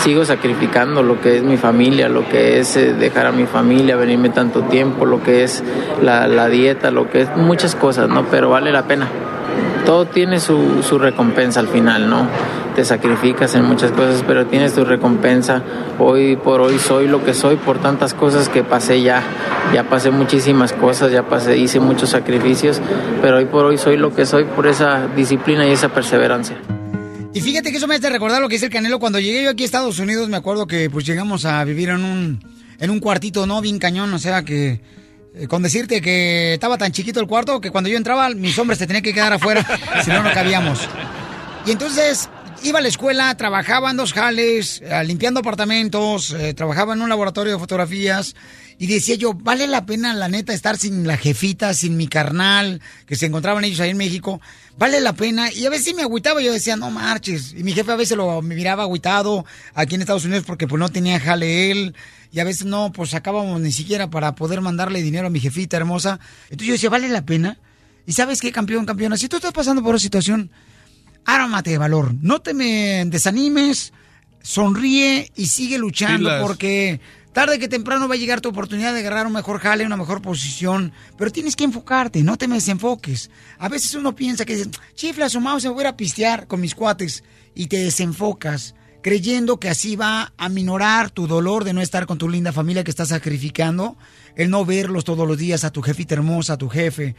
Sigo 0.00 0.26
sacrificando 0.26 1.02
lo 1.02 1.18
que 1.18 1.38
es 1.38 1.42
mi 1.42 1.56
familia, 1.56 2.10
lo 2.10 2.28
que 2.28 2.58
es 2.58 2.76
eh, 2.76 2.92
dejar 2.92 3.24
a 3.24 3.32
mi 3.32 3.46
familia, 3.46 3.96
venirme 3.96 4.28
tanto 4.28 4.60
tiempo, 4.64 5.06
lo 5.06 5.22
que 5.22 5.42
es 5.42 5.64
la, 6.02 6.26
la 6.26 6.48
dieta, 6.48 6.90
lo 6.90 7.08
que 7.08 7.22
es 7.22 7.34
muchas 7.34 7.74
cosas, 7.74 8.10
¿no? 8.10 8.26
Pero 8.26 8.50
vale 8.50 8.72
la 8.72 8.82
pena. 8.82 9.08
Todo 9.86 10.04
tiene 10.04 10.38
su, 10.38 10.82
su 10.82 10.98
recompensa 10.98 11.60
al 11.60 11.68
final, 11.68 12.10
¿no? 12.10 12.26
Te 12.74 12.84
sacrificas 12.84 13.54
en 13.54 13.64
muchas 13.66 13.92
cosas, 13.92 14.24
pero 14.26 14.46
tienes 14.46 14.74
tu 14.74 14.84
recompensa. 14.84 15.62
Hoy 16.00 16.34
por 16.36 16.60
hoy 16.60 16.78
soy 16.80 17.06
lo 17.06 17.24
que 17.24 17.32
soy 17.32 17.54
por 17.54 17.78
tantas 17.80 18.14
cosas 18.14 18.48
que 18.48 18.64
pasé 18.64 19.00
ya. 19.00 19.22
Ya 19.72 19.84
pasé 19.88 20.10
muchísimas 20.10 20.72
cosas, 20.72 21.12
ya 21.12 21.22
pasé, 21.28 21.56
hice 21.56 21.78
muchos 21.78 22.10
sacrificios, 22.10 22.80
pero 23.22 23.36
hoy 23.38 23.44
por 23.44 23.64
hoy 23.64 23.78
soy 23.78 23.96
lo 23.96 24.12
que 24.14 24.26
soy 24.26 24.44
por 24.44 24.66
esa 24.66 25.06
disciplina 25.14 25.66
y 25.68 25.70
esa 25.70 25.88
perseverancia. 25.90 26.56
Y 27.32 27.40
fíjate 27.40 27.70
que 27.70 27.76
eso 27.76 27.86
me 27.86 27.94
hace 27.94 28.10
recordar 28.10 28.40
lo 28.42 28.48
que 28.48 28.56
es 28.56 28.62
el 28.64 28.70
Canelo. 28.70 28.98
Cuando 28.98 29.20
llegué 29.20 29.44
yo 29.44 29.50
aquí 29.50 29.62
a 29.62 29.66
Estados 29.66 29.98
Unidos, 30.00 30.28
me 30.28 30.36
acuerdo 30.36 30.66
que 30.66 30.90
pues 30.90 31.06
llegamos 31.06 31.44
a 31.44 31.62
vivir 31.64 31.90
en 31.90 32.04
un, 32.04 32.44
en 32.80 32.90
un 32.90 32.98
cuartito, 32.98 33.46
¿no? 33.46 33.60
Bien 33.60 33.78
cañón, 33.78 34.12
o 34.12 34.18
sea 34.18 34.42
que... 34.42 34.80
eh, 35.36 35.46
Con 35.48 35.62
decirte 35.62 36.00
que 36.00 36.54
estaba 36.54 36.76
tan 36.76 36.90
chiquito 36.90 37.20
el 37.20 37.26
cuarto 37.28 37.60
que 37.60 37.70
cuando 37.70 37.88
yo 37.88 37.96
entraba, 37.96 38.28
mis 38.30 38.58
hombres 38.58 38.78
se 38.80 38.86
tenían 38.88 39.02
que 39.04 39.14
quedar 39.14 39.32
afuera, 39.32 39.64
si 40.04 40.10
no, 40.10 40.22
no 40.24 40.32
cabíamos. 40.32 40.88
Y 41.66 41.70
entonces 41.72 42.28
iba 42.68 42.78
a 42.78 42.82
la 42.82 42.88
escuela, 42.88 43.36
trabajaba 43.36 43.90
en 43.90 43.96
dos 43.96 44.12
jales, 44.12 44.80
eh, 44.82 45.04
limpiando 45.04 45.40
apartamentos, 45.40 46.32
eh, 46.32 46.54
trabajaba 46.54 46.94
en 46.94 47.02
un 47.02 47.08
laboratorio 47.08 47.52
de 47.52 47.58
fotografías. 47.58 48.34
Y 48.78 48.86
decía 48.86 49.14
yo, 49.14 49.34
vale 49.34 49.66
la 49.66 49.86
pena, 49.86 50.14
la 50.14 50.28
neta, 50.28 50.52
estar 50.52 50.76
sin 50.76 51.06
la 51.06 51.16
jefita, 51.16 51.74
sin 51.74 51.96
mi 51.96 52.08
carnal, 52.08 52.80
que 53.06 53.14
se 53.16 53.26
encontraban 53.26 53.64
ellos 53.64 53.80
ahí 53.80 53.90
en 53.90 53.96
México. 53.96 54.40
Vale 54.76 55.00
la 55.00 55.12
pena. 55.12 55.52
Y 55.52 55.64
a 55.66 55.70
veces 55.70 55.94
me 55.94 56.02
agüitaba, 56.02 56.40
yo 56.40 56.52
decía, 56.52 56.76
no 56.76 56.90
marches. 56.90 57.52
Y 57.56 57.62
mi 57.62 57.72
jefe 57.72 57.92
a 57.92 57.96
veces 57.96 58.16
lo 58.16 58.42
miraba 58.42 58.82
agüitado 58.82 59.44
aquí 59.74 59.94
en 59.94 60.00
Estados 60.00 60.24
Unidos 60.24 60.44
porque 60.46 60.66
pues 60.66 60.80
no 60.80 60.88
tenía 60.88 61.20
jale 61.20 61.70
él. 61.70 61.94
Y 62.32 62.40
a 62.40 62.44
veces 62.44 62.66
no, 62.66 62.90
pues 62.90 63.10
sacábamos 63.10 63.60
ni 63.60 63.70
siquiera 63.70 64.10
para 64.10 64.34
poder 64.34 64.60
mandarle 64.60 65.02
dinero 65.02 65.28
a 65.28 65.30
mi 65.30 65.38
jefita 65.38 65.76
hermosa. 65.76 66.18
Entonces 66.44 66.66
yo 66.66 66.72
decía, 66.72 66.90
¿vale 66.90 67.08
la 67.08 67.24
pena? 67.24 67.58
Y 68.06 68.12
sabes 68.12 68.40
qué, 68.40 68.50
campeón, 68.50 68.84
campeona, 68.86 69.16
si 69.16 69.28
tú 69.28 69.36
estás 69.36 69.52
pasando 69.52 69.82
por 69.82 69.90
una 69.90 69.98
situación, 69.98 70.50
ármate 71.24 71.70
de 71.70 71.78
valor. 71.78 72.14
No 72.20 72.40
te 72.40 72.54
me 72.54 73.04
desanimes, 73.06 73.92
sonríe 74.42 75.30
y 75.36 75.46
sigue 75.46 75.78
luchando 75.78 76.28
Pilas. 76.28 76.42
porque 76.42 77.00
tarde 77.32 77.58
que 77.58 77.68
temprano 77.68 78.08
va 78.08 78.14
a 78.14 78.18
llegar 78.18 78.40
tu 78.40 78.48
oportunidad 78.48 78.92
de 78.94 79.00
agarrar 79.00 79.26
un 79.26 79.32
mejor 79.32 79.58
jale, 79.58 79.86
una 79.86 79.96
mejor 79.96 80.22
posición. 80.22 80.92
Pero 81.18 81.30
tienes 81.30 81.56
que 81.56 81.64
enfocarte, 81.64 82.22
no 82.22 82.36
te 82.36 82.48
me 82.48 82.56
desenfoques. 82.56 83.30
A 83.58 83.68
veces 83.68 83.94
uno 83.94 84.14
piensa 84.14 84.44
que 84.44 84.66
chifla 84.94 85.28
su 85.28 85.40
mouse, 85.40 85.64
me 85.64 85.70
voy 85.70 85.84
a 85.84 85.96
pistear 85.96 86.46
con 86.46 86.60
mis 86.60 86.74
cuates 86.74 87.24
y 87.54 87.66
te 87.66 87.78
desenfocas 87.78 88.74
creyendo 89.04 89.60
que 89.60 89.68
así 89.68 89.96
va 89.96 90.32
a 90.38 90.48
minorar 90.48 91.10
tu 91.10 91.26
dolor 91.26 91.64
de 91.64 91.74
no 91.74 91.82
estar 91.82 92.06
con 92.06 92.16
tu 92.16 92.26
linda 92.26 92.52
familia 92.52 92.84
que 92.84 92.90
estás 92.90 93.10
sacrificando, 93.10 93.98
el 94.34 94.48
no 94.48 94.64
verlos 94.64 95.04
todos 95.04 95.28
los 95.28 95.36
días 95.36 95.62
a 95.64 95.70
tu 95.70 95.82
jefita 95.82 96.14
hermosa, 96.14 96.54
a 96.54 96.56
tu 96.56 96.70
jefe. 96.70 97.14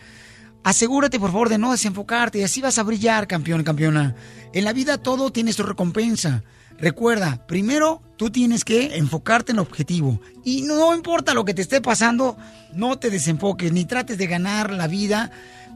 Asegúrate, 0.66 1.20
por 1.20 1.32
favor, 1.32 1.48
de 1.48 1.60
no 1.60 1.72
desenfocarte 1.72 2.40
y 2.40 2.44
así 2.44 2.60
vas 2.60 2.80
a 2.80 2.84
brillar, 2.84 3.28
campeón, 3.28 3.64
campeona. 3.64 4.16
En 4.52 4.64
la 4.66 4.74
vida 4.74 4.98
todo 4.98 5.32
tiene 5.32 5.54
su 5.54 5.62
recompensa. 5.62 6.42
Recuerda, 6.80 7.46
primero 7.46 8.02
tú 8.18 8.32
tienes 8.32 8.66
que 8.66 8.98
enfocarte 8.98 9.52
en 9.52 9.58
el 9.58 9.62
objetivo. 9.62 10.20
Y 10.44 10.64
no 10.64 10.96
importa 10.96 11.36
lo 11.36 11.46
que 11.46 11.54
te 11.54 11.62
esté 11.62 11.82
pasando, 11.82 12.36
no 12.74 12.98
te 12.98 13.12
desenfoques 13.12 13.72
ni 13.72 13.86
trates 13.86 14.18
de 14.18 14.26
ganar 14.26 14.72
la 14.72 14.88
vida 14.88 15.30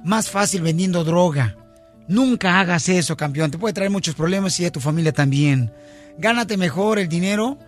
más 0.04 0.32
fácil 0.32 0.64
vendiendo 0.64 1.04
droga. 1.04 1.56
Nunca 2.08 2.60
hagas 2.60 2.90
eso, 2.90 3.16
campeón. 3.16 3.52
Te 3.52 3.60
puede 3.60 3.76
traer 3.76 3.92
muchos 3.92 4.16
problemas 4.16 4.60
y 4.60 4.66
a 4.66 4.72
tu 4.72 4.80
familia 4.80 5.14
también. 5.14 5.72
Gánate 6.18 6.58
mejor 6.58 6.98
el 6.98 7.10
dinero. 7.10 7.60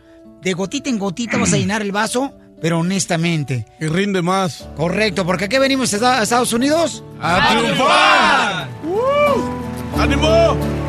De 0.41 0.53
gotita 0.53 0.89
en 0.89 0.97
gotita 0.97 1.37
vas 1.37 1.53
a 1.53 1.57
llenar 1.57 1.83
el 1.83 1.91
vaso, 1.91 2.33
pero 2.61 2.79
honestamente. 2.79 3.65
Y 3.79 3.87
rinde 3.87 4.21
más. 4.21 4.67
Correcto, 4.77 5.25
porque 5.25 5.45
aquí 5.45 5.57
venimos 5.57 5.93
a 5.93 6.23
Estados 6.23 6.53
Unidos 6.53 7.03
¡A 7.19 7.49
triunfar! 7.49 8.67
¡Ánimo! 9.97 10.80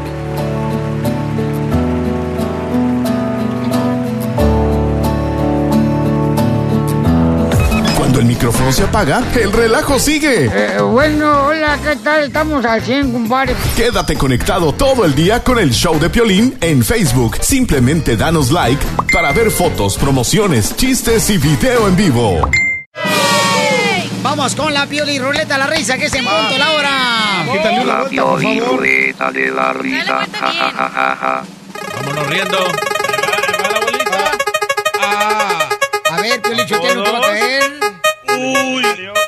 Cuando 8.13 8.29
el 8.29 8.37
micrófono 8.37 8.71
se 8.71 8.83
apaga, 8.83 9.23
el 9.41 9.51
relajo 9.51 9.99
sigue. 9.99 10.45
Eh, 10.53 10.83
bueno, 10.83 11.47
hola, 11.47 11.79
¿qué 11.83 11.97
tal? 11.97 12.25
Estamos 12.25 12.63
al 12.63 12.83
100, 12.83 13.11
compadre. 13.11 13.55
Quédate 13.75 14.17
conectado 14.17 14.75
todo 14.75 15.07
el 15.07 15.15
día 15.15 15.43
con 15.43 15.59
el 15.59 15.71
show 15.71 15.99
de 15.99 16.11
Piolín 16.11 16.55
en 16.61 16.85
Facebook. 16.85 17.39
Simplemente 17.41 18.15
danos 18.19 18.51
like 18.51 18.85
para 19.11 19.33
ver 19.33 19.51
fotos, 19.51 19.97
promociones, 19.97 20.77
chistes 20.77 21.31
y 21.31 21.39
video 21.39 21.89
en 21.89 21.97
vivo. 21.97 22.51
Vamos 24.23 24.55
con 24.57 24.75
la 24.75 24.85
pioli 24.87 25.19
ruleta, 25.19 25.57
la 25.57 25.69
risa, 25.69 25.97
que 25.97 26.05
es 26.05 26.15
en 26.15 26.27
punto 26.27 26.59
la 26.59 26.73
hora. 26.73 27.47
La 27.83 28.05
pioli 28.11 28.61
ruleta 28.61 29.33
de 29.33 29.51
la 29.51 29.73
risa. 29.73 30.27
Ja, 30.39 30.53
ja, 30.53 30.71
ja, 30.71 30.91
ja, 30.91 31.17
ja. 31.19 31.43
Vámonos 31.97 32.27
riendo. 32.27 32.59
A 36.11 36.21
ver, 36.21 36.43
Pioli 36.43 36.67
Chotelo, 36.67 37.05
¿qué 37.05 37.11
va 37.11 37.19
a 37.19 37.23
caer? 37.23 37.72
Uy, 38.43 38.83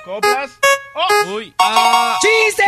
coplas. 0.04 0.50
Oh. 0.96 1.34
Uy. 1.36 1.54
¡Chiste! 2.20 2.64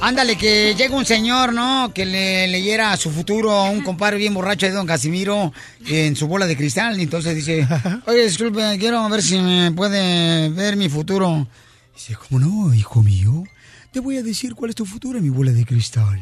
Ándale, 0.00 0.36
que 0.36 0.74
llega 0.74 0.96
un 0.96 1.06
señor, 1.06 1.52
¿no? 1.52 1.92
Que 1.94 2.04
le 2.04 2.48
leyera 2.48 2.96
su 2.96 3.10
futuro 3.10 3.52
a 3.52 3.70
un 3.70 3.82
compadre 3.82 4.16
bien 4.16 4.34
borracho 4.34 4.66
de 4.66 4.72
don 4.72 4.86
Casimiro 4.86 5.52
en 5.86 6.16
su 6.16 6.26
bola 6.26 6.46
de 6.46 6.56
cristal. 6.56 6.98
Y 6.98 7.04
entonces 7.04 7.36
dice, 7.36 7.68
oye, 8.06 8.24
disculpe, 8.24 8.76
quiero 8.78 9.08
ver 9.08 9.22
si 9.22 9.38
me 9.38 9.70
puede 9.70 10.48
ver 10.48 10.76
mi 10.76 10.88
futuro. 10.88 11.46
Dice, 11.94 12.16
¿cómo 12.16 12.40
no, 12.40 12.74
hijo 12.74 13.02
mío? 13.02 13.44
Te 13.92 14.00
voy 14.00 14.16
a 14.16 14.22
decir 14.22 14.54
cuál 14.54 14.70
es 14.70 14.76
tu 14.76 14.86
futuro 14.86 15.18
en 15.18 15.24
mi 15.24 15.30
bola 15.30 15.52
de 15.52 15.64
cristal. 15.64 16.20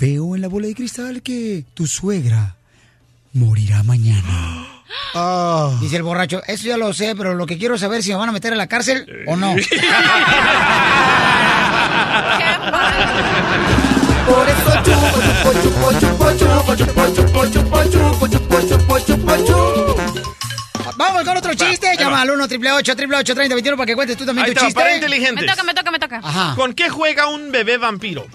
Veo 0.00 0.34
en 0.34 0.40
la 0.40 0.48
bola 0.48 0.68
de 0.68 0.74
cristal 0.74 1.20
que 1.20 1.66
tu 1.74 1.86
suegra 1.86 2.56
morirá 3.34 3.82
mañana. 3.82 4.66
Ah. 5.14 5.76
Dice 5.80 5.96
el 5.96 6.02
borracho, 6.02 6.42
eso 6.46 6.66
ya 6.66 6.76
lo 6.76 6.92
sé, 6.92 7.14
pero 7.16 7.34
lo 7.34 7.46
que 7.46 7.58
quiero 7.58 7.76
saber 7.78 7.98
es 8.00 8.04
si 8.06 8.12
me 8.12 8.16
van 8.16 8.28
a 8.28 8.32
meter 8.32 8.52
a 8.52 8.56
la 8.56 8.66
cárcel 8.66 9.24
o 9.26 9.36
no. 9.36 9.54
Por 14.26 14.48
eso 14.48 14.82
Vamos 20.96 21.24
con 21.24 21.36
otro 21.36 21.54
chiste. 21.54 21.86
Va, 21.88 21.94
Llama 21.94 22.20
al 22.22 22.30
1 22.30 22.44
888 22.44 23.32
888 23.32 23.76
para 23.76 23.86
que 23.86 23.94
cuentes 23.94 24.16
tú 24.16 24.24
también 24.24 24.46
tu 24.46 24.60
chiste. 24.60 24.80
Me 25.42 25.46
toca, 25.46 25.62
me 25.64 25.74
toca, 25.74 25.90
me 25.90 25.98
toca. 25.98 26.54
¿Con 26.56 26.72
qué 26.72 26.88
juega 26.88 27.28
un 27.28 27.50
bebé 27.52 27.78
vampiro? 27.78 28.26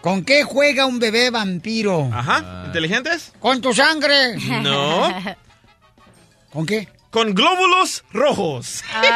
¿Con 0.00 0.24
qué 0.24 0.44
juega 0.44 0.86
un 0.86 0.98
bebé 0.98 1.30
vampiro? 1.30 2.08
Ajá. 2.12 2.62
¿Inteligentes? 2.66 3.32
Con 3.40 3.60
tu 3.60 3.74
sangre. 3.74 4.36
No. 4.62 5.12
¿Con 6.52 6.66
qué? 6.66 6.88
con 7.10 7.34
glóbulos 7.34 8.04
rojos. 8.12 8.84
Ay, 8.94 9.08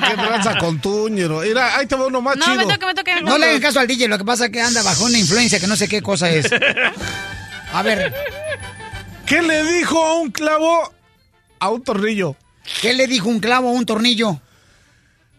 ¿Qué 0.00 0.14
tranza 0.14 0.56
con 0.58 0.80
tuñero? 0.80 1.40
Mira, 1.40 1.76
ahí 1.76 1.86
te 1.86 1.94
va 1.96 2.06
uno 2.06 2.22
más 2.22 2.36
No, 2.36 2.44
chido. 2.46 2.56
me 2.56 2.64
toca, 2.72 2.86
me 2.86 2.94
toca. 2.94 3.20
No 3.20 3.36
le 3.38 3.46
hagan 3.46 3.60
caso 3.60 3.80
al 3.80 3.86
DJ, 3.86 4.08
lo 4.08 4.18
que 4.18 4.24
pasa 4.24 4.46
es 4.46 4.50
que 4.52 4.60
anda 4.62 4.82
bajo 4.82 5.04
una 5.04 5.18
influencia 5.18 5.60
que 5.60 5.66
no 5.66 5.76
sé 5.76 5.86
qué 5.88 6.00
cosa 6.02 6.30
es. 6.30 6.50
A 7.72 7.82
ver. 7.82 8.14
¿Qué 9.26 9.42
le 9.42 9.62
dijo 9.64 10.02
a 10.02 10.14
un 10.20 10.30
clavo 10.30 10.92
a 11.58 11.68
un 11.68 11.82
tornillo? 11.84 12.36
¿Qué 12.80 12.92
le 12.94 13.06
dijo 13.06 13.28
un 13.28 13.40
clavo 13.40 13.68
a 13.68 13.72
un 13.72 13.84
tornillo? 13.86 14.40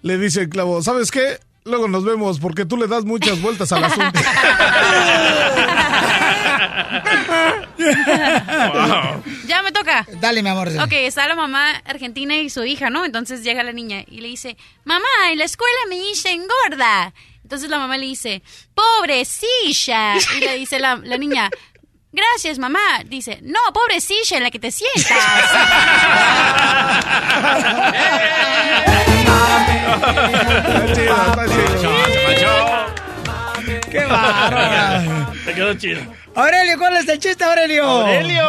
Le 0.02 0.18
dice 0.18 0.42
el 0.42 0.50
clavo, 0.50 0.82
¿sabes 0.84 1.10
qué? 1.12 1.40
Luego 1.66 1.88
nos 1.88 2.04
vemos 2.04 2.40
porque 2.40 2.66
tú 2.66 2.78
le 2.78 2.88
das 2.88 3.06
muchas 3.06 3.42
vueltas 3.42 3.72
al 3.72 3.84
asunto. 3.86 4.20
Ya 9.48 9.62
me 9.62 9.72
toca. 9.72 10.06
Dale, 10.20 10.42
mi 10.42 10.50
amor. 10.50 10.70
Ok, 10.82 10.94
está 10.94 11.28
la 11.28 11.36
mamá 11.36 11.72
argentina 11.86 12.38
y 12.38 12.50
su 12.50 12.64
hija, 12.64 12.90
¿no? 12.90 13.06
Entonces 13.06 13.44
llega 13.44 13.64
la 13.64 13.74
niña 13.74 14.04
y 14.08 14.22
le 14.22 14.30
dice, 14.30 14.58
mamá, 14.84 15.06
en 15.32 15.38
la 15.38 15.46
escuela 15.46 15.78
me 15.90 16.00
dicen 16.00 16.44
gorda. 16.48 17.14
Entonces 17.44 17.70
la 17.70 17.78
mamá 17.78 17.98
le 17.98 18.06
dice, 18.06 18.42
pobrecilla. 18.74 20.16
Y 20.38 20.40
le 20.40 20.58
dice 20.58 20.80
la, 20.80 20.96
la 20.96 21.18
niña, 21.18 21.50
gracias, 22.14 22.60
mamá. 22.60 22.80
Dice, 23.06 23.40
no, 23.42 23.60
pobrecilla 23.74 24.38
en 24.38 24.44
la 24.44 24.52
que 24.52 24.60
te 24.60 24.72
sientas. 24.72 25.04
¡Qué! 33.92 34.06
Te 35.46 35.54
quedó 35.54 35.74
chido. 35.76 36.02
Aurelio, 36.36 36.78
¿cuál 36.78 36.96
es 36.98 37.08
el 37.08 37.20
chiste, 37.20 37.44
Aurelio? 37.44 37.84
Aurelio. 37.84 38.48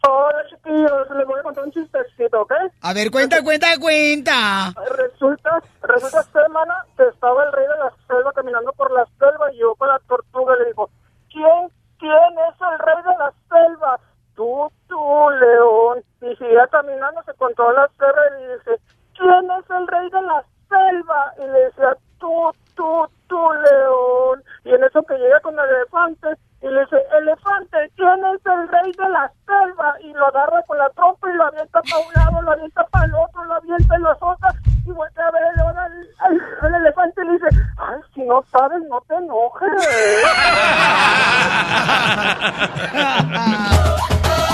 Hola, 0.00 0.38
chiquillos, 0.48 1.10
les 1.16 1.26
voy 1.26 1.40
a 1.40 1.42
contar 1.42 1.64
un 1.64 1.72
chistecito, 1.72 2.40
¿ok? 2.42 2.52
A 2.82 2.92
ver, 2.92 3.10
cuenta, 3.10 3.42
cuenta, 3.42 3.76
cuenta. 3.78 4.72
Resulta, 4.96 5.60
resulta 5.82 6.22
semana 6.22 6.74
que 6.96 7.04
estaba 7.08 7.44
el 7.44 7.52
rey 7.52 7.66
de 7.66 7.78
la 7.78 7.92
selva 8.06 8.32
caminando 8.32 8.72
por 8.72 8.90
la 8.92 9.04
selva 9.18 9.52
y 9.52 9.56
llegó 9.56 9.74
con 9.74 9.88
la 9.88 9.98
tortuga 10.08 10.54
y 10.56 10.62
le 10.62 10.68
dijo, 10.68 10.88
¿quién, 11.32 11.68
quién 11.98 12.32
es 12.48 12.60
el 12.60 12.78
rey 12.78 13.02
de 13.02 13.16
la 13.18 13.32
selva? 13.48 14.00
Tú, 14.34 14.70
tú, 14.88 15.30
león. 15.30 16.02
Y 16.22 16.36
seguía 16.36 16.66
caminando, 16.68 17.22
se 17.24 17.32
encontró 17.32 17.72
la 17.72 17.88
selva 17.98 18.22
y 18.40 18.46
dice, 18.46 18.80
¿quién 19.16 19.50
es 19.50 19.70
el 19.70 19.86
rey 19.88 20.10
de 20.10 20.22
la 20.22 20.44
selva? 20.68 21.34
Y 21.38 21.46
le 21.46 21.60
decía, 21.66 21.96
tú, 22.18 22.50
tú, 22.74 23.08
tú, 23.26 23.52
león. 23.52 24.42
Y 24.64 24.74
en 24.74 24.84
eso 24.84 25.02
que 25.02 25.18
llega 25.18 25.40
con 25.40 25.58
el 25.58 25.68
elefante 25.68 26.28
y 26.60 26.66
le 26.66 26.80
dice, 26.80 26.96
elefante, 27.18 27.76
¿quién 27.96 28.18
es 28.34 28.44
el 28.46 28.68
rey 28.68 28.90
de 28.92 29.08
la 29.10 29.30
selva? 29.46 29.94
Y 30.02 30.12
lo 30.12 30.26
agarra 30.26 30.60
con 30.66 30.76
la 30.78 30.88
trompa 30.90 31.28
y 31.30 31.36
lo 31.36 31.44
avienta 31.46 31.80
para 31.82 31.98
un 32.04 32.12
lado, 32.14 32.42
lo 32.42 32.52
avienta 32.52 32.84
para 32.86 33.04
el 33.04 33.14
otro, 33.14 33.44
lo 33.44 33.54
avienta 33.54 33.96
y 33.96 34.00
lo 34.00 34.10
azota 34.10 34.48
y 34.86 34.90
vuelve 34.90 35.22
a 35.22 35.30
ver 35.30 35.42
el 35.54 35.60
al, 35.60 35.76
al- 35.78 36.42
al 36.62 36.74
elefante 36.80 37.22
y 37.22 37.26
le 37.26 37.32
dice, 37.34 37.46
ay, 37.78 38.00
si 38.14 38.22
no 38.22 38.44
sabes, 38.50 38.82
no 38.88 39.00
te 39.06 39.14
enojes. 39.14 39.70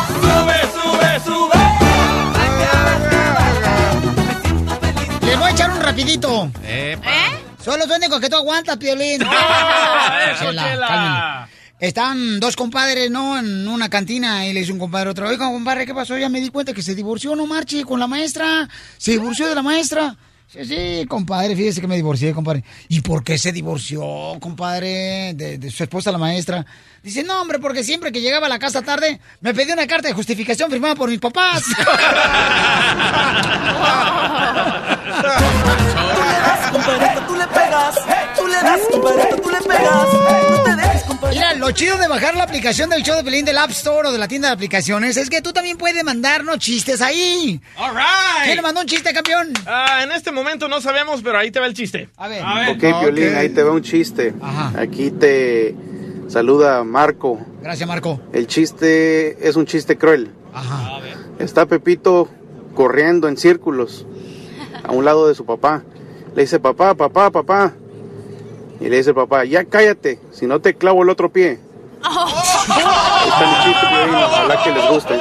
Sube, 0.06 0.60
sube, 0.72 1.20
sube. 1.20 1.60
Les 5.22 5.38
voy 5.38 5.48
a 5.48 5.50
echar 5.50 5.70
un 5.70 5.80
rapidito. 5.82 6.48
¿Eh? 6.62 6.98
Son 7.60 7.78
los 7.78 7.88
únicos 7.90 8.20
que 8.20 8.28
tú 8.28 8.36
aguantas, 8.36 8.76
Piolín. 8.76 9.22
eso, 9.22 10.44
Chela, 10.44 10.62
Chela. 10.64 11.48
Están 11.80 12.38
dos 12.40 12.54
compadres, 12.56 13.10
¿no? 13.10 13.38
En 13.38 13.66
una 13.66 13.88
cantina 13.88 14.46
y 14.46 14.52
le 14.52 14.60
dice 14.60 14.72
un 14.72 14.78
compadre 14.78 15.10
otro, 15.10 15.28
oiga, 15.28 15.46
compadre, 15.46 15.84
¿qué 15.86 15.94
pasó? 15.94 16.16
Ya 16.16 16.28
me 16.28 16.40
di 16.40 16.48
cuenta 16.48 16.72
que 16.72 16.82
se 16.82 16.94
divorció, 16.94 17.34
no 17.34 17.46
marche, 17.46 17.84
con 17.84 17.98
la 17.98 18.06
maestra. 18.06 18.68
Se 18.96 19.12
divorció 19.12 19.48
de 19.48 19.54
la 19.54 19.62
maestra. 19.62 20.16
Sí, 20.46 20.64
sí, 20.64 21.06
compadre, 21.08 21.56
fíjese 21.56 21.80
que 21.80 21.88
me 21.88 21.96
divorcié, 21.96 22.32
compadre. 22.32 22.62
¿Y 22.88 23.00
por 23.00 23.24
qué 23.24 23.38
se 23.38 23.50
divorció, 23.50 24.02
compadre, 24.40 25.34
de, 25.34 25.70
su 25.70 25.82
esposa, 25.82 26.12
la 26.12 26.18
maestra? 26.18 26.64
Dice, 27.02 27.24
no, 27.24 27.40
hombre, 27.40 27.58
porque 27.58 27.82
siempre 27.82 28.12
que 28.12 28.20
llegaba 28.20 28.46
a 28.46 28.50
la 28.50 28.60
casa 28.60 28.82
tarde, 28.82 29.20
me 29.40 29.52
pedía 29.52 29.74
una 29.74 29.88
carta 29.88 30.06
de 30.06 30.14
justificación 30.14 30.70
firmada 30.70 30.94
por 30.94 31.10
mis 31.10 31.18
papás. 31.18 31.64
Compadrito, 36.72 37.20
tú 37.26 37.34
le 37.36 37.46
pegas. 37.48 37.94
Tú 38.36 38.46
le 38.46 38.54
das, 38.54 38.80
compadrito, 38.90 39.36
tú 39.42 39.50
le 39.50 39.60
pegas. 39.60 40.73
Mira, 41.30 41.54
lo 41.54 41.70
chido 41.70 41.96
de 41.98 42.08
bajar 42.08 42.36
la 42.36 42.44
aplicación 42.44 42.90
del 42.90 43.02
show 43.02 43.16
de 43.16 43.24
Pelín 43.24 43.44
del 43.44 43.58
App 43.58 43.70
Store 43.70 44.08
o 44.08 44.12
de 44.12 44.18
la 44.18 44.28
tienda 44.28 44.48
de 44.48 44.54
aplicaciones 44.54 45.16
es 45.16 45.30
que 45.30 45.40
tú 45.42 45.52
también 45.52 45.76
puedes 45.76 46.02
mandarnos 46.04 46.58
chistes 46.58 47.00
ahí. 47.00 47.60
All 47.76 47.90
right. 47.94 48.44
¿Quién 48.44 48.56
le 48.56 48.62
mandó 48.62 48.80
un 48.80 48.86
chiste, 48.86 49.12
campeón? 49.12 49.52
Ah, 49.66 50.02
en 50.02 50.12
este 50.12 50.32
momento 50.32 50.68
no 50.68 50.80
sabemos, 50.80 51.20
pero 51.22 51.38
ahí 51.38 51.50
te 51.50 51.60
va 51.60 51.66
el 51.66 51.74
chiste. 51.74 52.08
A 52.16 52.28
ver. 52.28 52.42
Ok, 52.70 53.00
Piolín, 53.00 53.34
ahí 53.34 53.48
te 53.48 53.62
va 53.62 53.72
un 53.72 53.82
chiste. 53.82 54.34
Aquí 54.78 55.10
te 55.10 55.74
saluda 56.28 56.82
Marco. 56.84 57.38
Gracias, 57.62 57.88
Marco. 57.88 58.20
El 58.32 58.46
chiste 58.46 59.48
es 59.48 59.56
un 59.56 59.66
chiste 59.66 59.96
cruel. 59.96 60.32
Ajá. 60.52 61.00
Está 61.38 61.66
Pepito 61.66 62.28
corriendo 62.74 63.28
en 63.28 63.36
círculos 63.36 64.06
a 64.82 64.92
un 64.92 65.04
lado 65.04 65.28
de 65.28 65.34
su 65.34 65.44
papá. 65.44 65.82
Le 66.34 66.42
dice, 66.42 66.58
papá, 66.60 66.94
papá, 66.94 67.30
papá. 67.30 67.72
Y 68.84 68.90
le 68.90 68.98
dice 68.98 69.10
el 69.10 69.16
papá, 69.16 69.46
ya 69.46 69.64
cállate, 69.64 70.20
si 70.30 70.46
no 70.46 70.60
te 70.60 70.74
clavo 70.74 71.04
el 71.04 71.08
otro 71.08 71.32
pie. 71.32 71.58
Ahí 72.02 72.12
ojalá 74.12 74.62
que 74.62 74.72
les 74.72 74.90
guste. 74.90 75.18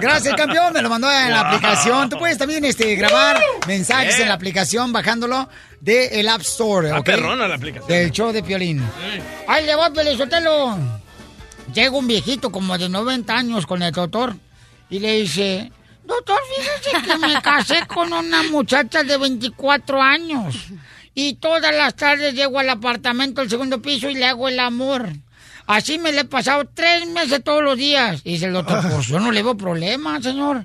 Gracias, 0.00 0.34
campeón. 0.34 0.72
Me 0.72 0.82
lo 0.82 0.90
mandó 0.90 1.08
en 1.08 1.30
la 1.30 1.42
aplicación. 1.42 2.10
Tú 2.10 2.18
puedes 2.18 2.36
también 2.38 2.64
este, 2.64 2.96
grabar 2.96 3.40
mensajes 3.68 4.18
en 4.18 4.26
la 4.26 4.34
aplicación 4.34 4.92
bajándolo 4.92 5.48
de 5.80 6.18
el 6.18 6.28
App 6.28 6.40
Store. 6.40 6.88
Está 6.88 6.98
¿ok? 6.98 7.06
perrona 7.06 7.46
la 7.46 7.54
aplicación. 7.54 7.88
Del 7.88 8.10
show 8.10 8.32
de 8.32 8.42
Piolín. 8.42 8.82
¡Ay, 9.46 9.64
le 9.64 9.76
voy, 9.76 9.92
Pelizotelo! 9.92 10.76
Llega 11.72 11.96
un 11.96 12.08
viejito 12.08 12.50
como 12.50 12.76
de 12.76 12.88
90 12.88 13.32
años 13.32 13.64
con 13.64 13.80
el 13.80 13.92
doctor 13.92 14.34
y 14.90 14.98
le 14.98 15.20
dice... 15.20 15.70
Doctor, 16.04 16.40
fíjese 16.56 17.06
que 17.06 17.16
me 17.18 17.40
casé 17.42 17.86
con 17.86 18.12
una 18.12 18.42
muchacha 18.44 19.04
de 19.04 19.18
24 19.18 20.02
años. 20.02 20.66
Y 21.20 21.34
todas 21.34 21.74
las 21.74 21.96
tardes 21.96 22.32
llego 22.32 22.60
al 22.60 22.70
apartamento 22.70 23.40
del 23.40 23.50
segundo 23.50 23.82
piso 23.82 24.08
y 24.08 24.14
le 24.14 24.24
hago 24.24 24.48
el 24.48 24.60
amor. 24.60 25.08
Así 25.66 25.98
me 25.98 26.12
le 26.12 26.20
he 26.20 26.24
pasado 26.24 26.62
tres 26.72 27.08
meses 27.08 27.42
todos 27.42 27.60
los 27.60 27.76
días. 27.76 28.20
Y 28.22 28.34
dice 28.34 28.46
el 28.46 28.52
doctor, 28.52 28.88
pues 28.88 29.08
yo 29.08 29.18
no 29.18 29.32
le 29.32 29.42
veo 29.42 29.56
problema, 29.56 30.22
señor. 30.22 30.64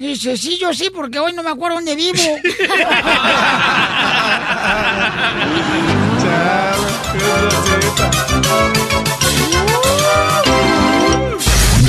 Y 0.00 0.08
dice, 0.08 0.36
sí, 0.36 0.58
yo 0.60 0.74
sí, 0.74 0.90
porque 0.92 1.20
hoy 1.20 1.32
no 1.34 1.44
me 1.44 1.50
acuerdo 1.50 1.76
dónde 1.76 1.94
vivo. 1.94 2.18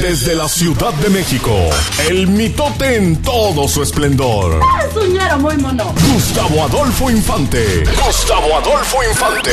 Desde 0.04 0.36
la 0.36 0.50
Ciudad 0.50 0.94
de 0.96 1.10
México, 1.10 1.58
el 2.10 2.28
mitote 2.28 2.98
en 2.98 3.22
todo 3.22 3.70
su 3.70 3.82
esplendor. 3.82 4.60
Soñara 4.94 5.38
muy 5.38 5.56
mono. 5.56 5.96
Gustavo 6.12 6.66
Adolfo 6.66 7.10
Infante. 7.10 7.86
Gustavo 8.06 8.58
Adolfo 8.58 9.02
Infante. 9.02 9.52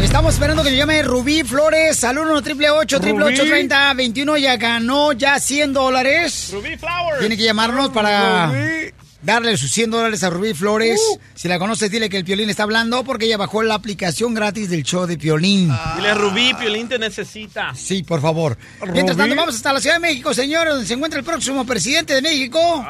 Estamos 0.00 0.32
esperando 0.32 0.64
que 0.64 0.70
le 0.70 0.76
llame 0.78 1.02
Rubí 1.02 1.42
Flores 1.44 2.02
al 2.02 2.16
1 2.16 2.40
triple 2.40 2.70
8 2.70 2.98
triple 2.98 3.26
8 3.26 3.44
30 3.44 3.92
21 3.92 4.38
Ya 4.38 4.56
ganó 4.56 5.12
ya 5.12 5.38
100 5.38 5.74
dólares. 5.74 6.48
Rubí 6.50 6.74
Flowers. 6.78 7.20
Tiene 7.20 7.36
que 7.36 7.42
llamarnos 7.42 7.90
para 7.90 8.46
Rubí. 8.46 8.94
Darle 9.22 9.56
sus 9.56 9.70
100 9.72 9.90
dólares 9.90 10.22
a 10.22 10.30
Rubí 10.30 10.54
Flores. 10.54 11.00
Si 11.34 11.48
la 11.48 11.58
conoces, 11.58 11.90
dile 11.90 12.08
que 12.08 12.16
el 12.16 12.24
Piolín 12.24 12.50
está 12.50 12.62
hablando 12.62 13.04
porque 13.04 13.26
ella 13.26 13.36
bajó 13.36 13.62
la 13.62 13.74
aplicación 13.74 14.34
gratis 14.34 14.70
del 14.70 14.82
show 14.82 15.06
de 15.06 15.18
Piolín. 15.18 15.72
Dile 15.96 16.14
Rubí, 16.14 16.54
Piolín 16.54 16.88
te 16.88 16.98
necesita. 16.98 17.74
Sí, 17.74 18.02
por 18.02 18.20
favor. 18.20 18.56
Mientras 18.92 19.16
tanto, 19.16 19.34
vamos 19.34 19.54
hasta 19.54 19.72
la 19.72 19.80
Ciudad 19.80 19.96
de 19.96 20.00
México, 20.00 20.32
señor, 20.34 20.68
donde 20.68 20.86
se 20.86 20.94
encuentra 20.94 21.18
el 21.18 21.24
próximo 21.24 21.64
presidente 21.64 22.14
de 22.14 22.22
México. 22.22 22.84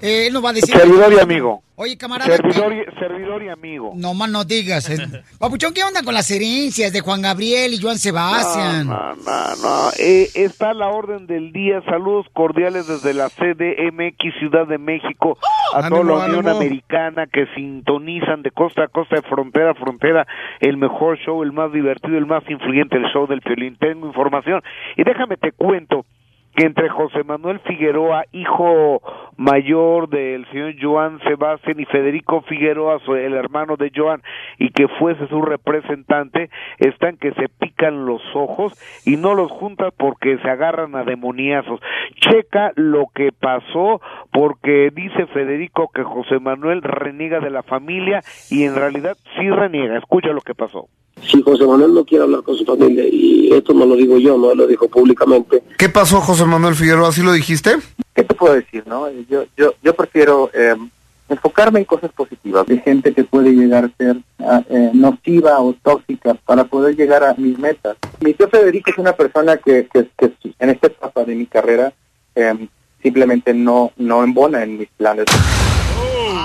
Eh, 0.00 0.26
él 0.26 0.32
nos 0.32 0.44
va 0.44 0.50
a 0.50 0.52
decir... 0.54 0.74
Servidor 0.74 1.12
y 1.12 1.18
amigo. 1.18 1.62
Oye, 1.76 1.96
camarada... 1.96 2.36
Servidor 2.36 2.72
y, 2.74 2.98
servidor 2.98 3.42
y 3.42 3.48
amigo. 3.48 3.92
No 3.96 4.12
más 4.14 4.30
no 4.30 4.44
digas. 4.44 4.88
eh. 4.90 4.96
Papuchón, 5.38 5.72
¿qué 5.72 5.82
onda 5.82 6.02
con 6.02 6.12
las 6.14 6.30
herencias 6.30 6.92
de 6.92 7.00
Juan 7.00 7.22
Gabriel 7.22 7.72
y 7.72 7.80
Joan 7.80 7.98
Sebastián? 7.98 8.86
No, 8.86 9.14
no, 9.14 9.56
no. 9.62 9.90
Eh, 9.98 10.28
está 10.34 10.74
la 10.74 10.88
orden 10.88 11.26
del 11.26 11.52
día. 11.52 11.82
Saludos 11.86 12.26
cordiales 12.34 12.86
desde 12.86 13.14
la 13.14 13.28
CDMX 13.30 14.38
Ciudad 14.38 14.66
de 14.66 14.78
México 14.78 15.38
a 15.74 15.78
Ánimo, 15.78 16.02
toda 16.02 16.18
la 16.18 16.24
Unión 16.26 16.46
ánimo. 16.48 16.56
Americana 16.58 17.26
que 17.26 17.46
sintonizan 17.54 18.42
de 18.42 18.50
costa 18.50 18.84
a 18.84 18.88
costa, 18.88 19.16
de 19.16 19.22
frontera 19.22 19.70
a 19.70 19.74
frontera, 19.74 20.26
el 20.60 20.76
mejor 20.76 21.18
show, 21.18 21.42
el 21.42 21.52
más 21.52 21.72
divertido, 21.72 22.18
el 22.18 22.26
más 22.26 22.42
influyente, 22.48 22.96
el 22.96 23.04
show 23.12 23.26
del 23.26 23.40
Piolín. 23.40 23.76
Tengo 23.78 24.06
información 24.06 24.62
y 24.96 25.04
déjame 25.04 25.36
te 25.36 25.52
cuento 25.52 26.04
entre 26.62 26.88
José 26.88 27.24
Manuel 27.24 27.60
Figueroa, 27.60 28.24
hijo 28.32 29.00
mayor 29.36 30.08
del 30.08 30.46
señor 30.50 30.74
Joan 30.80 31.18
Sebastián 31.20 31.80
y 31.80 31.86
Federico 31.86 32.42
Figueroa, 32.42 33.00
el 33.08 33.34
hermano 33.34 33.76
de 33.76 33.90
Joan, 33.94 34.22
y 34.58 34.70
que 34.70 34.86
fuese 34.88 35.26
su 35.28 35.40
representante, 35.42 36.50
están 36.78 37.16
que 37.16 37.32
se 37.32 37.48
pican 37.48 38.04
los 38.04 38.20
ojos 38.34 38.74
y 39.06 39.16
no 39.16 39.34
los 39.34 39.50
juntan 39.50 39.90
porque 39.96 40.38
se 40.38 40.50
agarran 40.50 40.94
a 40.94 41.04
demoniazos. 41.04 41.80
Checa 42.20 42.72
lo 42.76 43.06
que 43.14 43.32
pasó 43.32 44.00
porque 44.30 44.90
dice 44.94 45.26
Federico 45.28 45.88
que 45.94 46.02
José 46.02 46.38
Manuel 46.38 46.82
reniega 46.82 47.40
de 47.40 47.50
la 47.50 47.62
familia 47.62 48.20
y 48.50 48.64
en 48.64 48.74
realidad 48.74 49.16
sí 49.38 49.48
reniega. 49.50 49.96
Escucha 49.96 50.28
lo 50.28 50.42
que 50.42 50.54
pasó. 50.54 50.88
Si 51.28 51.42
José 51.42 51.66
Manuel 51.66 51.94
no 51.94 52.04
quiere 52.04 52.24
hablar 52.24 52.42
con 52.42 52.56
su 52.56 52.64
familia, 52.64 53.04
y 53.10 53.50
esto 53.52 53.72
no 53.72 53.86
lo 53.86 53.96
digo 53.96 54.18
yo, 54.18 54.38
no 54.38 54.54
lo 54.54 54.66
dijo 54.66 54.88
públicamente, 54.88 55.62
¿Qué 55.76 55.88
pasó, 55.88 56.20
José 56.20 56.44
Manuel 56.44 56.74
Figueroa? 56.74 57.12
¿Sí 57.12 57.22
lo 57.22 57.32
dijiste? 57.32 57.76
¿Qué 58.14 58.24
te 58.24 58.34
puedo 58.34 58.54
decir, 58.54 58.84
no? 58.86 59.10
Yo, 59.28 59.44
yo, 59.56 59.74
yo 59.82 59.94
prefiero 59.94 60.50
eh, 60.52 60.74
enfocarme 61.30 61.78
en 61.78 61.84
cosas 61.84 62.12
positivas. 62.12 62.66
Hay 62.68 62.80
gente 62.80 63.14
que 63.14 63.24
puede 63.24 63.52
llegar 63.52 63.84
a 63.84 63.96
ser 63.96 64.16
ah, 64.40 64.62
eh, 64.68 64.90
nociva 64.92 65.58
o 65.60 65.72
tóxica 65.72 66.34
para 66.34 66.64
poder 66.64 66.96
llegar 66.96 67.24
a 67.24 67.34
mis 67.34 67.58
metas. 67.58 67.96
Mi 68.20 68.34
tío 68.34 68.48
Federico 68.48 68.90
es 68.90 68.98
una 68.98 69.12
persona 69.12 69.56
que, 69.56 69.88
que, 69.92 70.08
que 70.18 70.32
en 70.58 70.70
esta 70.70 70.88
etapa 70.88 71.24
de 71.24 71.34
mi 71.34 71.46
carrera 71.46 71.92
eh, 72.34 72.68
simplemente 73.02 73.54
no, 73.54 73.92
no 73.96 74.22
embona 74.22 74.62
en 74.62 74.78
mis 74.78 74.88
planes. 74.96 75.26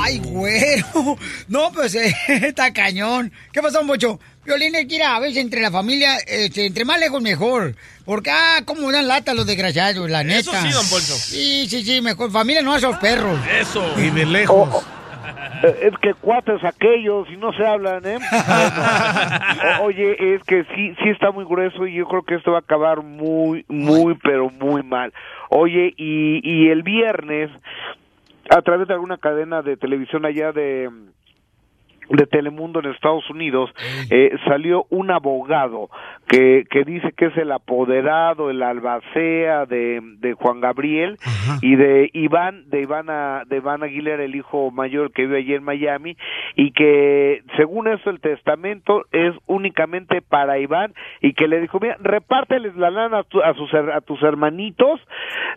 Ay, 0.06 0.20
güero. 0.20 1.18
No, 1.48 1.72
pues 1.74 1.96
eh, 1.96 2.14
está 2.28 2.72
cañón. 2.72 3.32
¿Qué 3.52 3.62
pasó, 3.62 3.84
Mocho? 3.84 4.20
Violín, 4.46 4.76
es 4.76 4.88
que 4.88 5.02
a 5.04 5.20
veces 5.20 5.38
entre 5.38 5.62
la 5.62 5.72
familia, 5.72 6.18
este, 6.28 6.66
entre 6.68 6.86
más 6.86 7.00
lejos 7.00 7.22
mejor. 7.22 7.76
Porque, 8.06 8.30
ah, 8.30 8.62
cómo 8.66 8.92
dan 8.92 9.08
lata 9.08 9.34
los 9.34 9.48
desgraciados, 9.48 10.10
la 10.10 10.24
neta. 10.24 10.40
Eso 10.40 10.52
sí, 10.52 10.70
don 10.72 10.88
Poncho. 10.90 11.14
Sí, 11.14 11.68
sí, 11.68 11.84
sí, 11.84 12.02
mejor. 12.02 12.32
Familia 12.32 12.62
no 12.62 12.74
a 12.74 12.78
esos 12.78 12.98
perros. 12.98 13.40
Eso. 13.60 13.84
Y 14.00 14.10
de 14.12 14.26
lejos. 14.26 14.86
Eh, 15.64 15.90
Es 15.92 15.98
que 16.00 16.14
cuates 16.14 16.64
aquellos 16.64 17.28
y 17.32 17.38
no 17.38 17.52
se 17.54 17.66
hablan, 17.66 18.06
¿eh? 18.06 18.20
Bueno, 18.48 19.84
oye, 19.84 20.36
es 20.36 20.44
que 20.44 20.64
sí, 20.76 20.94
sí 21.02 21.10
está 21.10 21.32
muy 21.32 21.46
grueso 21.46 21.88
y 21.88 21.96
yo 21.96 22.06
creo 22.08 22.22
que 22.24 22.36
esto 22.36 22.52
va 22.52 22.58
a 22.58 22.62
acabar 22.62 23.02
muy, 23.02 23.66
muy, 23.68 24.16
pero 24.22 24.50
muy 24.52 24.84
mal. 24.84 25.12
Oye, 25.50 25.94
y, 25.98 26.42
y 26.44 26.70
el 26.70 26.84
viernes, 26.84 27.50
a 28.50 28.62
través 28.62 28.88
de 28.88 28.94
alguna 28.94 29.18
cadena 29.18 29.62
de 29.64 29.78
televisión 29.78 30.26
allá 30.26 30.52
de 30.52 30.90
de 32.10 32.26
Telemundo 32.28 32.80
en 32.80 32.92
Estados 32.92 33.30
Unidos 33.30 33.72
eh, 34.10 34.32
salió 34.48 34.86
un 34.90 35.12
abogado 35.12 35.90
que, 36.28 36.66
que 36.70 36.84
dice 36.84 37.12
que 37.14 37.26
es 37.28 37.38
el 37.38 37.52
apoderado, 37.52 38.50
el 38.50 38.62
albacea 38.64 39.66
de, 39.66 40.02
de 40.20 40.34
Juan 40.34 40.60
Gabriel 40.62 41.18
y 41.62 41.76
de 41.76 42.10
Iván, 42.14 42.70
de 42.70 42.82
Iván, 42.82 43.08
de 43.48 43.58
Iván 43.58 43.84
Aguilera, 43.84 44.24
el 44.24 44.36
hijo 44.36 44.72
mayor 44.72 45.12
que 45.12 45.24
vive 45.24 45.38
allí 45.40 45.54
en 45.54 45.64
Miami, 45.64 46.18
y 46.56 46.72
que 46.72 47.44
según 47.58 47.88
eso 47.88 48.10
el 48.10 48.20
testamento 48.20 49.06
es 49.12 49.34
únicamente 49.48 50.22
para 50.22 50.58
Iván 50.60 50.94
y 51.22 51.34
que 51.34 51.48
le 51.48 51.60
dijo, 51.62 51.80
mira, 51.80 51.98
repárteles 52.02 52.76
la 52.76 52.90
lana 52.92 53.20
a, 53.20 53.24
tu- 53.24 53.42
a 53.42 53.54
sus, 53.54 53.74
a 53.74 54.02
tus 54.02 54.22
hermanitos 54.24 55.00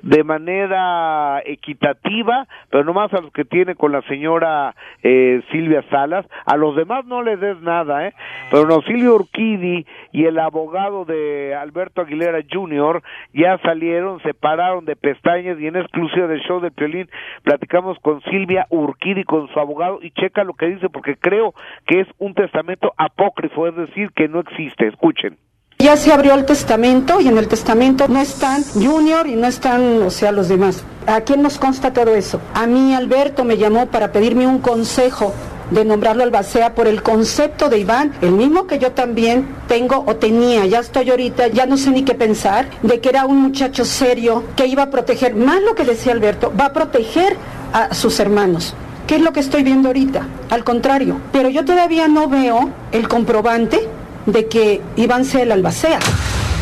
de 0.03 0.23
manera 0.25 1.41
equitativa, 1.45 2.47
pero 2.71 2.85
nomás 2.85 3.13
a 3.15 3.21
los 3.21 3.33
que 3.33 3.45
tiene 3.45 3.75
con 3.75 3.93
la 3.93 4.03
señora 4.03 4.75
eh, 5.03 5.43
Silvia 5.51 5.83
Salas, 5.91 6.27
a 6.45 6.57
los 6.57 6.77
demás 6.77 7.05
no 7.07 7.23
les 7.23 7.41
des 7.41 7.61
nada, 7.61 8.07
¿eh? 8.07 8.15
Pero 8.51 8.67
no, 8.67 8.83
Silvia 8.83 9.13
Urquidi 9.13 9.87
y 10.13 10.25
el 10.25 10.39
abogado 10.39 11.05
de 11.05 11.55
Alberto 11.55 12.03
Aguilera 12.03 12.41
Jr. 12.51 13.03
ya 13.33 13.59
salieron, 13.59 14.21
se 14.23 14.35
pararon 14.35 14.85
de 14.85 14.97
pestañas 14.97 15.59
y 15.61 15.67
en 15.67 15.77
exclusiva 15.77 16.27
del 16.27 16.41
show 16.41 16.61
de 16.61 16.71
Piolín 16.71 17.09
platicamos 17.43 17.99
con 18.01 18.21
Silvia 18.23 18.67
Urquidi, 18.71 19.25
con 19.25 19.49
su 19.49 19.59
abogado, 19.59 19.99
y 20.03 20.11
checa 20.13 20.45
lo 20.45 20.55
que 20.55 20.67
dice, 20.67 20.89
porque 20.89 21.17
creo 21.17 21.55
que 21.87 22.01
es 22.01 22.09
un 22.19 22.35
testamento 22.35 22.93
apócrifo, 22.97 23.67
es 23.67 23.77
decir, 23.77 24.11
que 24.15 24.29
no 24.29 24.41
existe. 24.41 24.89
Escuchen. 24.89 25.37
Ya 25.81 25.97
se 25.97 26.13
abrió 26.13 26.35
el 26.35 26.45
testamento 26.45 27.21
y 27.21 27.29
en 27.29 27.39
el 27.39 27.47
testamento 27.47 28.09
no 28.09 28.21
están 28.21 28.63
Junior 28.75 29.29
y 29.29 29.37
no 29.37 29.47
están, 29.47 30.03
o 30.03 30.11
sea, 30.11 30.33
los 30.33 30.49
demás. 30.49 30.85
¿A 31.07 31.21
quién 31.21 31.41
nos 31.41 31.59
consta 31.59 31.93
todo 31.93 32.17
eso? 32.17 32.41
A 32.53 32.67
mí 32.67 32.95
Alberto 32.95 33.45
me 33.45 33.57
llamó 33.57 33.87
para 33.87 34.11
pedirme 34.11 34.45
un 34.47 34.59
consejo 34.59 35.33
de 35.71 35.85
nombrarlo 35.85 36.23
albacea 36.23 36.75
por 36.75 36.87
el 36.87 37.03
concepto 37.03 37.69
de 37.69 37.79
Iván, 37.79 38.13
el 38.23 38.33
mismo 38.33 38.67
que 38.67 38.79
yo 38.79 38.93
también 38.93 39.47
tengo 39.67 40.05
o 40.07 40.17
tenía, 40.17 40.67
ya 40.67 40.81
estoy 40.81 41.11
ahorita, 41.11 41.49
ya 41.49 41.67
no 41.67 41.77
sé 41.77 41.91
ni 41.91 42.05
qué 42.05 42.15
pensar, 42.15 42.69
de 42.83 43.01
que 43.01 43.09
era 43.09 43.27
un 43.27 43.43
muchacho 43.43 43.85
serio 43.85 44.45
que 44.57 44.67
iba 44.67 44.85
a 44.85 44.91
proteger, 44.91 45.35
más 45.35 45.63
lo 45.63 45.75
que 45.75 45.85
decía 45.85 46.13
Alberto, 46.13 46.53
va 46.59 46.67
a 46.67 46.73
proteger 46.73 47.37
a 47.73 47.95
sus 47.95 48.19
hermanos. 48.21 48.75
¿Qué 49.07 49.17
es 49.17 49.23
lo 49.23 49.33
que 49.33 49.41
estoy 49.41 49.63
viendo 49.63 49.89
ahorita? 49.89 50.27
Al 50.51 50.65
contrario, 50.65 51.19
pero 51.33 51.49
yo 51.49 51.65
todavía 51.65 52.09
no 52.09 52.29
veo 52.29 52.71
el 52.93 53.09
comprobante 53.09 53.89
de 54.27 54.47
que 54.47 54.83
Iván 54.97 55.25
sea 55.25 55.43
el 55.43 55.53
albacea. 55.53 55.99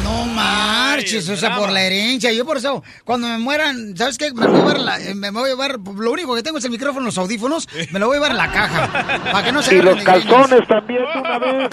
No 0.07 0.24
marches, 0.26 1.28
o 1.28 1.36
sea, 1.36 1.57
por 1.57 1.70
la 1.72 1.82
herencia. 1.82 2.32
Yo 2.32 2.46
por 2.46 2.59
eso, 2.59 2.82
cuando 3.04 3.26
me 3.26 3.38
mueran, 3.38 3.96
¿sabes 3.96 4.16
qué? 4.18 4.32
Me 4.32 4.46
voy 4.46 4.57
a 4.57 4.61
llevar, 4.61 4.78
la- 4.80 5.00
eh, 5.00 5.14
me 5.14 5.30
voy 5.30 5.44
a 5.44 5.52
llevar 5.52 5.78
lo 5.80 6.12
único 6.12 6.34
que 6.36 6.42
tengo 6.44 6.59
es 6.59 6.64
el 6.64 6.70
micrófono, 6.70 7.07
los 7.07 7.18
audífonos, 7.18 7.68
me 7.90 7.98
lo 7.98 8.07
voy 8.07 8.16
a 8.16 8.20
llevar 8.20 8.30
en 8.30 8.36
la 8.36 8.52
caja. 8.52 8.88
Para 9.32 9.44
que 9.44 9.52
no 9.52 9.62
se 9.62 9.76
Y 9.76 9.82
los 9.82 10.00
calzones 10.02 10.66
también, 10.68 11.02
una 11.14 11.38
vez. 11.38 11.68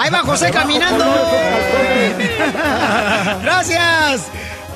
Ahí 0.00 0.10
va 0.10 0.18
José 0.24 0.50
caminando. 0.50 1.04
Gracias. 3.42 4.26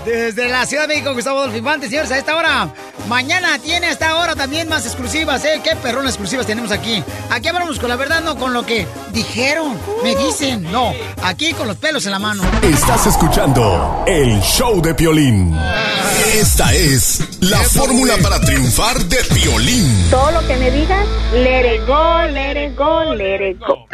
Desde 0.08 0.48
la 0.48 0.64
Ciudad 0.64 0.84
de 0.84 0.94
México, 0.94 1.12
Gustavo 1.12 1.40
Adolfo 1.40 1.58
Infante, 1.58 1.86
señores, 1.90 2.10
a 2.10 2.16
esta 2.16 2.34
hora. 2.34 2.72
Mañana 3.08 3.58
tiene 3.58 3.88
a 3.88 3.90
esta 3.90 4.16
hora 4.16 4.34
también 4.34 4.66
más 4.66 4.86
exclusivas, 4.86 5.44
¿eh? 5.44 5.60
Qué 5.62 5.76
perrón 5.76 6.06
exclusivas 6.06 6.46
tenemos 6.46 6.72
aquí. 6.72 7.04
Aquí 7.28 7.48
hablamos 7.48 7.78
con 7.78 7.90
la 7.90 7.96
verdad, 7.96 8.22
no 8.22 8.36
con 8.36 8.54
lo 8.54 8.64
que 8.64 8.86
dijeron, 9.12 9.78
me 10.02 10.16
dicen. 10.16 10.62
No, 10.72 10.94
aquí 11.22 11.52
con 11.52 11.68
los 11.68 11.76
pelos 11.76 12.06
en 12.06 12.12
la 12.12 12.18
mano. 12.18 12.42
Estás 12.62 13.06
escuchando 13.06 14.02
el 14.06 14.40
show 14.40 14.80
de 14.80 14.94
Piolín. 14.94 15.54
Esta 16.32 16.72
es 16.72 17.20
la 17.40 17.58
fórmula 17.58 18.14
para 18.22 18.40
triunfar 18.40 18.98
de 19.04 19.18
Piolín. 19.34 20.08
Todo 20.10 20.30
lo 20.30 20.46
que 20.46 20.56
me 20.56 20.70
digas, 20.70 21.06
let 21.34 21.74
it 21.74 21.86
go, 21.86 22.22
let 22.32 22.66
it 22.66 22.74
go, 22.74 23.12
let 23.12 23.46
it 23.46 23.58
go. 23.58 23.86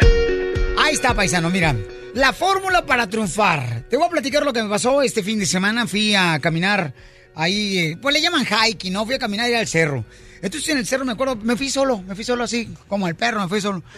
Ahí 0.85 0.93
está, 0.93 1.15
paisano, 1.15 1.49
mira. 1.49 1.75
La 2.13 2.31
fórmula 2.31 2.85
para 2.85 3.09
triunfar. 3.09 3.85
Te 3.89 3.97
voy 3.97 4.05
a 4.05 4.09
platicar 4.11 4.45
lo 4.45 4.53
que 4.53 4.61
me 4.61 4.69
pasó 4.69 5.01
este 5.01 5.23
fin 5.23 5.39
de 5.39 5.47
semana. 5.47 5.87
Fui 5.87 6.13
a 6.13 6.37
caminar 6.39 6.93
ahí, 7.33 7.79
eh, 7.79 7.97
pues 7.99 8.13
le 8.13 8.21
llaman 8.21 8.45
hiking, 8.45 8.93
¿no? 8.93 9.03
Fui 9.03 9.15
a 9.15 9.19
caminar 9.19 9.49
ir 9.49 9.55
al 9.55 9.67
cerro. 9.67 10.05
Entonces 10.43 10.69
en 10.69 10.77
el 10.77 10.85
cerro 10.85 11.03
me 11.03 11.13
acuerdo, 11.13 11.37
me 11.37 11.55
fui 11.55 11.71
solo, 11.71 12.03
me 12.03 12.13
fui 12.13 12.23
solo 12.23 12.43
así, 12.43 12.69
como 12.87 13.07
el 13.07 13.15
perro, 13.15 13.41
me 13.41 13.47
fui 13.47 13.61
solo. 13.61 13.81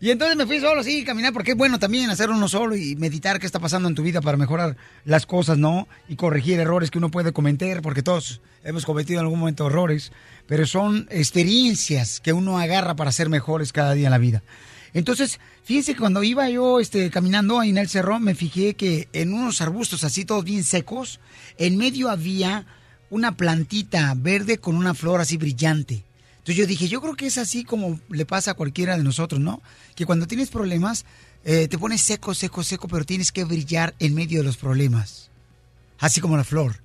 Y, 0.00 0.10
entonces 0.10 0.36
me 0.36 0.46
fui 0.46 0.60
solo 0.60 0.82
así, 0.82 1.02
caminar, 1.02 1.32
porque 1.32 1.50
es 1.50 1.56
bueno 1.56 1.80
también 1.80 2.10
hacer 2.10 2.30
uno 2.30 2.46
solo 2.46 2.76
y 2.76 2.94
meditar 2.94 3.40
qué 3.40 3.46
está 3.46 3.58
pasando 3.58 3.88
en 3.88 3.96
tu 3.96 4.04
vida 4.04 4.20
para 4.20 4.36
mejorar 4.36 4.76
las 5.04 5.26
cosas, 5.26 5.58
¿no? 5.58 5.88
Y 6.08 6.14
corregir 6.14 6.60
errores 6.60 6.92
que 6.92 6.98
uno 6.98 7.10
puede 7.10 7.32
cometer, 7.32 7.82
porque 7.82 8.04
todos 8.04 8.40
hemos 8.62 8.86
cometido 8.86 9.18
en 9.18 9.24
algún 9.24 9.40
momento 9.40 9.66
errores, 9.66 10.12
pero 10.46 10.64
son 10.64 11.08
experiencias 11.10 12.20
que 12.20 12.32
uno 12.32 12.60
agarra 12.60 12.94
para 12.94 13.10
ser 13.10 13.28
mejores 13.28 13.72
cada 13.72 13.94
día 13.94 14.06
en 14.06 14.12
la 14.12 14.18
vida. 14.18 14.44
Entonces, 14.94 15.38
fíjense 15.64 15.94
que 15.94 16.00
cuando 16.00 16.22
iba 16.22 16.48
yo 16.48 16.80
este, 16.80 17.10
caminando 17.10 17.60
ahí 17.60 17.70
en 17.70 17.78
el 17.78 17.88
cerro, 17.88 18.18
me 18.20 18.34
fijé 18.34 18.74
que 18.74 19.08
en 19.12 19.32
unos 19.32 19.60
arbustos 19.60 20.04
así 20.04 20.24
todos 20.24 20.44
bien 20.44 20.64
secos, 20.64 21.20
en 21.58 21.76
medio 21.76 22.10
había 22.10 22.66
una 23.10 23.36
plantita 23.36 24.14
verde 24.16 24.58
con 24.58 24.76
una 24.76 24.94
flor 24.94 25.20
así 25.20 25.36
brillante. 25.36 26.04
Entonces 26.38 26.56
yo 26.56 26.66
dije, 26.66 26.88
yo 26.88 27.00
creo 27.00 27.14
que 27.14 27.26
es 27.26 27.36
así 27.36 27.64
como 27.64 28.00
le 28.08 28.24
pasa 28.24 28.52
a 28.52 28.54
cualquiera 28.54 28.96
de 28.96 29.04
nosotros, 29.04 29.40
¿no? 29.40 29.60
Que 29.94 30.06
cuando 30.06 30.26
tienes 30.26 30.48
problemas, 30.48 31.04
eh, 31.44 31.68
te 31.68 31.78
pones 31.78 32.00
seco, 32.00 32.34
seco, 32.34 32.62
seco, 32.62 32.88
pero 32.88 33.04
tienes 33.04 33.32
que 33.32 33.44
brillar 33.44 33.94
en 33.98 34.14
medio 34.14 34.38
de 34.38 34.44
los 34.44 34.56
problemas. 34.56 35.30
Así 35.98 36.20
como 36.20 36.36
la 36.36 36.44
flor. 36.44 36.82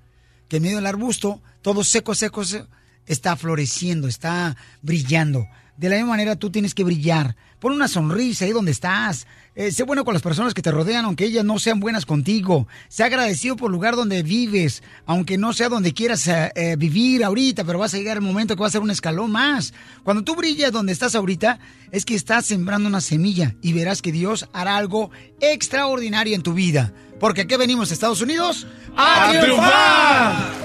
Que 0.49 0.57
en 0.57 0.63
medio 0.63 0.77
del 0.77 0.85
arbusto, 0.85 1.41
todo 1.61 1.83
seco, 1.83 2.13
seco, 2.13 2.43
seco, 2.43 2.67
está 3.05 3.35
floreciendo, 3.35 4.07
está 4.07 4.57
brillando. 4.81 5.47
De 5.77 5.89
la 5.89 5.95
misma 5.95 6.11
manera 6.11 6.35
tú 6.35 6.49
tienes 6.49 6.73
que 6.73 6.83
brillar. 6.83 7.35
Pon 7.63 7.71
una 7.71 7.87
sonrisa 7.87 8.43
ahí 8.43 8.51
donde 8.51 8.73
estás. 8.73 9.25
Eh, 9.55 9.71
sé 9.71 9.83
bueno 9.83 10.03
con 10.03 10.13
las 10.13 10.21
personas 10.21 10.53
que 10.53 10.61
te 10.61 10.69
rodean, 10.69 11.05
aunque 11.05 11.23
ellas 11.23 11.45
no 11.45 11.59
sean 11.59 11.79
buenas 11.79 12.05
contigo. 12.05 12.67
Sé 12.89 13.05
agradecido 13.05 13.55
por 13.55 13.69
el 13.69 13.71
lugar 13.71 13.95
donde 13.95 14.21
vives, 14.21 14.83
aunque 15.05 15.37
no 15.37 15.53
sea 15.53 15.69
donde 15.69 15.93
quieras 15.93 16.27
eh, 16.27 16.51
eh, 16.55 16.75
vivir 16.77 17.23
ahorita, 17.23 17.63
pero 17.63 17.79
vas 17.79 17.93
a 17.93 17.97
llegar 17.97 18.17
el 18.17 18.21
momento 18.21 18.57
que 18.57 18.59
va 18.59 18.67
a 18.67 18.71
ser 18.71 18.81
un 18.81 18.91
escalón 18.91 19.31
más. 19.31 19.73
Cuando 20.03 20.25
tú 20.25 20.35
brillas 20.35 20.73
donde 20.73 20.91
estás 20.91 21.15
ahorita, 21.15 21.59
es 21.89 22.03
que 22.03 22.15
estás 22.15 22.45
sembrando 22.45 22.89
una 22.89 22.99
semilla 22.99 23.55
y 23.61 23.71
verás 23.71 24.01
que 24.01 24.11
Dios 24.11 24.49
hará 24.51 24.75
algo 24.75 25.11
extraordinario 25.39 26.35
en 26.35 26.43
tu 26.43 26.53
vida. 26.53 26.91
Porque 27.17 27.43
aquí 27.43 27.55
venimos, 27.55 27.93
Estados 27.93 28.19
Unidos, 28.19 28.67
a, 28.97 29.29
¡A 29.29 29.39
triunfar. 29.39 30.63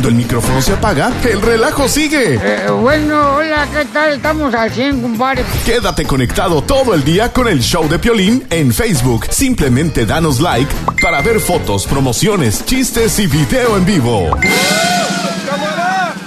Cuando 0.00 0.16
el 0.16 0.24
micrófono 0.24 0.62
se 0.62 0.72
apaga, 0.72 1.12
el 1.24 1.42
relajo 1.42 1.86
sigue. 1.86 2.40
Eh, 2.42 2.70
bueno, 2.70 3.34
hola, 3.34 3.68
¿qué 3.70 3.84
tal? 3.84 4.14
Estamos 4.14 4.54
al 4.54 4.72
100, 4.72 5.02
compadre. 5.02 5.44
Quédate 5.66 6.06
conectado 6.06 6.62
todo 6.62 6.94
el 6.94 7.04
día 7.04 7.30
con 7.34 7.46
el 7.46 7.60
show 7.60 7.86
de 7.86 7.98
Piolín 7.98 8.46
en 8.48 8.72
Facebook. 8.72 9.26
Simplemente 9.30 10.06
danos 10.06 10.40
like 10.40 10.74
para 11.02 11.20
ver 11.20 11.38
fotos, 11.38 11.86
promociones, 11.86 12.64
chistes 12.64 13.18
y 13.18 13.26
video 13.26 13.76
en 13.76 13.84
vivo. 13.84 14.30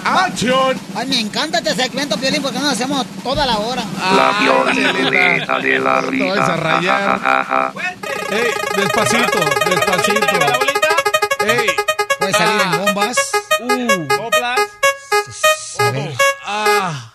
¡Acción! 0.05 0.78
Ay, 0.93 1.07
me 1.07 1.19
encanta 1.21 1.57
este 1.57 1.74
segmento, 1.74 2.15
Piolín, 2.17 2.43
porque 2.43 2.59
no 2.59 2.65
lo 2.65 2.69
hacemos 2.69 3.03
toda 3.24 3.43
la 3.43 3.57
hora. 3.57 3.84
La 4.15 4.39
violeta 4.39 5.57
de 5.57 5.80
la 5.80 5.99
Te 6.11 6.30
vas 6.30 6.47
a 6.47 6.55
rayar. 6.57 7.13
risa. 7.19 7.74
Ey, 8.30 8.51
despacito, 8.78 9.39
despacito. 9.67 10.38
Ey. 11.47 11.67
Puede 12.19 12.34
salir 12.34 12.61
en 12.61 12.86
bombas. 12.86 13.17
A 15.80 15.91
ver. 15.91 16.14
Ah. 16.45 17.12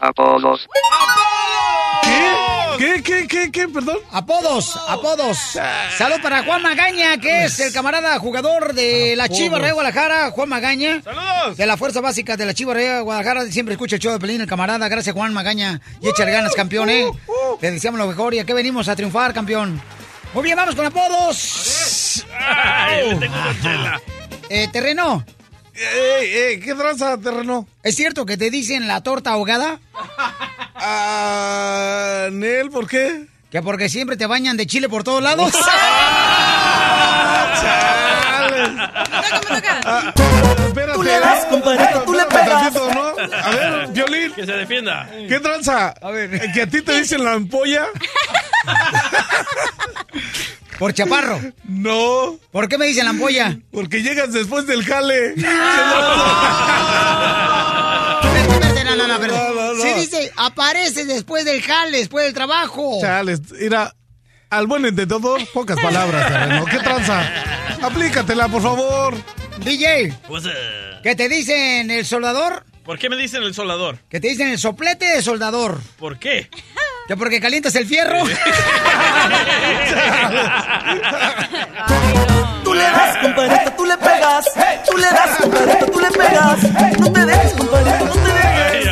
Apodos. 0.00 0.66
¿Qué? 2.78 3.02
¿Qué? 3.02 3.26
¿Qué? 3.26 3.50
¿Qué? 3.50 3.68
Perdón. 3.68 3.98
Apodos, 4.12 4.78
apodos. 4.88 5.36
Salud 5.96 6.20
para 6.22 6.44
Juan 6.44 6.62
Magaña, 6.62 7.18
que 7.18 7.44
es 7.44 7.58
el 7.58 7.72
camarada 7.72 8.18
jugador 8.18 8.72
de 8.72 9.14
la 9.16 9.28
Chiva 9.28 9.58
Real 9.58 9.74
Guadalajara, 9.74 10.30
Juan 10.30 10.48
Magaña. 10.48 11.02
¡Saludos! 11.02 11.56
De 11.56 11.66
la 11.66 11.76
Fuerza 11.76 12.00
Básica 12.00 12.36
de 12.36 12.46
la 12.46 12.54
Chiva 12.54 12.74
Real 12.74 13.02
Guadalajara. 13.02 13.46
Siempre 13.46 13.74
escucha 13.74 13.96
el 13.96 14.02
show 14.02 14.12
de 14.12 14.20
Pelín, 14.20 14.40
el 14.40 14.46
camarada. 14.46 14.88
Gracias, 14.88 15.14
Juan 15.14 15.34
Magaña. 15.34 15.80
Y 16.00 16.08
échale 16.08 16.30
ganas, 16.30 16.54
campeón, 16.54 16.88
¿eh? 16.90 17.10
Le 17.60 17.70
deseamos 17.72 17.98
lo 17.98 18.06
mejor 18.06 18.34
y 18.34 18.38
aquí 18.38 18.52
venimos 18.52 18.88
a 18.88 18.94
triunfar, 18.94 19.34
campeón. 19.34 19.80
Muy 20.32 20.44
bien, 20.44 20.56
vamos 20.56 20.74
con 20.76 20.86
apodos. 20.86 22.24
Ay, 22.38 23.10
le 23.10 23.16
tengo 23.16 23.34
una 23.34 23.60
chela. 23.60 24.00
Eh, 24.50 24.68
terreno. 24.72 25.24
Ey, 25.74 26.26
ey, 26.34 26.60
¿qué 26.60 26.74
tranza, 26.74 27.16
terreno? 27.18 27.66
¿Es 27.82 27.94
cierto 27.94 28.26
que 28.26 28.36
te 28.36 28.50
dicen 28.50 28.88
la 28.88 29.02
torta 29.02 29.30
ahogada? 29.30 29.78
Ah, 30.74 32.28
Nel, 32.32 32.70
¿por 32.70 32.88
qué? 32.88 33.26
Que 33.50 33.62
porque 33.62 33.88
siempre 33.88 34.16
te 34.16 34.26
bañan 34.26 34.56
de 34.56 34.66
chile 34.66 34.88
por 34.88 35.04
todos 35.04 35.22
lados. 35.22 35.52
Ah, 39.84 40.12
espérate. 40.16 40.92
Tú 40.94 41.02
le 41.02 41.20
das, 41.20 41.44
compadre, 41.46 41.88
tú 42.04 42.12
le 42.12 42.24
pegas. 42.26 42.48
tantito, 42.72 42.94
¿no? 42.94 43.08
A 43.42 43.50
ver, 43.50 43.88
Violín. 43.88 44.32
Que 44.34 44.44
se 44.46 44.52
defienda. 44.52 45.08
¿Qué 45.28 45.40
tranza? 45.40 45.94
A 46.00 46.10
ver. 46.10 46.52
¿Que 46.52 46.62
a 46.62 46.66
ti 46.66 46.82
te 46.82 46.92
dicen 46.98 47.24
la 47.24 47.32
ampolla? 47.34 47.86
¿Por 50.78 50.94
chaparro? 50.94 51.40
No. 51.64 52.38
¿Por 52.52 52.68
qué 52.68 52.78
me 52.78 52.86
dicen 52.86 53.04
la 53.04 53.10
ampolla? 53.10 53.58
Porque 53.72 54.02
llegas 54.02 54.32
después 54.32 54.66
del 54.66 54.84
jale. 54.84 55.34
No, 55.36 55.46
no, 59.06 59.74
no. 59.74 59.82
Se 59.82 59.94
dice, 59.94 60.32
aparece 60.36 61.04
después 61.04 61.44
del 61.44 61.62
jale, 61.62 61.98
después 61.98 62.24
del 62.24 62.34
trabajo. 62.34 62.98
Chales, 63.00 63.40
mira, 63.52 63.94
al 64.50 64.66
buen 64.66 64.84
entendedor, 64.84 65.40
pocas 65.52 65.78
palabras, 65.80 66.26
terreno. 66.28 66.64
¿Qué 66.64 66.78
tranza? 66.78 67.22
Aplícatela, 67.82 68.48
por 68.48 68.62
favor. 68.62 69.14
DJ? 69.64 70.14
¿qué 71.02 71.14
te 71.14 71.28
dicen 71.28 71.90
el 71.90 72.06
soldador? 72.06 72.64
¿Por 72.84 72.98
qué 72.98 73.10
me 73.10 73.16
dicen 73.16 73.42
el 73.42 73.54
soldador? 73.54 73.98
Que 74.08 74.20
te 74.20 74.28
dicen 74.28 74.48
el 74.48 74.58
soplete 74.58 75.04
de 75.04 75.22
soldador. 75.22 75.78
¿Por 75.98 76.18
qué? 76.18 76.48
Que 77.08 77.16
porque 77.16 77.40
calientas 77.40 77.74
el 77.74 77.86
fierro. 77.86 78.18
Tú 82.62 82.74
le 82.74 82.82
das, 82.82 83.16
compadrito, 83.22 83.72
tú 83.78 83.86
le 83.86 83.96
pegas. 83.96 84.44
Tú 84.86 84.94
le 84.98 85.06
das, 85.06 85.36
compadrito, 85.38 85.86
tú 85.86 86.00
le 86.00 86.10
pegas. 86.10 86.62
No 87.00 87.10
te 87.10 87.24
dejes, 87.24 87.52
compadrito, 87.54 88.04
no 88.04 88.12
te 88.12 88.30
dejes. 88.30 88.86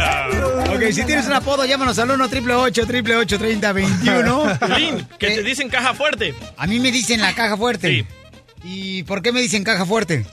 ok, 0.74 0.82
si 0.92 1.04
tienes 1.04 1.26
un 1.26 1.34
apodo, 1.34 1.66
llámanos 1.66 1.98
al 1.98 2.10
1 2.10 2.24
888 2.24 3.38
30 3.38 3.72
21 3.72 4.58
Piolín, 4.60 5.06
que 5.18 5.26
te 5.26 5.42
dicen 5.42 5.68
caja 5.68 5.92
fuerte. 5.92 6.34
A 6.56 6.66
mí 6.66 6.80
me 6.80 6.90
dicen 6.90 7.20
la 7.20 7.34
caja 7.34 7.58
fuerte. 7.58 7.88
Sí. 7.90 8.06
¿Y 8.64 9.02
por 9.02 9.20
qué 9.20 9.30
me 9.30 9.42
dicen 9.42 9.62
caja 9.62 9.84
fuerte? 9.84 10.24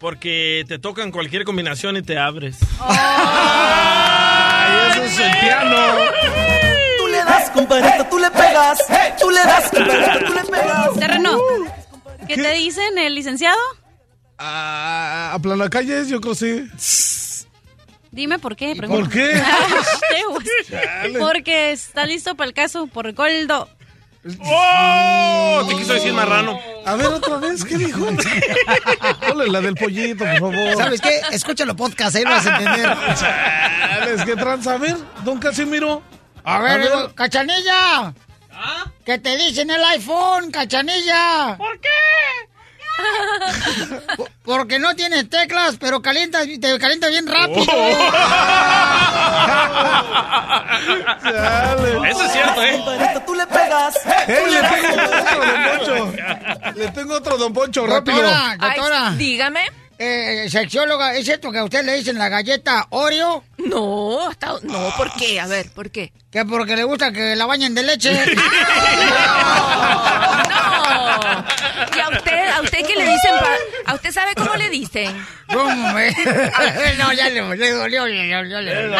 Porque 0.00 0.64
te 0.66 0.80
tocan 0.80 1.12
cualquier 1.12 1.44
combinación 1.44 1.96
y 1.96 2.02
te 2.02 2.18
abres. 2.18 2.56
Ay, 2.80 4.90
eso 4.90 5.04
es 5.04 5.16
el 5.20 5.30
piano. 5.38 5.76
Tú 7.20 7.26
le 7.26 7.32
das, 7.32 7.50
compadrito, 7.50 8.04
tú 8.06 8.18
le 8.18 8.30
pegas. 8.30 8.78
Tú 9.20 9.30
le 9.30 9.40
das, 9.40 9.70
compadrito, 9.70 10.26
tú 10.26 10.32
le 10.32 10.44
pegas. 10.44 10.94
Terreno. 10.98 11.38
¿Qué, 12.26 12.36
te 12.36 12.52
dicen 12.52 12.98
el 12.98 13.14
licenciado? 13.14 13.58
Ah, 14.38 15.32
a 15.34 15.38
Planacalles, 15.38 16.08
yo 16.08 16.20
creo 16.20 16.34
sí. 16.34 16.66
Dime 18.10 18.38
por 18.38 18.56
qué. 18.56 18.74
¿Por 18.74 19.08
qué? 19.08 19.32
Chale. 20.70 21.18
Porque 21.18 21.72
está 21.72 22.06
listo 22.06 22.34
para 22.34 22.48
el 22.48 22.54
caso 22.54 22.86
por 22.86 23.12
Goldo. 23.12 23.68
¡Oh! 24.44 25.66
Te 25.68 25.76
quiso 25.76 25.94
decir 25.94 26.12
marrano. 26.12 26.58
A 26.84 26.94
ver, 26.94 27.06
otra 27.06 27.36
vez, 27.36 27.64
¿qué 27.64 27.76
dijo? 27.76 28.06
Ponle 29.28 29.48
la 29.48 29.60
del 29.60 29.74
pollito, 29.74 30.24
por 30.24 30.52
favor. 30.52 30.76
¿Sabes 30.76 31.00
qué? 31.00 31.20
Escúchalo 31.32 31.76
podcast, 31.76 32.16
ahí 32.16 32.24
lo 32.24 32.30
vas 32.30 32.46
a 32.46 32.58
entender. 32.58 32.96
¿qué 34.26 34.36
tranza? 34.36 34.74
A 34.74 34.78
ver, 34.78 34.96
don 35.24 35.38
Casimiro. 35.38 36.02
A 36.44 36.58
ver, 36.60 36.70
A 36.70 36.76
ver. 36.76 36.82
digo, 36.82 37.14
cachanilla. 37.14 38.12
¿Qué 39.04 39.18
te 39.18 39.36
dicen 39.36 39.70
el 39.70 39.82
iPhone, 39.84 40.50
cachanilla? 40.50 41.56
¿Por 41.56 41.80
qué? 41.80 41.88
Porque 44.44 44.78
no 44.78 44.94
tienes 44.94 45.30
teclas, 45.30 45.76
pero 45.80 46.02
calientas, 46.02 46.46
te 46.60 46.78
calienta 46.78 47.08
bien 47.08 47.26
rápido. 47.26 47.62
Eso 52.06 52.24
es 52.24 52.32
cierto, 52.32 52.62
¿eh? 52.62 52.82
Tú 53.26 53.34
le 53.34 53.46
pegas. 53.46 53.94
¡Eh, 54.26 54.44
le 54.50 54.60
tengo 54.62 55.14
otro, 55.14 55.38
don 55.46 55.64
Poncho! 55.64 56.12
Le 56.74 56.88
tengo 56.90 57.14
otro, 57.14 57.38
don 57.38 57.52
Poncho, 57.52 57.86
rápido. 57.86 58.16
Doctora, 58.22 58.56
doctora. 58.58 59.10
dígame. 59.16 59.60
Eh, 60.02 60.48
sexióloga, 60.48 61.14
¿es 61.14 61.26
cierto 61.26 61.52
que 61.52 61.58
a 61.58 61.64
usted 61.64 61.84
le 61.84 61.96
dicen 61.96 62.16
la 62.16 62.30
galleta 62.30 62.86
Oreo? 62.88 63.44
No, 63.58 64.28
hasta, 64.30 64.54
no, 64.62 64.94
¿por 64.96 65.12
qué? 65.12 65.38
A 65.38 65.46
ver, 65.46 65.70
¿por 65.72 65.90
qué? 65.90 66.10
Que 66.30 66.42
porque 66.46 66.74
le 66.74 66.84
gusta 66.84 67.12
que 67.12 67.36
la 67.36 67.44
bañen 67.44 67.74
de 67.74 67.82
leche. 67.82 68.18
No. 70.50 71.44
¿Y 71.96 72.00
a 72.60 72.62
usted, 72.62 72.78
qué 72.86 72.94
le 72.96 73.04
dicen? 73.04 73.30
pa- 73.40 73.90
¿A 73.92 73.94
usted 73.94 74.10
sabe 74.12 74.34
cómo 74.34 74.54
le 74.54 74.68
dicen? 74.70 75.14
¿Cómo 75.52 75.92
me? 75.92 76.10
no, 76.98 77.12
ya 77.12 77.28
le, 77.28 77.56
le 77.56 77.70
dolió, 77.72 78.06
ya, 78.08 78.24
ya- 78.26 78.42
le 78.42 78.74
dolió. 78.74 78.96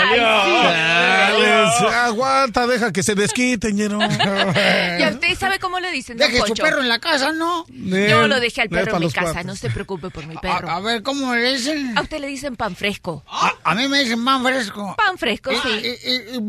Chales, 0.91 1.95
aguanta, 1.95 2.67
deja 2.67 2.93
que 2.93 3.03
se 3.03 3.15
desquite, 3.15 3.73
ñero. 3.73 3.99
¿Y 4.99 5.03
a 5.03 5.11
usted 5.13 5.35
sabe 5.39 5.59
cómo 5.59 5.79
le 5.81 5.91
dicen? 5.91 6.17
Deje 6.17 6.41
su 6.47 6.55
perro 6.55 6.81
en 6.81 6.89
la 6.89 6.99
casa, 6.99 7.33
¿no? 7.33 7.67
Yo 7.69 8.27
lo 8.27 8.41
dejé 8.41 8.63
al 8.63 8.69
perro 8.69 8.97
en 8.97 9.01
mi 9.05 9.11
casa, 9.13 9.27
cuates. 9.33 9.47
no 9.47 9.57
se 9.57 9.71
preocupe 9.71 10.11
por 10.11 10.27
mi 10.27 10.37
perro. 10.37 10.69
A, 10.71 10.77
a 10.77 10.81
ver, 10.81 11.03
¿cómo 11.03 11.35
le 11.35 11.53
dicen? 11.55 11.97
A 11.97 12.03
usted 12.03 12.19
le 12.19 12.27
dicen 12.27 12.57
pan 12.57 12.75
fresco. 12.77 13.25
A, 13.29 13.53
a 13.65 13.75
mí 13.75 13.89
me 13.89 14.01
dicen 14.03 14.25
pan 14.25 14.43
fresco. 14.43 14.95
Pan 14.97 15.19
fresco, 15.19 15.53
Y- 15.53 15.57
sí. 15.57 15.69
y- 16.05 16.11
y- 16.11 16.37
y 16.37 16.41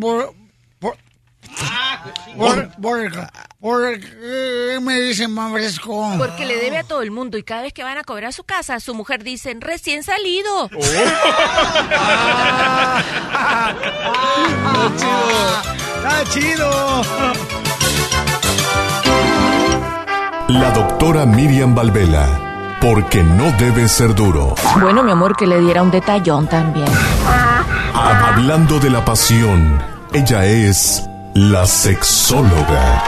por- 2.38 2.70
por- 2.82 3.12
¿Por 3.60 4.00
qué 4.00 4.80
me 4.82 5.00
dicen 5.02 5.36
fresco? 5.52 6.14
Porque 6.18 6.46
le 6.46 6.58
debe 6.58 6.78
a 6.80 6.84
todo 6.84 7.02
el 7.04 7.12
mundo 7.12 7.38
y 7.38 7.44
cada 7.44 7.62
vez 7.62 7.74
que 7.74 7.84
van 7.84 7.98
a 7.98 8.04
cobrar 8.04 8.30
a 8.30 8.32
su 8.32 8.44
casa, 8.44 8.80
su 8.80 8.96
mujer 8.96 9.24
dice, 9.24 9.56
recién 9.60 10.02
salido. 10.04 10.70
¡Está 15.98 16.24
chido! 16.32 17.02
La 20.50 20.72
doctora 20.72 21.26
Miriam 21.26 21.74
Valvela, 21.76 22.78
porque 22.82 23.24
no 23.24 23.52
debe 23.54 23.88
ser 23.88 24.14
duro. 24.16 24.56
Bueno, 24.82 25.04
mi 25.04 25.12
amor, 25.12 25.36
que 25.36 25.48
le 25.48 25.60
diera 25.62 25.82
un 25.82 25.92
detallón 25.92 26.48
también. 26.48 26.88
Hablando 27.94 28.80
de 28.80 28.90
la 28.90 29.06
pasión, 29.06 29.82
ella 30.14 30.46
es 30.46 31.04
la 31.34 31.66
sexóloga. 31.66 33.04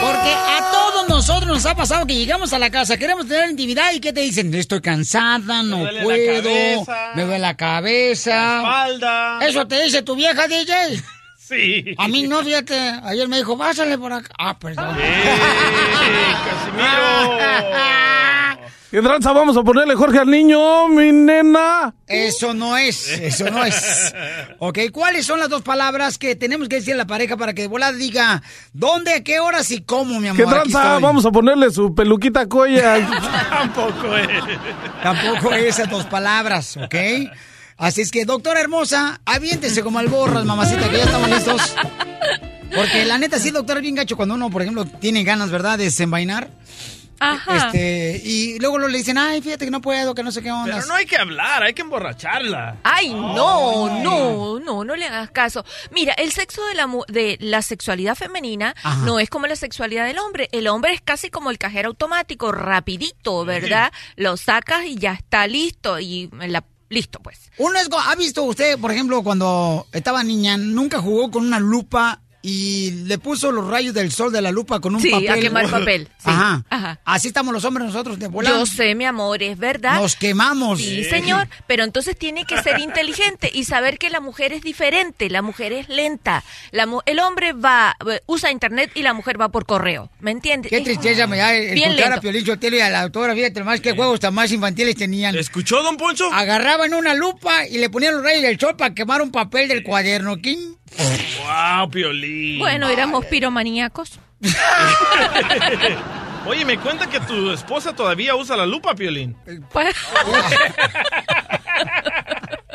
Porque 0.00 0.30
a 0.34 0.70
todos 0.70 1.08
nosotros 1.08 1.46
nos 1.46 1.66
ha 1.66 1.74
pasado 1.74 2.06
que 2.06 2.14
llegamos 2.14 2.52
a 2.52 2.58
la 2.58 2.70
casa, 2.70 2.96
queremos 2.96 3.26
tener 3.26 3.50
intimidad 3.50 3.92
y 3.92 4.00
¿qué 4.00 4.12
te 4.12 4.20
dicen? 4.20 4.52
Estoy 4.54 4.80
cansada, 4.80 5.62
no 5.62 5.78
duele 5.78 5.98
la 5.98 6.02
puedo, 6.02 6.42
cabeza. 6.84 7.12
me 7.14 7.22
duele 7.22 7.38
la 7.38 7.56
cabeza. 7.56 8.56
Espalda. 8.58 9.38
¿Eso 9.46 9.66
te 9.66 9.82
dice 9.82 10.02
tu 10.02 10.14
vieja, 10.16 10.46
DJ? 10.46 11.02
Sí. 11.46 11.94
A 11.98 12.08
mí 12.08 12.22
no, 12.22 12.42
fíjate. 12.42 12.74
Ayer 13.02 13.28
me 13.28 13.36
dijo, 13.36 13.58
pásale 13.58 13.98
por 13.98 14.10
acá. 14.14 14.30
Ah, 14.38 14.58
perdón. 14.58 14.96
¡Eh, 14.98 15.36
Casimiro! 16.48 17.38
¿Qué 18.94 19.02
tranza 19.02 19.32
vamos 19.32 19.56
a 19.56 19.64
ponerle 19.64 19.96
Jorge 19.96 20.20
al 20.20 20.30
niño, 20.30 20.86
mi 20.86 21.10
nena? 21.10 21.92
Eso 22.06 22.54
no 22.54 22.76
es, 22.76 23.08
eso 23.08 23.50
no 23.50 23.64
es. 23.64 24.14
Ok, 24.60 24.78
¿cuáles 24.92 25.26
son 25.26 25.40
las 25.40 25.48
dos 25.48 25.62
palabras 25.62 26.16
que 26.16 26.36
tenemos 26.36 26.68
que 26.68 26.76
decir 26.76 26.94
a 26.94 26.98
la 26.98 27.06
pareja 27.08 27.36
para 27.36 27.54
que 27.54 27.62
de 27.62 27.68
volada 27.68 27.92
diga 27.92 28.40
dónde, 28.72 29.14
a 29.14 29.24
qué 29.24 29.40
horas 29.40 29.72
y 29.72 29.82
cómo, 29.82 30.20
mi 30.20 30.28
amor? 30.28 30.44
¿Qué 30.44 30.48
tranza 30.48 31.00
vamos 31.00 31.26
a 31.26 31.32
ponerle 31.32 31.72
su 31.72 31.92
peluquita 31.92 32.48
coya? 32.48 33.04
Tampoco 33.50 34.16
es. 34.16 34.28
Tampoco 35.02 35.52
esas 35.54 35.90
dos 35.90 36.04
palabras, 36.04 36.76
¿ok? 36.76 36.94
Así 37.76 38.00
es 38.00 38.12
que, 38.12 38.24
doctora 38.24 38.60
hermosa, 38.60 39.20
aviéntese 39.24 39.82
como 39.82 39.98
alborras, 39.98 40.44
mamacita, 40.44 40.88
que 40.88 40.98
ya 40.98 41.04
estamos 41.04 41.30
listos. 41.30 41.74
Porque 42.72 43.04
la 43.04 43.18
neta, 43.18 43.40
sí, 43.40 43.50
doctora, 43.50 43.80
es 43.80 43.82
bien 43.82 43.96
gacho 43.96 44.14
cuando 44.14 44.36
uno, 44.36 44.50
por 44.50 44.62
ejemplo, 44.62 44.84
tiene 44.84 45.24
ganas, 45.24 45.50
¿verdad?, 45.50 45.78
de 45.78 45.84
desenvainar. 45.84 46.48
Ajá. 47.20 47.66
Este, 47.66 48.20
y 48.24 48.58
luego 48.58 48.78
lo 48.78 48.88
le 48.88 48.98
dicen, 48.98 49.16
ay, 49.18 49.40
fíjate 49.40 49.64
que 49.64 49.70
no 49.70 49.80
puedo, 49.80 50.14
que 50.14 50.22
no 50.22 50.32
sé 50.32 50.42
qué 50.42 50.50
onda. 50.50 50.74
Pero 50.76 50.86
no 50.86 50.94
hay 50.94 51.06
que 51.06 51.16
hablar, 51.16 51.62
hay 51.62 51.72
que 51.74 51.82
emborracharla. 51.82 52.76
Ay, 52.82 53.10
no, 53.14 54.02
no, 54.02 54.58
no, 54.60 54.84
no 54.84 54.96
le 54.96 55.06
hagas 55.06 55.30
caso. 55.30 55.64
Mira, 55.90 56.12
el 56.14 56.32
sexo 56.32 56.64
de 56.66 56.74
la, 56.74 56.86
mu- 56.86 57.04
de 57.08 57.36
la 57.40 57.62
sexualidad 57.62 58.14
femenina 58.14 58.74
Ajá. 58.82 59.04
no 59.04 59.18
es 59.18 59.30
como 59.30 59.46
la 59.46 59.56
sexualidad 59.56 60.06
del 60.06 60.18
hombre. 60.18 60.48
El 60.52 60.66
hombre 60.68 60.92
es 60.92 61.00
casi 61.00 61.30
como 61.30 61.50
el 61.50 61.58
cajero 61.58 61.88
automático, 61.90 62.52
rapidito, 62.52 63.44
¿verdad? 63.44 63.92
Lo 64.16 64.36
sacas 64.36 64.84
y 64.86 64.96
ya 64.96 65.12
está 65.12 65.46
listo 65.46 65.98
y 66.00 66.30
la, 66.32 66.64
listo, 66.88 67.20
pues. 67.20 67.50
Uno 67.58 67.78
es, 67.78 67.88
¿ha 67.92 68.14
visto 68.16 68.42
usted, 68.42 68.78
por 68.78 68.90
ejemplo, 68.92 69.22
cuando 69.22 69.86
estaba 69.92 70.22
niña, 70.24 70.56
nunca 70.56 71.00
jugó 71.00 71.30
con 71.30 71.46
una 71.46 71.58
lupa 71.60 72.20
y 72.46 72.90
le 73.06 73.16
puso 73.16 73.50
los 73.50 73.66
rayos 73.66 73.94
del 73.94 74.12
sol 74.12 74.30
de 74.30 74.42
la 74.42 74.52
lupa 74.52 74.78
con 74.78 74.94
un 74.94 75.00
Sí, 75.00 75.08
papel? 75.08 75.30
a 75.30 75.34
quemar 75.36 75.66
papel, 75.70 76.08
sí. 76.18 76.24
Ajá. 76.24 76.62
Ajá. 76.68 77.00
Así 77.06 77.28
estamos 77.28 77.54
los 77.54 77.64
hombres 77.64 77.86
nosotros 77.86 78.18
de 78.18 78.28
volada. 78.28 78.58
Yo 78.58 78.66
sé, 78.66 78.94
mi 78.94 79.06
amor, 79.06 79.42
es 79.42 79.56
verdad. 79.58 79.94
Nos 79.98 80.14
quemamos. 80.14 80.78
Sí, 80.78 81.04
señor, 81.04 81.48
pero 81.66 81.84
entonces 81.84 82.18
tiene 82.18 82.44
que 82.44 82.62
ser 82.62 82.80
inteligente 82.80 83.50
y 83.50 83.64
saber 83.64 83.96
que 83.96 84.10
la 84.10 84.20
mujer 84.20 84.52
es 84.52 84.60
diferente, 84.60 85.30
la 85.30 85.40
mujer 85.40 85.72
es 85.72 85.88
lenta. 85.88 86.44
La 86.70 86.84
mu- 86.84 87.00
el 87.06 87.18
hombre 87.18 87.54
va, 87.54 87.96
eh, 88.10 88.20
usa 88.26 88.50
internet 88.50 88.90
y 88.94 89.00
la 89.00 89.14
mujer 89.14 89.40
va 89.40 89.48
por 89.48 89.64
correo, 89.64 90.10
¿me 90.20 90.30
entiendes? 90.30 90.68
Qué 90.68 90.82
tristeza 90.82 91.26
me 91.26 91.38
da 91.38 91.54
escuchar 91.56 92.12
a. 92.12 92.20
Piolín 92.20 92.44
Sotelo 92.44 92.76
y 92.76 92.80
a 92.80 92.90
la 92.90 93.02
doctora, 93.04 93.34
fíjate 93.34 93.64
más 93.64 93.80
qué 93.80 93.92
juegos 93.92 94.20
tan 94.20 94.34
más 94.34 94.52
infantiles 94.52 94.96
tenían. 94.96 95.34
¿Escuchó, 95.34 95.82
don 95.82 95.96
Poncho? 95.96 96.30
Agarraban 96.30 96.92
una 96.92 97.14
lupa 97.14 97.66
y 97.66 97.78
le 97.78 97.88
ponían 97.88 98.16
los 98.16 98.22
rayos 98.22 98.42
del 98.42 98.60
sol 98.60 98.76
para 98.76 98.92
quemar 98.94 99.22
un 99.22 99.30
papel 99.32 99.66
del 99.68 99.82
cuaderno. 99.82 100.36
¿Qué? 100.42 100.58
Wow, 100.98 101.90
Piolín. 101.90 102.58
Bueno, 102.58 102.88
éramos 102.88 103.24
piromaníacos. 103.26 104.18
Oye, 106.46 106.64
me 106.64 106.78
cuenta 106.78 107.08
que 107.08 107.20
tu 107.20 107.50
esposa 107.50 107.94
todavía 107.94 108.36
usa 108.36 108.56
la 108.56 108.66
lupa, 108.66 108.94
Piolín. 108.94 109.36
Pues, 109.72 109.96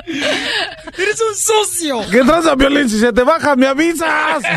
¡Eres 0.98 1.22
un 1.22 1.36
socio! 1.36 2.02
¿Qué 2.10 2.22
tranza, 2.22 2.56
Violín? 2.56 2.90
Si 2.90 3.00
se 3.00 3.14
te 3.14 3.24
baja, 3.24 3.56
me 3.56 3.68
avisas. 3.68 4.44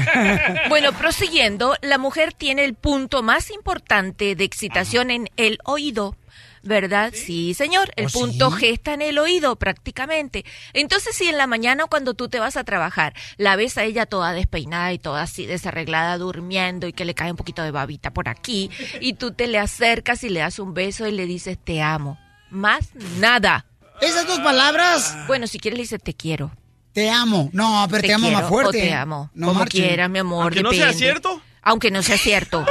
Bueno, 0.68 0.92
prosiguiendo, 0.92 1.74
la 1.82 1.98
mujer 1.98 2.32
tiene 2.32 2.64
el 2.64 2.74
punto 2.74 3.22
más 3.22 3.50
importante 3.50 4.34
de 4.34 4.44
excitación 4.44 5.10
en 5.10 5.28
el 5.36 5.58
oído. 5.64 6.16
¿Verdad? 6.62 7.12
Sí, 7.14 7.54
señor. 7.54 7.90
El 7.96 8.06
¿Oh, 8.06 8.10
punto 8.10 8.50
sí? 8.52 8.56
G 8.56 8.72
está 8.72 8.94
en 8.94 9.02
el 9.02 9.18
oído 9.18 9.56
prácticamente. 9.56 10.44
Entonces, 10.72 11.16
si 11.16 11.28
en 11.28 11.36
la 11.36 11.46
mañana 11.46 11.86
cuando 11.86 12.14
tú 12.14 12.28
te 12.28 12.38
vas 12.38 12.56
a 12.56 12.64
trabajar, 12.64 13.14
la 13.36 13.56
ves 13.56 13.78
a 13.78 13.84
ella 13.84 14.06
toda 14.06 14.32
despeinada 14.32 14.92
y 14.92 14.98
toda 14.98 15.22
así 15.22 15.46
desarreglada, 15.46 16.18
durmiendo 16.18 16.86
y 16.86 16.92
que 16.92 17.04
le 17.04 17.14
cae 17.14 17.30
un 17.30 17.36
poquito 17.36 17.62
de 17.62 17.72
babita 17.72 18.12
por 18.12 18.28
aquí, 18.28 18.70
y 19.00 19.14
tú 19.14 19.32
te 19.32 19.48
le 19.48 19.58
acercas 19.58 20.22
y 20.22 20.28
le 20.28 20.40
das 20.40 20.58
un 20.58 20.72
beso 20.72 21.06
y 21.06 21.12
le 21.12 21.26
dices 21.26 21.58
te 21.62 21.82
amo. 21.82 22.18
Más 22.50 22.90
nada. 23.18 23.66
Esas 24.00 24.26
dos 24.26 24.40
palabras. 24.40 25.16
Bueno, 25.26 25.46
si 25.46 25.58
quieres 25.58 25.78
le 25.78 25.82
dices 25.82 26.02
te 26.02 26.14
quiero. 26.14 26.52
Te 26.92 27.10
amo. 27.10 27.48
No, 27.52 27.86
pero 27.90 28.02
te, 28.02 28.12
amo 28.12 28.26
quiero 28.26 28.40
más 28.40 28.48
fuerte. 28.48 28.68
O 28.68 28.82
te 28.82 28.92
amo. 28.92 29.30
No 29.34 29.48
como 29.48 29.60
marchen. 29.60 29.82
quieras, 29.82 30.10
mi 30.10 30.18
amor. 30.18 30.42
Aunque 30.42 30.62
no 30.62 30.72
sea 30.72 30.92
cierto. 30.92 31.40
Aunque 31.62 31.90
no 31.90 32.02
sea 32.02 32.18
cierto. 32.18 32.64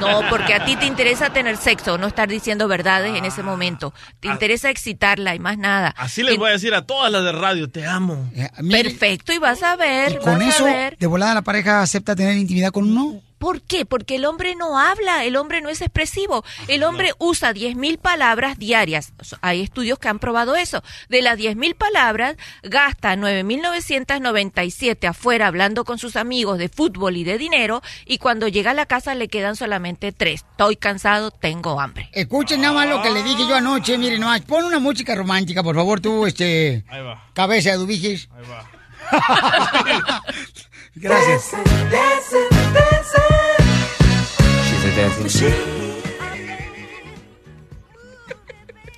No, 0.00 0.20
porque 0.28 0.52
a 0.54 0.64
ti 0.64 0.76
te 0.76 0.84
interesa 0.86 1.30
tener 1.30 1.56
sexo, 1.56 1.96
no 1.98 2.06
estar 2.06 2.28
diciendo 2.28 2.68
verdades 2.68 3.16
en 3.16 3.24
ese 3.24 3.42
momento. 3.42 3.94
Te 4.20 4.28
interesa 4.28 4.68
excitarla 4.70 5.34
y 5.34 5.38
más 5.38 5.56
nada. 5.56 5.94
Así 5.96 6.22
les 6.22 6.36
voy 6.36 6.50
a 6.50 6.52
decir 6.52 6.74
a 6.74 6.82
todas 6.82 7.10
las 7.10 7.24
de 7.24 7.32
radio, 7.32 7.70
te 7.70 7.86
amo. 7.86 8.30
Perfecto, 8.70 9.32
y 9.32 9.38
vas 9.38 9.62
a 9.62 9.76
ver, 9.76 10.12
Y 10.12 10.16
con 10.18 10.38
vas 10.38 10.54
eso, 10.54 10.66
a 10.66 10.70
ver. 10.70 10.96
de 10.98 11.06
volada 11.06 11.34
la 11.34 11.42
pareja 11.42 11.80
acepta 11.80 12.14
tener 12.14 12.36
intimidad 12.36 12.70
con 12.70 12.84
uno. 12.90 13.20
¿Por 13.44 13.60
qué? 13.60 13.84
Porque 13.84 14.16
el 14.16 14.24
hombre 14.24 14.54
no 14.56 14.78
habla, 14.78 15.22
el 15.24 15.36
hombre 15.36 15.60
no 15.60 15.68
es 15.68 15.82
expresivo. 15.82 16.46
El 16.66 16.82
hombre 16.82 17.12
usa 17.18 17.52
10.000 17.52 17.98
palabras 17.98 18.58
diarias. 18.58 19.12
Hay 19.42 19.60
estudios 19.60 19.98
que 19.98 20.08
han 20.08 20.18
probado 20.18 20.56
eso. 20.56 20.82
De 21.10 21.20
las 21.20 21.38
10.000 21.38 21.74
palabras, 21.74 22.36
gasta 22.62 23.14
9.997 23.14 25.06
afuera 25.06 25.48
hablando 25.48 25.84
con 25.84 25.98
sus 25.98 26.16
amigos 26.16 26.56
de 26.56 26.70
fútbol 26.70 27.18
y 27.18 27.24
de 27.24 27.36
dinero 27.36 27.82
y 28.06 28.16
cuando 28.16 28.48
llega 28.48 28.70
a 28.70 28.74
la 28.74 28.86
casa 28.86 29.14
le 29.14 29.28
quedan 29.28 29.56
solamente 29.56 30.10
tres. 30.12 30.46
Estoy 30.52 30.76
cansado, 30.76 31.30
tengo 31.30 31.78
hambre. 31.82 32.08
Escuchen 32.12 32.62
nada 32.62 32.72
más 32.72 32.88
lo 32.88 33.02
que 33.02 33.10
le 33.10 33.22
dije 33.22 33.46
yo 33.46 33.56
anoche, 33.56 33.98
miren 33.98 34.20
nomás. 34.20 34.40
Pon 34.40 34.64
una 34.64 34.78
música 34.78 35.14
romántica, 35.14 35.62
por 35.62 35.76
favor, 35.76 36.00
tú, 36.00 36.24
este... 36.24 36.82
Ahí 36.88 37.02
va. 37.02 37.28
Cabeza 37.34 37.72
de 37.72 37.76
Dubiges. 37.76 38.26
Ahí 38.34 38.44
va. 38.48 40.22
Gracias. 40.94 41.50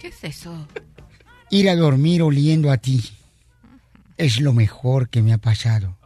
¿Qué 0.00 0.08
es 0.08 0.24
eso? 0.24 0.68
Ir 1.50 1.70
a 1.70 1.76
dormir 1.76 2.22
oliendo 2.22 2.70
a 2.70 2.76
ti 2.76 3.02
es 4.16 4.40
lo 4.40 4.52
mejor 4.52 5.08
que 5.08 5.22
me 5.22 5.32
ha 5.32 5.38
pasado. 5.38 5.96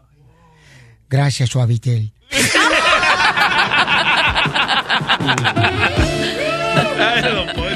Gracias, 1.09 1.51
Suavitel. 1.51 2.13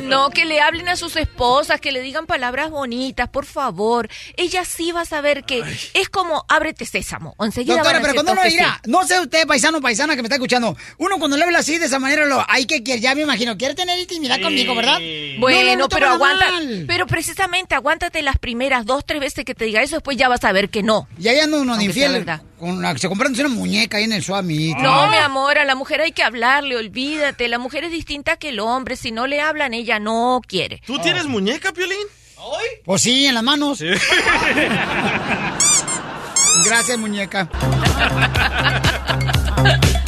No, 0.00 0.30
que 0.30 0.44
le 0.44 0.60
hablen 0.60 0.88
a 0.88 0.96
sus 0.96 1.16
esposas, 1.16 1.80
que 1.80 1.92
le 1.92 2.00
digan 2.00 2.26
palabras 2.26 2.70
bonitas, 2.70 3.28
por 3.28 3.46
favor. 3.46 4.08
Ella 4.36 4.64
sí 4.64 4.92
va 4.92 5.02
a 5.02 5.04
saber 5.04 5.44
que 5.44 5.62
es 5.94 6.08
como 6.08 6.44
ábrete 6.48 6.84
sésamo. 6.86 7.34
Enseguida 7.40 7.74
Doctora, 7.76 7.98
van 7.98 8.02
a 8.02 8.04
pero 8.08 8.14
cuando 8.14 8.32
uno 8.32 8.42
dirá, 8.44 8.80
sí. 8.84 8.90
no 8.90 9.06
sé 9.06 9.20
usted, 9.20 9.46
paisano 9.46 9.78
o 9.78 9.80
paisana 9.80 10.16
que 10.16 10.22
me 10.22 10.26
está 10.26 10.36
escuchando, 10.36 10.76
uno 10.98 11.18
cuando 11.18 11.36
le 11.36 11.44
habla 11.44 11.58
así 11.60 11.78
de 11.78 11.86
esa 11.86 11.98
manera, 11.98 12.24
lo, 12.26 12.44
hay 12.48 12.66
que, 12.66 12.82
ya 13.00 13.14
me 13.14 13.22
imagino, 13.22 13.56
quiere 13.56 13.74
tener 13.74 13.98
intimidad 13.98 14.40
conmigo, 14.40 14.74
¿verdad? 14.74 14.98
Bueno, 15.38 15.62
No, 15.62 15.72
no, 15.72 15.76
no 15.82 15.88
pero 15.88 16.08
aguanta. 16.08 16.50
mal. 16.50 16.84
Pero 16.86 17.06
precisamente 17.06 17.74
aguántate 17.74 18.22
las 18.22 18.38
primeras 18.38 18.86
dos, 18.86 19.04
tres 19.06 19.20
veces 19.20 19.44
que 19.44 19.54
te 19.54 19.64
diga 19.64 19.82
eso, 19.82 19.96
después 19.96 20.16
ya 20.16 20.28
vas 20.28 20.44
a 20.44 20.52
ver 20.52 20.68
que 20.68 20.82
no. 20.82 21.08
Y 21.18 21.28
ahí 21.28 21.38
anda 21.40 21.58
uno 21.58 21.80
infiel, 21.80 22.12
verdad. 22.12 22.42
con 22.58 22.80
la, 22.80 22.96
se 22.96 23.08
comprándose 23.08 23.44
una 23.44 23.54
muñeca 23.54 23.96
ahí 23.96 24.04
en 24.04 24.12
el 24.12 24.22
suami. 24.22 24.74
No, 24.74 25.08
mi 25.08 25.16
amor, 25.16 25.58
a 25.58 25.64
la 25.64 25.74
mujer 25.74 26.00
hay 26.00 26.12
que 26.12 26.22
hablarle, 26.22 26.76
olvídate. 26.76 27.48
La 27.48 27.58
mujer 27.58 27.84
es 27.84 27.90
distinta 27.90 28.36
que 28.36 28.50
el 28.50 28.60
hombre. 28.60 28.96
Si 28.96 29.10
no 29.10 29.26
le 29.26 29.40
hablan, 29.40 29.74
ella 29.74 29.81
no 30.00 30.40
quiere. 30.46 30.80
¿Tú 30.86 30.98
tienes 30.98 31.26
muñeca, 31.26 31.72
Piolín? 31.72 32.06
Pues 32.84 33.02
sí, 33.02 33.26
en 33.26 33.34
las 33.34 33.42
manos. 33.42 33.80
Gracias, 36.64 36.98
muñeca. 36.98 37.48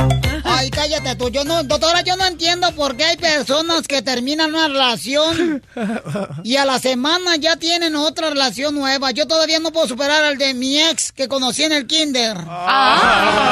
Ay, 0.64 0.70
cállate 0.70 1.14
tú. 1.16 1.28
Yo 1.28 1.44
no, 1.44 1.62
doctora, 1.62 2.00
yo 2.00 2.16
no 2.16 2.24
entiendo 2.24 2.72
por 2.72 2.96
qué 2.96 3.04
hay 3.04 3.16
personas 3.18 3.86
que 3.86 4.00
terminan 4.00 4.54
una 4.54 4.68
relación 4.68 5.62
y 6.42 6.56
a 6.56 6.64
la 6.64 6.78
semana 6.78 7.36
ya 7.36 7.56
tienen 7.56 7.94
otra 7.94 8.30
relación 8.30 8.74
nueva. 8.74 9.10
Yo 9.10 9.26
todavía 9.26 9.58
no 9.58 9.72
puedo 9.72 9.86
superar 9.86 10.24
al 10.24 10.38
de 10.38 10.54
mi 10.54 10.80
ex 10.80 11.12
que 11.12 11.28
conocí 11.28 11.64
en 11.64 11.72
el 11.72 11.86
kinder. 11.86 12.38
Ah. 12.48 13.50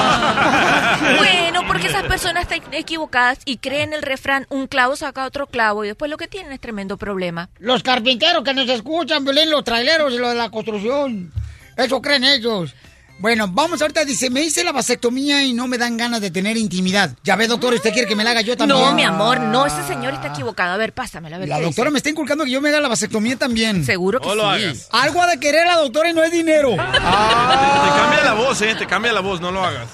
Bueno, 1.18 1.66
porque 1.66 1.88
esas 1.88 2.04
personas 2.04 2.50
están 2.50 2.72
equivocadas 2.72 3.40
y 3.44 3.58
creen 3.58 3.92
el 3.92 4.02
refrán, 4.02 4.46
un 4.48 4.66
clavo 4.66 4.96
saca 4.96 5.26
otro 5.26 5.46
clavo 5.46 5.84
y 5.84 5.88
después 5.88 6.10
lo 6.10 6.16
que 6.16 6.28
tienen 6.28 6.52
es 6.52 6.60
tremendo 6.60 6.96
problema. 6.96 7.50
Los 7.58 7.82
carpinteros 7.82 8.42
que 8.42 8.54
nos 8.54 8.68
escuchan, 8.68 9.24
Violín, 9.24 9.50
los 9.50 9.64
traileros 9.64 10.14
y 10.14 10.18
los 10.18 10.30
de 10.30 10.36
la 10.36 10.50
construcción. 10.50 11.32
Eso 11.76 12.00
creen 12.00 12.24
ellos. 12.24 12.74
Bueno, 13.22 13.46
vamos 13.46 13.80
ahorita, 13.80 14.04
dice, 14.04 14.30
me 14.30 14.42
hice 14.42 14.64
la 14.64 14.72
vasectomía 14.72 15.44
y 15.44 15.52
no 15.52 15.68
me 15.68 15.78
dan 15.78 15.96
ganas 15.96 16.20
de 16.20 16.32
tener 16.32 16.56
intimidad. 16.56 17.14
Ya 17.22 17.36
ve, 17.36 17.46
doctor, 17.46 17.72
¿usted 17.72 17.92
quiere 17.92 18.08
que 18.08 18.16
me 18.16 18.24
la 18.24 18.32
haga 18.32 18.40
yo 18.40 18.56
también? 18.56 18.80
No, 18.80 18.92
mi 18.94 19.04
amor, 19.04 19.38
no, 19.38 19.64
ese 19.64 19.80
señor 19.86 20.12
está 20.14 20.26
equivocado. 20.26 20.72
A 20.72 20.76
ver, 20.76 20.92
pásamela, 20.92 21.36
a 21.36 21.38
ver 21.38 21.48
La 21.48 21.58
qué 21.58 21.62
doctora 21.62 21.84
dice. 21.86 21.92
me 21.92 21.98
está 21.98 22.10
inculcando 22.10 22.42
que 22.44 22.50
yo 22.50 22.60
me 22.60 22.70
haga 22.70 22.80
la 22.80 22.88
vasectomía 22.88 23.36
también. 23.36 23.84
Seguro 23.86 24.18
que 24.20 24.26
No 24.26 24.34
lo 24.34 24.42
sí. 24.42 24.64
hagas. 24.64 24.88
Algo 24.90 25.22
ha 25.22 25.28
de 25.28 25.38
querer 25.38 25.64
la 25.68 25.76
doctora 25.76 26.10
y 26.10 26.14
no 26.14 26.24
es 26.24 26.32
dinero. 26.32 26.70
Te 26.72 26.76
cambia 26.78 28.24
la 28.24 28.34
voz, 28.34 28.60
¿eh? 28.60 28.74
Te 28.76 28.86
cambia 28.88 29.12
la 29.12 29.20
voz, 29.20 29.40
no 29.40 29.52
lo 29.52 29.64
hagas. 29.64 29.86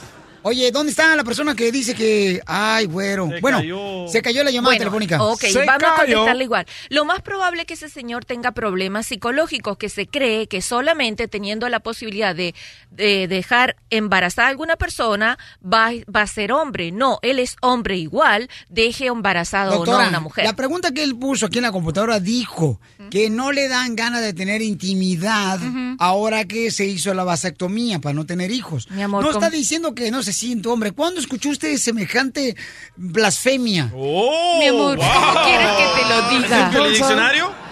Oye, 0.49 0.71
¿dónde 0.73 0.91
está 0.91 1.15
la 1.15 1.25
persona 1.25 1.55
que 1.55 1.71
dice 1.71 1.95
que... 1.95 2.41
Ay, 2.47 2.87
güero. 2.87 3.29
bueno, 3.43 3.61
se 4.09 4.23
cayó 4.23 4.43
la 4.43 4.51
llamada 4.51 4.71
Bueno, 4.71 4.79
telefónica. 4.79 5.23
Ok, 5.23 5.45
vamos 5.67 5.85
a 5.85 5.97
contestarle 5.97 6.45
igual. 6.45 6.67
Lo 6.89 7.05
más 7.05 7.21
probable 7.21 7.61
es 7.63 7.67
que 7.67 7.75
ese 7.75 7.91
señor 7.91 8.25
tenga 8.25 8.53
problemas 8.53 9.07
psicológicos, 9.07 9.77
que 9.77 9.91
se 9.91 10.07
cree 10.07 10.47
que 10.47 10.63
solamente 10.63 11.29
teniendo 11.29 11.69
la 11.69 11.81
posibilidad 11.81 12.35
de, 12.35 12.55
de 12.91 13.29
dejar 13.29 13.77
embarazada 13.91 14.49
a 14.49 14.51
alguna 14.51 14.77
persona 14.77 15.39
va, 15.63 15.91
va 16.15 16.23
a 16.23 16.27
ser 16.27 16.53
hombre. 16.53 16.93
No, 16.93 17.19
él 17.21 17.41
es 17.41 17.57
hombre 17.61 17.99
igual, 17.99 18.49
deje 18.71 19.07
embarazada 19.07 19.73
o 19.73 19.73
no 19.73 19.79
Doctora, 19.85 20.07
a 20.07 20.09
una 20.09 20.21
mujer. 20.21 20.45
la 20.47 20.57
pregunta 20.57 20.93
que 20.93 21.03
él 21.03 21.15
puso 21.15 21.45
aquí 21.45 21.59
en 21.59 21.65
la 21.65 21.73
computadora 21.73 22.21
dijo 22.21 22.81
que 23.11 23.29
no 23.29 23.53
le 23.53 23.69
dan 23.69 23.97
ganas 23.97 24.23
de 24.23 24.33
tener 24.33 24.63
intimidad 24.63 25.61
ahora 25.99 26.47
que 26.47 26.71
se 26.71 26.87
hizo 26.87 27.13
la 27.13 27.25
vasectomía 27.25 27.99
para 27.99 28.15
no 28.15 28.25
tener 28.25 28.51
hijos. 28.51 28.91
Mi 28.91 29.03
amor, 29.03 29.23
no 29.23 29.31
está 29.31 29.51
diciendo 29.51 29.95
que 29.95 30.11
no 30.11 30.23
se 30.23 30.33
siente 30.39 30.69
hombre. 30.69 30.93
¿Cuándo 30.93 31.21
escuchó 31.21 31.51
usted 31.51 31.77
semejante 31.77 32.57
blasfemia? 32.97 33.91
Oh, 33.95 34.57
Mi 34.59 34.69
amor, 34.69 34.99
¿cómo 34.99 35.45
quieres 35.45 35.69
que 35.77 36.01
te 36.01 36.09
lo 36.09 36.29
diga? 36.31 36.71
¿Es 36.71 36.75
el 36.77 36.93
diccionario? 36.95 37.69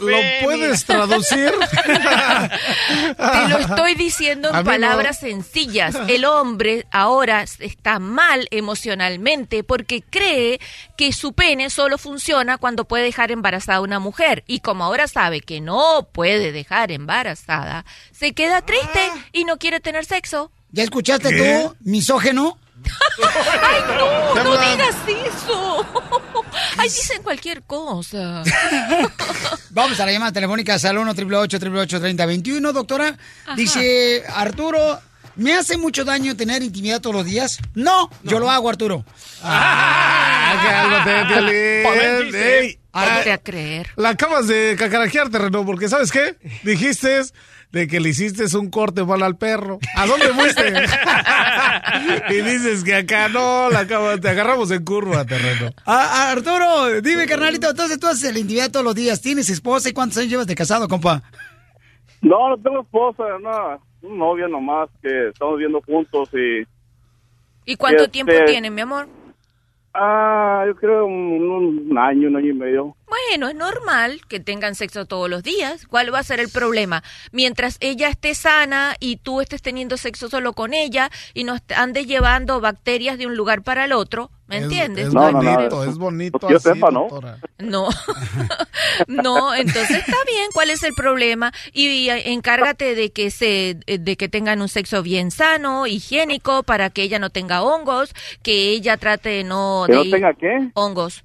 ¿Lo 0.00 0.18
puedes 0.42 0.84
traducir? 0.84 1.52
Te 3.16 3.48
lo 3.48 3.58
estoy 3.58 3.94
diciendo 3.94 4.48
en 4.50 4.56
no. 4.56 4.64
palabras 4.64 5.20
sencillas. 5.20 5.96
El 6.08 6.24
hombre 6.24 6.86
ahora 6.90 7.44
está 7.58 7.98
mal 7.98 8.46
emocionalmente 8.50 9.64
porque 9.64 10.02
cree 10.02 10.60
que 10.96 11.12
su 11.12 11.32
pene 11.32 11.70
solo 11.70 11.98
funciona 11.98 12.58
cuando 12.58 12.84
puede 12.84 13.04
dejar 13.04 13.30
embarazada 13.32 13.78
a 13.78 13.82
una 13.82 13.98
mujer. 13.98 14.44
Y 14.46 14.60
como 14.60 14.84
ahora 14.84 15.08
sabe 15.08 15.40
que 15.40 15.60
no 15.60 16.08
puede 16.12 16.52
dejar 16.52 16.92
embarazada, 16.92 17.84
se 18.12 18.32
queda 18.32 18.62
triste 18.62 19.00
y 19.32 19.44
no 19.44 19.58
quiere 19.58 19.80
tener 19.80 20.04
sexo. 20.04 20.50
¿Ya 20.72 20.84
escuchaste 20.84 21.30
¿Qué? 21.30 21.64
tú, 21.64 21.76
misógeno? 21.80 22.58
¡Ay, 23.62 23.82
no! 23.98 24.34
¡No 24.34 24.52
digas 24.52 24.96
eso! 25.06 25.86
¡Ay, 26.76 26.88
dicen 26.88 27.22
cualquier 27.22 27.62
cosa! 27.62 28.42
Vamos 29.70 30.00
a 30.00 30.06
la 30.06 30.12
llamada 30.12 30.32
telefónica 30.32 30.76
al 30.82 30.98
1 30.98 31.10
888 31.10 32.00
3021 32.00 32.72
doctora. 32.72 33.16
Ajá. 33.44 33.56
Dice 33.56 34.24
Arturo, 34.28 35.00
¿me 35.36 35.54
hace 35.54 35.76
mucho 35.76 36.04
daño 36.04 36.36
tener 36.36 36.62
intimidad 36.62 37.00
todos 37.00 37.16
los 37.16 37.26
días? 37.26 37.58
No, 37.74 38.10
yo 38.22 38.38
lo 38.38 38.50
hago, 38.50 38.68
Arturo. 38.68 39.04
Ah, 39.42 40.52
ah, 42.92 43.22
a 43.32 43.38
creer. 43.38 43.88
La 43.96 44.10
acabas 44.10 44.46
de 44.46 44.76
cacaraquear, 44.78 45.30
terreno, 45.30 45.64
porque 45.64 45.88
¿sabes 45.88 46.10
qué? 46.10 46.36
Dijiste 46.62 47.22
de 47.72 47.86
que 47.86 48.00
le 48.00 48.08
hiciste 48.08 48.44
un 48.56 48.68
corte 48.70 49.04
mal 49.04 49.22
al 49.22 49.36
perro. 49.36 49.78
¿A 49.96 50.06
dónde 50.06 50.28
fuiste? 50.28 50.72
y 52.30 52.34
dices 52.42 52.82
que 52.82 52.94
acá 52.94 53.28
no, 53.28 53.70
la 53.70 53.80
acabas, 53.80 54.20
te 54.20 54.28
agarramos 54.28 54.70
en 54.70 54.84
curva, 54.84 55.24
terreno. 55.24 55.70
Ah, 55.86 56.08
ah, 56.12 56.30
Arturo, 56.32 57.00
dime, 57.00 57.26
carnalito, 57.26 57.70
entonces 57.70 57.98
tú 58.00 58.08
haces 58.08 58.32
la 58.32 58.40
intimidad 58.40 58.70
todos 58.70 58.84
los 58.84 58.94
días. 58.94 59.20
¿Tienes 59.20 59.48
esposa 59.50 59.88
y 59.88 59.92
cuántos 59.92 60.18
años 60.18 60.30
llevas 60.30 60.46
de 60.46 60.54
casado, 60.54 60.88
compa? 60.88 61.22
No, 62.22 62.50
no 62.50 62.58
tengo 62.58 62.82
esposa, 62.82 63.24
no, 63.40 63.80
un 64.02 64.18
novio 64.18 64.48
nomás 64.48 64.88
que 65.02 65.28
estamos 65.28 65.58
viendo 65.58 65.80
juntos 65.82 66.28
y... 66.34 66.66
¿Y 67.64 67.76
cuánto 67.76 68.04
Este- 68.04 68.12
tiempo 68.12 68.32
tienen, 68.46 68.74
mi 68.74 68.80
amor? 68.80 69.08
Ah, 69.94 70.64
yo 70.66 70.74
creo 70.76 71.06
un, 71.06 71.86
un 71.90 71.98
año, 71.98 72.28
un 72.28 72.36
año 72.36 72.50
y 72.50 72.54
medio. 72.54 72.96
Bueno, 73.30 73.48
es 73.48 73.54
normal 73.54 74.20
que 74.28 74.40
tengan 74.40 74.74
sexo 74.74 75.04
todos 75.06 75.30
los 75.30 75.44
días. 75.44 75.86
¿Cuál 75.86 76.12
va 76.12 76.18
a 76.18 76.24
ser 76.24 76.40
el 76.40 76.48
problema? 76.48 77.04
Mientras 77.30 77.76
ella 77.78 78.08
esté 78.08 78.34
sana 78.34 78.96
y 78.98 79.18
tú 79.18 79.40
estés 79.40 79.62
teniendo 79.62 79.96
sexo 79.98 80.28
solo 80.28 80.52
con 80.52 80.74
ella 80.74 81.10
y 81.32 81.44
no 81.44 81.56
andes 81.76 82.08
llevando 82.08 82.60
bacterias 82.60 83.18
de 83.18 83.28
un 83.28 83.36
lugar 83.36 83.62
para 83.62 83.84
el 83.84 83.92
otro, 83.92 84.32
¿me 84.48 84.56
Es- 84.56 84.62
entiendes? 84.64 85.06
Es, 85.06 85.14
No, 85.14 85.30
no, 85.30 85.40
no. 85.42 85.54
bonito, 85.54 85.84
es 85.84 85.96
bonito. 85.96 86.38
Pues 86.40 86.48
que 86.48 86.52
yo 86.54 86.56
así, 86.58 86.68
sepa, 86.80 86.90
¿no? 86.90 87.02
doctora. 87.02 87.38
No, 87.58 87.88
no, 89.06 89.54
entonces 89.54 89.90
está 89.98 90.16
bien, 90.26 90.48
¿cuál 90.52 90.70
es 90.70 90.82
el 90.82 90.94
problema? 90.94 91.52
Y, 91.72 92.08
eh, 92.08 92.32
encárgate 92.32 92.96
de 92.96 93.12
que 93.12 93.30
se, 93.30 93.78
eh, 93.86 93.98
de 93.98 94.16
que 94.16 94.28
tengan 94.28 94.60
un 94.60 94.68
sexo 94.68 95.04
bien 95.04 95.30
sano, 95.30 95.86
higiénico, 95.86 96.64
para 96.64 96.90
que 96.90 97.02
ella 97.02 97.20
no 97.20 97.30
tenga 97.30 97.62
hongos, 97.62 98.12
que 98.42 98.70
ella 98.70 98.96
trate 98.96 99.28
de 99.28 99.44
no... 99.44 99.84
¿Que 99.86 99.92
de 99.92 99.98
no 99.98 100.04
ir- 100.04 100.10
tenga 100.10 100.34
qué? 100.34 100.70
Hongos. 100.74 101.22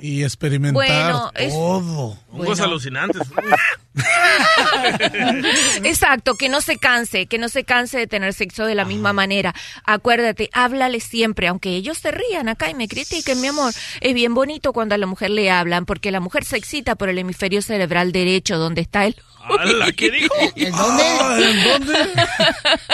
Y 0.00 0.22
experimentar 0.22 0.74
Bueno, 0.74 1.30
es- 1.34 1.52
todo. 1.52 2.18
Hongos 2.30 2.60
alucinantes. 2.60 3.22
Exacto, 5.84 6.34
que 6.34 6.48
no 6.48 6.60
se 6.60 6.78
canse, 6.78 7.26
que 7.26 7.38
no 7.38 7.48
se 7.48 7.64
canse 7.64 7.98
de 7.98 8.06
tener 8.06 8.32
sexo 8.34 8.66
de 8.66 8.74
la 8.74 8.84
misma 8.84 9.12
manera. 9.12 9.54
Acuérdate, 9.84 10.50
háblale 10.52 11.00
siempre, 11.00 11.48
aunque 11.48 11.70
ellos 11.70 11.98
se 11.98 12.10
rían 12.10 12.48
acá 12.48 12.70
y 12.70 12.74
me 12.74 12.88
critiquen, 12.88 13.40
mi 13.40 13.48
amor. 13.48 13.72
Es 14.00 14.14
bien 14.14 14.34
bonito 14.34 14.72
cuando 14.72 14.94
a 14.94 14.98
la 14.98 15.06
mujer 15.06 15.30
le 15.30 15.50
hablan, 15.50 15.86
porque 15.86 16.10
la 16.10 16.20
mujer 16.20 16.44
se 16.44 16.56
excita 16.56 16.96
por 16.96 17.08
el 17.08 17.18
hemisferio 17.18 17.62
cerebral 17.62 18.12
derecho, 18.12 18.58
donde 18.58 18.80
está 18.82 19.06
el... 19.06 19.16
¡Hala! 19.46 19.92
¿Qué 19.92 20.10
dijo? 20.10 20.34
¿En 20.56 20.72
dónde? 20.72 21.02
Ah, 21.20 21.38
¿En 21.38 21.64
dónde? 21.64 21.98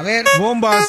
A 0.00 0.02
ver. 0.02 0.24
Bombas. 0.40 0.88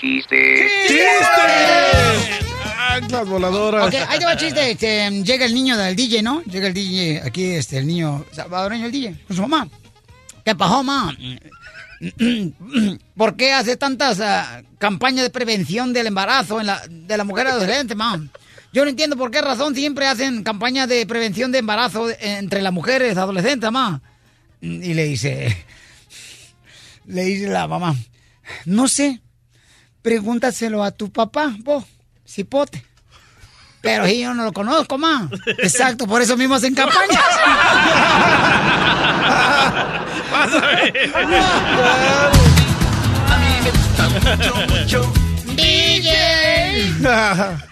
Chistes. 0.00 0.72
¡Chistes! 0.88 2.46
Anclas 2.92 3.28
voladoras. 3.28 3.88
Ok, 3.88 3.94
ahí 4.08 4.18
te 4.18 4.24
va 4.24 4.32
el 4.32 4.38
chiste. 4.38 4.70
Este, 4.70 5.10
llega 5.22 5.44
el 5.44 5.52
niño 5.52 5.76
del 5.76 5.94
DJ, 5.94 6.22
¿no? 6.22 6.42
Llega 6.44 6.68
el 6.68 6.72
DJ, 6.72 7.20
aquí 7.26 7.44
este, 7.52 7.76
el 7.76 7.86
niño 7.86 8.24
salvadoreño, 8.32 8.86
el 8.86 8.92
DJ, 8.92 9.16
con 9.26 9.36
su 9.36 9.42
mamá. 9.42 9.68
¿Qué 10.46 10.54
pasó, 10.54 10.82
mamá? 10.82 11.14
¿Por 13.16 13.36
qué 13.36 13.52
hace 13.52 13.76
tantas 13.76 14.20
ah, 14.20 14.62
campañas 14.78 15.24
de 15.24 15.30
prevención 15.30 15.92
del 15.92 16.06
embarazo 16.06 16.60
en 16.60 16.66
la, 16.66 16.82
de 16.88 17.16
la 17.16 17.24
mujer 17.24 17.46
adolescente, 17.46 17.94
mamá? 17.94 18.26
Yo 18.72 18.84
no 18.84 18.90
entiendo 18.90 19.16
por 19.16 19.30
qué 19.30 19.42
razón 19.42 19.74
siempre 19.74 20.06
hacen 20.06 20.42
campañas 20.42 20.88
de 20.88 21.04
prevención 21.04 21.52
de 21.52 21.58
embarazo 21.58 22.08
entre 22.20 22.62
las 22.62 22.72
mujeres 22.72 23.18
adolescentes, 23.18 23.70
mamá. 23.70 24.00
Y 24.60 24.94
le 24.94 25.04
dice, 25.04 25.66
le 27.06 27.24
dice 27.24 27.48
la 27.48 27.66
mamá, 27.66 27.96
no 28.64 28.88
sé, 28.88 29.20
pregúntaselo 30.02 30.82
a 30.84 30.92
tu 30.92 31.10
papá, 31.10 31.54
vos, 31.60 31.84
cipote. 32.26 32.84
Pero 33.82 34.06
si 34.06 34.20
yo 34.20 34.34
no 34.34 34.44
lo 34.44 34.52
conozco, 34.52 34.98
ma. 34.98 35.28
Exacto, 35.58 36.06
por 36.06 36.22
eso 36.22 36.36
mismo 36.36 36.54
hacen 36.54 36.74
campañas. 36.74 37.24
Vas 40.30 40.54
a 40.54 40.60
ver. 40.60 41.12
A 43.28 43.38
mí 43.38 43.46
me 43.62 43.70
gusta 43.70 44.08
mucho, 44.08 44.54
mucho. 44.68 45.12
DJ. 45.54 46.10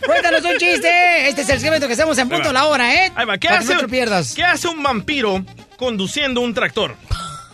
Cuéntanos 0.05 0.45
un 0.45 0.59
chiste. 0.59 1.29
Este 1.29 1.43
es 1.43 1.49
el 1.51 1.61
segmento 1.61 1.87
que 1.87 1.93
estamos 1.93 2.19
en 2.19 2.29
punto 2.29 2.51
a 2.51 2.53
la 2.53 2.67
hora, 2.67 2.95
¿eh? 2.95 3.13
Ahí 3.15 3.27
va. 3.27 3.39
¿Qué, 3.39 3.49
hace, 3.49 3.77
que 3.77 3.83
no 3.83 4.23
¿Qué 4.35 4.45
hace 4.45 4.69
un 4.69 4.83
vampiro 4.83 5.45
conduciendo 5.77 6.41
un 6.41 6.55
tractor? 6.55 6.97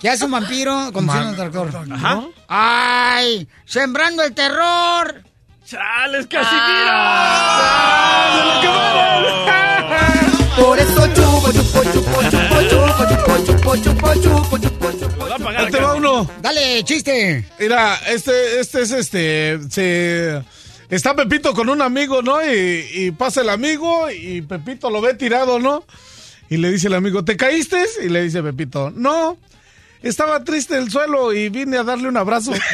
¿Qué 0.01 0.11
hace 0.11 0.25
un 0.25 0.33
vampiro 0.33 0.91
conduciendo 0.93 1.31
un 1.31 1.37
tractor? 1.37 1.71
Ajá. 1.93 2.23
¡Ay! 2.49 3.49
¡Sembrando 3.65 4.23
el 4.23 4.35
terror! 4.35 5.23
¡Chales, 5.65 6.27
ah. 6.27 6.29
Casimiro! 6.29 6.91
¡Ah! 6.91 7.61
¡Ah! 7.61 8.61
¡Ah! 8.61 9.21
Lo 9.23 9.43
acabaron! 9.43 10.35
Por 10.57 10.79
eso 10.79 11.07
chupo, 11.15 11.53
chupo, 11.53 11.85
chupo, 11.93 12.23
Ahí 15.57 15.71
te 15.71 15.81
va 15.81 15.95
uno. 15.95 16.31
Dale, 16.41 16.83
chiste. 16.85 17.45
Mira, 17.59 17.97
este, 18.09 18.61
este 18.61 18.83
es 18.83 18.91
este. 18.91 19.61
Se, 19.71 20.43
está 20.89 21.15
Pepito 21.15 21.55
con 21.55 21.69
un 21.69 21.83
amigo, 21.83 22.23
¿no? 22.23 22.45
Y, 22.45 22.87
y 22.93 23.11
pasa 23.11 23.43
el 23.43 23.51
amigo 23.51 24.11
y 24.11 24.43
Pepito 24.43 24.91
lo 24.91 25.01
ve 25.01 25.15
tirado, 25.15 25.59
¿no? 25.59 25.85
Y 26.49 26.59
le 26.59 26.71
dice 26.71 26.89
el 26.89 26.95
amigo, 26.95 27.25
¿te 27.25 27.37
caíste? 27.37 27.85
Y 28.05 28.09
le 28.09 28.23
dice 28.23 28.43
Pepito, 28.43 28.93
no, 28.95 29.39
estaba 30.03 30.45
triste 30.45 30.77
el 30.77 30.91
suelo 30.91 31.33
y 31.33 31.49
vine 31.49 31.79
a 31.79 31.85
darle 31.85 32.09
un 32.09 32.17
abrazo. 32.17 32.53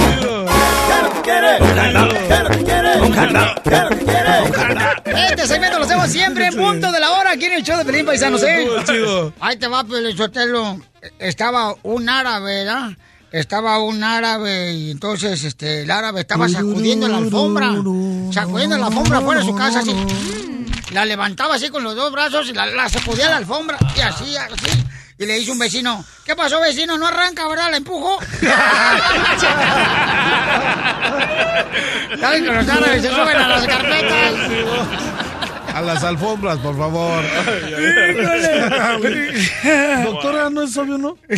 Este 5.30 5.46
segmento 5.46 5.78
lo 5.78 5.84
hacemos 5.84 6.10
siempre 6.10 6.46
en 6.46 6.56
punto 6.56 6.90
de 6.90 7.00
la 7.00 7.12
hora 7.12 7.32
aquí 7.32 7.46
en 7.46 7.52
el 7.54 7.62
show 7.62 7.78
de 7.78 7.84
Pelín 7.84 8.06
Paisanos, 8.06 8.42
¿eh? 8.42 8.66
Ahí 9.40 9.56
te 9.56 9.68
va, 9.68 9.84
Pelizotelo. 9.84 10.80
Estaba 11.18 11.74
un 11.82 12.08
árabe, 12.08 12.64
¿verdad? 12.64 12.90
Estaba 13.32 13.78
un 13.78 14.02
árabe 14.02 14.72
y 14.72 14.90
entonces 14.90 15.44
este, 15.44 15.82
el 15.82 15.90
árabe 15.90 16.22
estaba 16.22 16.48
sacudiendo 16.48 17.06
la 17.08 17.18
alfombra. 17.18 17.74
Sacudiendo 18.32 18.76
la 18.76 18.86
alfombra 18.86 19.20
fuera 19.20 19.40
de 19.40 19.46
su 19.46 19.54
casa 19.54 19.80
así. 19.80 19.94
La 20.92 21.04
levantaba 21.04 21.54
así 21.54 21.68
con 21.68 21.84
los 21.84 21.94
dos 21.94 22.10
brazos 22.10 22.48
y 22.48 22.52
la, 22.52 22.66
la 22.66 22.88
sacudía 22.88 23.30
la 23.30 23.36
alfombra. 23.36 23.78
Y 23.96 24.00
así, 24.00 24.36
así. 24.36 24.84
Y 25.20 25.26
le 25.26 25.34
dice 25.34 25.50
un 25.50 25.58
vecino, 25.58 26.02
¿qué 26.24 26.34
pasó 26.34 26.58
vecino? 26.62 26.96
No 26.96 27.06
arranca, 27.06 27.46
¿verdad? 27.46 27.70
¿La 27.70 27.76
empujo? 27.76 28.18
¿Saben 32.18 32.42
que 32.42 32.50
los 32.50 32.66
árabes 32.66 33.02
se 33.02 33.10
suben 33.10 33.36
a 33.36 33.48
las 33.48 33.66
carpetas? 33.66 34.32
A 35.74 35.80
las 35.82 36.02
alfombras, 36.04 36.58
por 36.58 36.76
favor. 36.76 37.22
Doctora, 40.04 40.50
¿no 40.50 40.62
es 40.62 40.76
obvio, 40.76 40.98
no? 40.98 41.16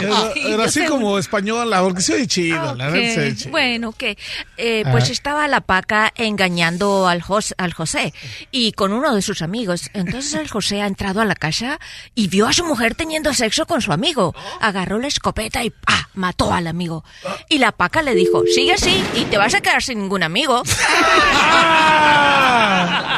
Era, 0.00 0.32
era 0.34 0.64
así 0.64 0.84
como 0.86 1.18
española, 1.18 1.80
porque 1.82 2.00
se 2.02 2.14
oye 2.14 2.26
chido. 2.26 2.74
La 2.74 2.88
verdad 2.88 3.14
se 3.14 3.20
oye 3.20 3.30
Ok, 3.30 3.36
chido. 3.36 3.50
Bueno, 3.50 3.92
que 3.92 4.18
eh, 4.56 4.82
pues 4.90 5.04
Ajá. 5.04 5.12
estaba 5.12 5.48
la 5.48 5.60
paca 5.60 6.12
engañando 6.16 7.08
al, 7.08 7.22
Jos- 7.22 7.54
al 7.58 7.72
José 7.72 8.12
y 8.50 8.72
con 8.72 8.92
uno 8.92 9.14
de 9.14 9.22
sus 9.22 9.42
amigos. 9.42 9.90
Entonces 9.94 10.34
el 10.34 10.48
José 10.48 10.82
ha 10.82 10.86
entrado 10.86 11.20
a 11.20 11.24
la 11.24 11.34
casa 11.34 11.78
y 12.14 12.28
vio 12.28 12.46
a 12.46 12.52
su 12.52 12.64
mujer 12.64 12.94
teniendo 12.94 13.32
sexo 13.34 13.66
con 13.66 13.80
su 13.82 13.92
amigo. 13.92 14.34
Agarró 14.60 14.98
la 14.98 15.08
escopeta 15.08 15.62
y 15.64 15.70
¡pah! 15.70 16.08
mató 16.14 16.52
al 16.52 16.66
amigo. 16.66 17.04
Y 17.48 17.58
la 17.58 17.72
paca 17.72 18.02
le 18.02 18.14
dijo, 18.14 18.42
sigue 18.54 18.72
así 18.74 19.02
y 19.14 19.24
te 19.24 19.38
vas 19.38 19.54
a 19.54 19.60
quedar 19.60 19.82
sin 19.82 19.98
ningún 20.00 20.22
amigo. 20.22 20.62